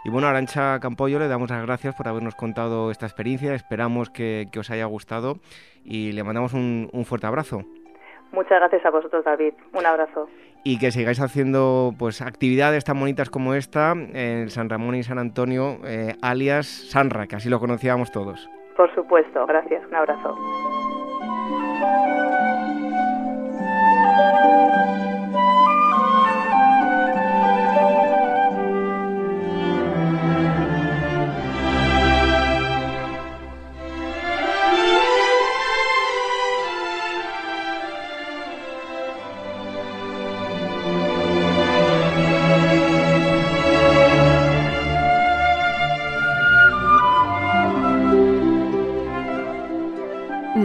Y 0.04 0.10
bueno, 0.10 0.26
Arancha 0.26 0.78
Campollo, 0.80 1.18
le 1.18 1.28
damos 1.28 1.50
las 1.50 1.62
gracias 1.64 1.94
por 1.94 2.08
habernos 2.08 2.34
contado 2.34 2.90
esta 2.90 3.06
experiencia, 3.06 3.54
esperamos 3.54 4.10
que, 4.10 4.48
os 4.58 4.70
haya 4.70 4.84
gustado 4.84 5.36
y 5.84 6.12
le 6.12 6.22
mandamos 6.22 6.52
un 6.52 7.04
fuerte 7.06 7.26
abrazo. 7.26 7.64
Muchas 8.32 8.60
gracias 8.60 8.84
a 8.84 8.90
vosotros, 8.90 9.24
David. 9.24 9.54
Un 9.72 9.86
abrazo. 9.86 10.28
Y 10.62 10.78
que 10.78 10.90
sigáis 10.90 11.20
haciendo 11.20 11.94
pues 11.98 12.20
actividades 12.20 12.84
tan 12.84 13.00
bonitas 13.00 13.30
como 13.30 13.54
esta 13.54 13.92
en 13.92 14.50
San 14.50 14.68
Ramón 14.68 14.94
y 14.94 15.02
San 15.02 15.18
Antonio, 15.18 15.78
eh, 15.84 16.16
alias 16.20 16.66
Sanra, 16.66 17.26
que 17.26 17.36
así 17.36 17.48
lo 17.48 17.60
conocíamos 17.60 18.10
todos. 18.12 18.48
Por 18.76 18.94
supuesto, 18.94 19.46
gracias. 19.46 19.82
Un 19.88 19.94
abrazo. 19.94 20.36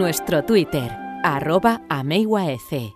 Nuestro 0.06 0.44
Twitter, 0.44 0.88
arroba 1.24 1.80
ameyuaec. 1.88 2.95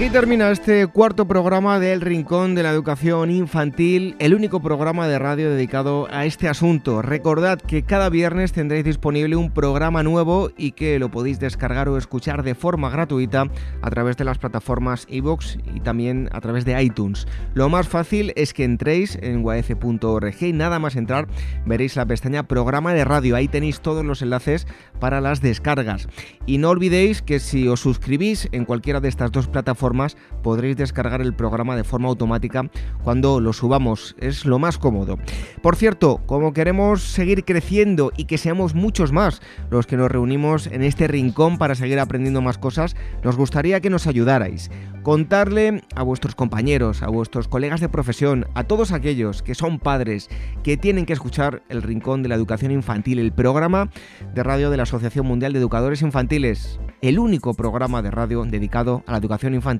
Aquí 0.00 0.08
termina 0.08 0.50
este 0.50 0.86
cuarto 0.86 1.28
programa 1.28 1.78
del 1.78 2.00
Rincón 2.00 2.54
de 2.54 2.62
la 2.62 2.70
Educación 2.70 3.30
Infantil, 3.30 4.16
el 4.18 4.34
único 4.34 4.62
programa 4.62 5.06
de 5.06 5.18
radio 5.18 5.50
dedicado 5.50 6.08
a 6.10 6.24
este 6.24 6.48
asunto. 6.48 7.02
Recordad 7.02 7.60
que 7.60 7.82
cada 7.82 8.08
viernes 8.08 8.52
tendréis 8.52 8.86
disponible 8.86 9.36
un 9.36 9.50
programa 9.52 10.02
nuevo 10.02 10.52
y 10.56 10.72
que 10.72 10.98
lo 10.98 11.10
podéis 11.10 11.38
descargar 11.38 11.90
o 11.90 11.98
escuchar 11.98 12.42
de 12.44 12.54
forma 12.54 12.88
gratuita 12.88 13.50
a 13.82 13.90
través 13.90 14.16
de 14.16 14.24
las 14.24 14.38
plataformas 14.38 15.06
iVoox 15.10 15.58
y 15.74 15.80
también 15.80 16.30
a 16.32 16.40
través 16.40 16.64
de 16.64 16.82
iTunes. 16.82 17.26
Lo 17.52 17.68
más 17.68 17.86
fácil 17.86 18.32
es 18.36 18.54
que 18.54 18.64
entréis 18.64 19.18
en 19.20 19.42
guaece.org 19.42 20.42
y 20.42 20.54
nada 20.54 20.78
más 20.78 20.96
entrar 20.96 21.28
veréis 21.66 21.96
la 21.96 22.06
pestaña 22.06 22.44
Programa 22.44 22.94
de 22.94 23.04
Radio. 23.04 23.36
Ahí 23.36 23.48
tenéis 23.48 23.80
todos 23.80 24.02
los 24.02 24.22
enlaces 24.22 24.66
para 24.98 25.20
las 25.20 25.42
descargas. 25.42 26.08
Y 26.46 26.56
no 26.56 26.70
olvidéis 26.70 27.20
que 27.20 27.38
si 27.38 27.68
os 27.68 27.80
suscribís 27.80 28.48
en 28.52 28.64
cualquiera 28.64 29.00
de 29.00 29.10
estas 29.10 29.30
dos 29.30 29.46
plataformas, 29.46 29.89
podréis 30.42 30.76
descargar 30.76 31.20
el 31.20 31.34
programa 31.34 31.76
de 31.76 31.84
forma 31.84 32.08
automática 32.08 32.70
cuando 33.02 33.40
lo 33.40 33.52
subamos. 33.52 34.16
Es 34.18 34.44
lo 34.44 34.58
más 34.58 34.78
cómodo. 34.78 35.18
Por 35.62 35.76
cierto, 35.76 36.20
como 36.26 36.52
queremos 36.52 37.02
seguir 37.02 37.44
creciendo 37.44 38.12
y 38.16 38.24
que 38.24 38.38
seamos 38.38 38.74
muchos 38.74 39.12
más 39.12 39.40
los 39.70 39.86
que 39.86 39.96
nos 39.96 40.10
reunimos 40.10 40.66
en 40.66 40.82
este 40.82 41.08
rincón 41.08 41.58
para 41.58 41.74
seguir 41.74 41.98
aprendiendo 41.98 42.40
más 42.40 42.58
cosas, 42.58 42.96
nos 43.22 43.36
gustaría 43.36 43.80
que 43.80 43.90
nos 43.90 44.06
ayudarais. 44.06 44.70
Contarle 45.02 45.82
a 45.94 46.02
vuestros 46.02 46.34
compañeros, 46.34 47.02
a 47.02 47.08
vuestros 47.08 47.48
colegas 47.48 47.80
de 47.80 47.88
profesión, 47.88 48.46
a 48.54 48.64
todos 48.64 48.92
aquellos 48.92 49.42
que 49.42 49.54
son 49.54 49.78
padres, 49.78 50.28
que 50.62 50.76
tienen 50.76 51.06
que 51.06 51.14
escuchar 51.14 51.62
el 51.68 51.82
Rincón 51.82 52.22
de 52.22 52.28
la 52.28 52.34
Educación 52.34 52.70
Infantil, 52.70 53.18
el 53.18 53.32
programa 53.32 53.90
de 54.34 54.42
radio 54.42 54.70
de 54.70 54.76
la 54.76 54.82
Asociación 54.82 55.26
Mundial 55.26 55.52
de 55.52 55.58
Educadores 55.58 56.02
Infantiles, 56.02 56.80
el 57.00 57.18
único 57.18 57.54
programa 57.54 58.02
de 58.02 58.10
radio 58.10 58.44
dedicado 58.44 59.02
a 59.06 59.12
la 59.12 59.18
educación 59.18 59.54
infantil. 59.54 59.79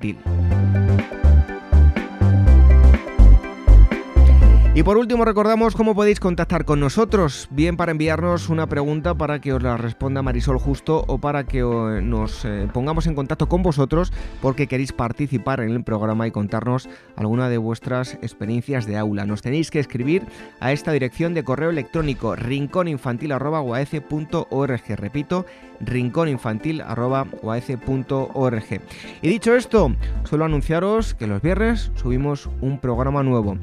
Y 4.73 4.85
por 4.85 4.97
último 4.97 5.25
recordamos 5.25 5.75
cómo 5.75 5.97
podéis 5.97 6.21
contactar 6.21 6.65
con 6.65 6.79
nosotros, 6.79 7.49
bien 7.51 7.77
para 7.77 7.91
enviarnos 7.91 8.49
una 8.49 8.69
pregunta 8.69 9.15
para 9.15 9.41
que 9.41 9.53
os 9.53 9.61
la 9.63 9.77
responda 9.77 10.23
Marisol 10.23 10.59
Justo 10.59 11.05
o 11.09 11.19
para 11.19 11.43
que 11.45 11.61
nos 11.61 12.45
eh, 12.45 12.69
pongamos 12.73 13.09
en 13.09 13.17
contacto 13.17 13.49
con 13.49 13.65
vosotros 13.65 14.13
porque 14.41 14.69
queréis 14.69 14.93
participar 14.93 15.61
en 15.61 15.71
el 15.71 15.83
programa 15.83 16.29
y 16.29 16.31
contarnos 16.31 16.89
alguna 17.17 17.49
de 17.49 17.59
vuestras 17.59 18.15
experiencias 18.23 18.87
de 18.87 18.97
aula. 18.97 19.27
Nos 19.27 19.43
tenéis 19.43 19.73
que 19.73 19.81
escribir 19.81 20.23
a 20.61 20.71
esta 20.73 20.93
dirección 20.93 21.35
de 21.35 21.43
correo 21.43 21.71
electrónico 21.71 22.37
rincóninfantil.org. 22.37 24.97
Repito, 24.97 25.47
rincóninfantil.org. 25.81 28.81
Y 29.23 29.29
dicho 29.29 29.55
esto, 29.55 29.95
suelo 30.25 30.45
anunciaros 30.45 31.15
que 31.15 31.27
los 31.27 31.41
viernes 31.43 31.91
subimos 31.95 32.51
un 32.61 32.79
programa 32.81 33.23
nuevo. 33.23 33.57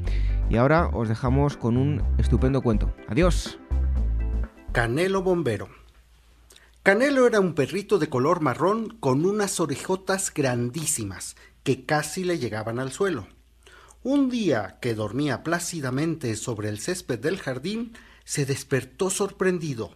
Y 0.50 0.56
ahora 0.56 0.88
os 0.88 1.08
dejamos 1.08 1.56
con 1.56 1.76
un 1.76 2.02
estupendo 2.18 2.62
cuento. 2.62 2.92
Adiós. 3.08 3.58
Canelo 4.72 5.22
Bombero. 5.22 5.68
Canelo 6.82 7.26
era 7.26 7.40
un 7.40 7.54
perrito 7.54 7.98
de 7.98 8.08
color 8.08 8.40
marrón 8.40 8.96
con 9.00 9.26
unas 9.26 9.60
orejotas 9.60 10.32
grandísimas 10.32 11.36
que 11.62 11.84
casi 11.84 12.24
le 12.24 12.38
llegaban 12.38 12.78
al 12.78 12.92
suelo. 12.92 13.26
Un 14.02 14.30
día 14.30 14.78
que 14.80 14.94
dormía 14.94 15.42
plácidamente 15.42 16.34
sobre 16.36 16.70
el 16.70 16.78
césped 16.78 17.18
del 17.18 17.38
jardín, 17.38 17.92
se 18.24 18.46
despertó 18.46 19.10
sorprendido, 19.10 19.92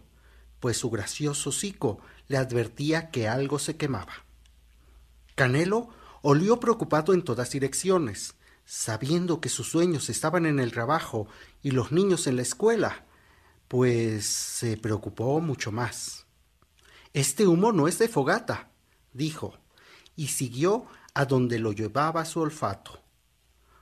pues 0.63 0.77
su 0.77 0.89
gracioso 0.89 1.49
hocico 1.49 1.99
le 2.29 2.37
advertía 2.37 3.11
que 3.11 3.27
algo 3.27 3.59
se 3.59 3.75
quemaba. 3.75 4.13
Canelo 5.35 5.89
olió 6.21 6.61
preocupado 6.61 7.13
en 7.13 7.21
todas 7.21 7.49
direcciones, 7.49 8.35
sabiendo 8.63 9.41
que 9.41 9.49
sus 9.49 9.69
sueños 9.69 10.09
estaban 10.09 10.45
en 10.45 10.61
el 10.61 10.71
trabajo 10.71 11.27
y 11.61 11.71
los 11.71 11.91
niños 11.91 12.27
en 12.27 12.37
la 12.37 12.43
escuela, 12.43 13.03
pues 13.67 14.25
se 14.25 14.77
preocupó 14.77 15.41
mucho 15.41 15.73
más. 15.73 16.27
Este 17.11 17.45
humo 17.45 17.73
no 17.73 17.89
es 17.89 17.99
de 17.99 18.07
fogata, 18.07 18.69
dijo, 19.11 19.57
y 20.15 20.27
siguió 20.27 20.85
a 21.13 21.25
donde 21.25 21.59
lo 21.59 21.73
llevaba 21.73 22.23
su 22.23 22.39
olfato. 22.39 23.01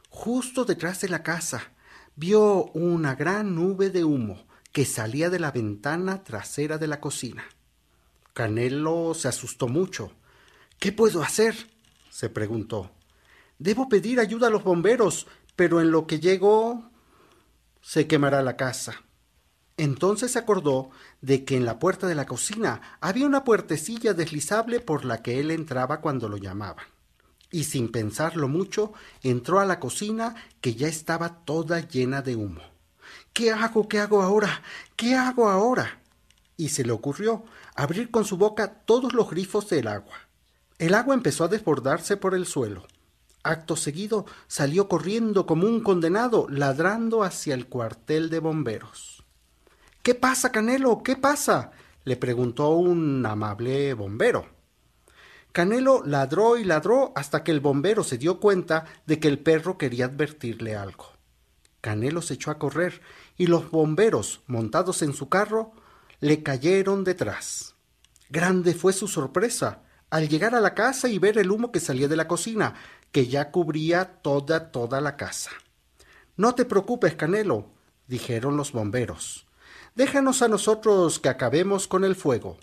Justo 0.10 0.66
detrás 0.66 1.00
de 1.02 1.10
la 1.10 1.22
casa 1.22 1.74
vio 2.16 2.64
una 2.74 3.14
gran 3.14 3.54
nube 3.54 3.92
de 3.92 4.04
humo 4.04 4.48
que 4.72 4.86
salía 4.86 5.30
de 5.30 5.40
la 5.40 5.52
ventana 5.52 6.24
trasera 6.24 6.78
de 6.78 6.88
la 6.88 7.00
cocina. 7.00 7.44
Canelo 8.34 9.14
se 9.14 9.28
asustó 9.28 9.68
mucho. 9.68 10.12
¿Qué 10.80 10.92
puedo 10.92 11.22
hacer? 11.22 11.56
se 12.10 12.30
preguntó. 12.30 12.92
Debo 13.60 13.90
pedir 13.90 14.20
ayuda 14.20 14.48
a 14.48 14.50
los 14.50 14.64
bomberos, 14.64 15.28
pero 15.56 15.82
en 15.82 15.92
lo 15.92 16.08
que 16.08 16.20
llego 16.20 16.90
se 17.82 18.08
quemará 18.08 18.42
la 18.42 18.58
casa. 18.58 19.04
Entonces 19.78 20.32
se 20.32 20.40
acordó 20.40 20.92
de 21.22 21.44
que 21.46 21.58
en 21.58 21.66
la 21.66 21.80
puerta 21.80 22.08
de 22.08 22.16
la 22.16 22.26
cocina 22.26 22.98
había 23.02 23.26
una 23.26 23.44
puertecilla 23.44 24.14
deslizable 24.14 24.80
por 24.80 25.06
la 25.06 25.22
que 25.22 25.40
él 25.40 25.52
entraba 25.52 26.02
cuando 26.02 26.30
lo 26.30 26.38
llamaban. 26.38 26.86
Y 27.50 27.66
sin 27.66 27.92
pensarlo 27.92 28.48
mucho, 28.48 28.94
entró 29.24 29.60
a 29.60 29.66
la 29.66 29.80
cocina 29.80 30.36
que 30.62 30.76
ya 30.76 30.88
estaba 30.88 31.44
toda 31.44 31.82
llena 31.82 32.22
de 32.22 32.36
humo. 32.36 32.62
¿Qué 33.34 33.52
hago? 33.52 33.88
¿Qué 33.88 34.00
hago 34.00 34.22
ahora? 34.22 34.62
¿Qué 34.96 35.16
hago 35.16 35.50
ahora? 35.50 36.02
Y 36.58 36.70
se 36.70 36.84
le 36.84 36.92
ocurrió 36.92 37.44
abrir 37.76 38.12
con 38.12 38.26
su 38.26 38.38
boca 38.38 38.74
todos 38.86 39.14
los 39.14 39.30
grifos 39.30 39.70
del 39.70 39.88
agua. 39.88 40.16
El 40.78 40.94
agua 40.94 41.14
empezó 41.14 41.46
a 41.46 41.48
desbordarse 41.48 42.18
por 42.18 42.36
el 42.36 42.46
suelo. 42.46 42.86
Acto 43.44 43.76
seguido 43.76 44.26
salió 44.48 44.88
corriendo 44.88 45.46
como 45.46 45.66
un 45.66 45.82
condenado, 45.82 46.48
ladrando 46.50 47.24
hacia 47.24 47.54
el 47.54 47.68
cuartel 47.68 48.30
de 48.30 48.40
bomberos. 48.40 49.24
¿Qué 50.04 50.14
pasa, 50.14 50.52
Canelo? 50.52 51.02
¿Qué 51.04 51.16
pasa? 51.16 51.72
le 52.04 52.18
preguntó 52.18 52.70
un 52.70 53.26
amable 53.26 53.94
bombero. 53.94 54.48
Canelo 55.52 56.04
ladró 56.06 56.58
y 56.58 56.64
ladró 56.64 57.14
hasta 57.16 57.44
que 57.44 57.52
el 57.52 57.60
bombero 57.60 58.04
se 58.04 58.18
dio 58.18 58.40
cuenta 58.40 58.86
de 59.06 59.20
que 59.20 59.28
el 59.28 59.40
perro 59.40 59.78
quería 59.78 60.06
advertirle 60.06 60.76
algo. 60.76 61.12
Canelo 61.82 62.22
se 62.22 62.36
echó 62.36 62.52
a 62.52 62.60
correr 62.60 63.02
y 63.42 63.48
los 63.48 63.72
bomberos, 63.72 64.42
montados 64.46 65.02
en 65.02 65.14
su 65.14 65.28
carro, 65.28 65.72
le 66.20 66.44
cayeron 66.44 67.04
detrás. 67.04 67.74
Grande 68.30 68.76
fue 68.76 68.94
su 68.94 69.08
sorpresa 69.08 69.82
al 70.12 70.30
llegar 70.30 70.54
a 70.54 70.62
la 70.62 70.76
casa 70.76 71.10
y 71.10 71.18
ver 71.18 71.40
el 71.40 71.50
humo 71.50 71.72
que 71.72 71.80
salía 71.80 72.08
de 72.08 72.16
la 72.16 72.28
cocina, 72.28 72.76
que 73.12 73.26
ya 73.26 73.50
cubría 73.50 74.22
toda, 74.22 74.72
toda 74.72 75.02
la 75.02 75.18
casa. 75.18 75.50
No 76.38 76.54
te 76.54 76.66
preocupes, 76.66 77.16
Canelo, 77.16 77.72
dijeron 78.06 78.58
los 78.58 78.74
bomberos. 78.74 79.48
Déjanos 79.96 80.44
a 80.44 80.48
nosotros 80.48 81.18
que 81.18 81.30
acabemos 81.30 81.88
con 81.88 82.04
el 82.04 82.16
fuego. 82.16 82.60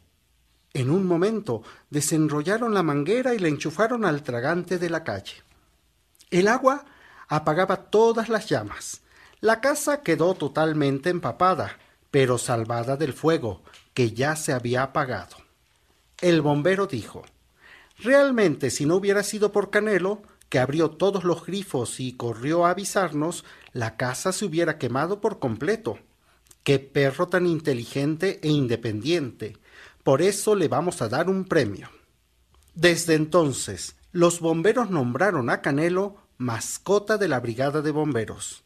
En 0.74 0.90
un 0.90 1.06
momento 1.06 1.64
desenrollaron 1.90 2.72
la 2.72 2.84
manguera 2.84 3.34
y 3.34 3.40
la 3.40 3.48
enchufaron 3.48 4.04
al 4.04 4.22
tragante 4.22 4.78
de 4.78 4.90
la 4.90 5.02
calle. 5.02 5.42
El 6.30 6.46
agua 6.46 6.84
apagaba 7.26 7.90
todas 7.90 8.28
las 8.28 8.48
llamas. 8.48 9.02
La 9.40 9.60
casa 9.60 10.02
quedó 10.02 10.34
totalmente 10.34 11.10
empapada, 11.10 11.78
pero 12.10 12.38
salvada 12.38 12.96
del 12.96 13.12
fuego, 13.12 13.62
que 13.94 14.10
ya 14.10 14.34
se 14.34 14.52
había 14.52 14.82
apagado. 14.82 15.36
El 16.20 16.42
bombero 16.42 16.88
dijo 16.88 17.24
Realmente, 17.98 18.70
si 18.70 18.84
no 18.84 18.96
hubiera 18.96 19.22
sido 19.22 19.52
por 19.52 19.70
Canelo, 19.70 20.22
que 20.48 20.58
abrió 20.58 20.90
todos 20.90 21.22
los 21.22 21.46
grifos 21.46 22.00
y 22.00 22.14
corrió 22.14 22.66
a 22.66 22.70
avisarnos, 22.70 23.44
la 23.72 23.96
casa 23.96 24.32
se 24.32 24.44
hubiera 24.44 24.76
quemado 24.76 25.20
por 25.20 25.38
completo. 25.38 25.98
Qué 26.64 26.80
perro 26.80 27.28
tan 27.28 27.46
inteligente 27.46 28.40
e 28.42 28.48
independiente. 28.48 29.56
Por 30.02 30.20
eso 30.20 30.56
le 30.56 30.66
vamos 30.66 31.00
a 31.00 31.08
dar 31.08 31.28
un 31.28 31.44
premio. 31.44 31.88
Desde 32.74 33.14
entonces, 33.14 33.94
los 34.10 34.40
bomberos 34.40 34.90
nombraron 34.90 35.50
a 35.50 35.60
Canelo 35.60 36.16
mascota 36.38 37.18
de 37.18 37.28
la 37.28 37.40
brigada 37.40 37.82
de 37.82 37.90
bomberos. 37.90 38.64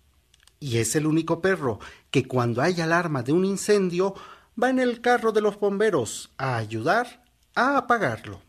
Y 0.62 0.78
es 0.78 0.94
el 0.94 1.08
único 1.08 1.40
perro 1.40 1.80
que 2.12 2.28
cuando 2.28 2.62
hay 2.62 2.80
alarma 2.80 3.24
de 3.24 3.32
un 3.32 3.44
incendio 3.44 4.14
va 4.60 4.70
en 4.70 4.78
el 4.78 5.00
carro 5.00 5.32
de 5.32 5.40
los 5.40 5.58
bomberos 5.58 6.30
a 6.38 6.56
ayudar 6.56 7.24
a 7.56 7.76
apagarlo. 7.76 8.40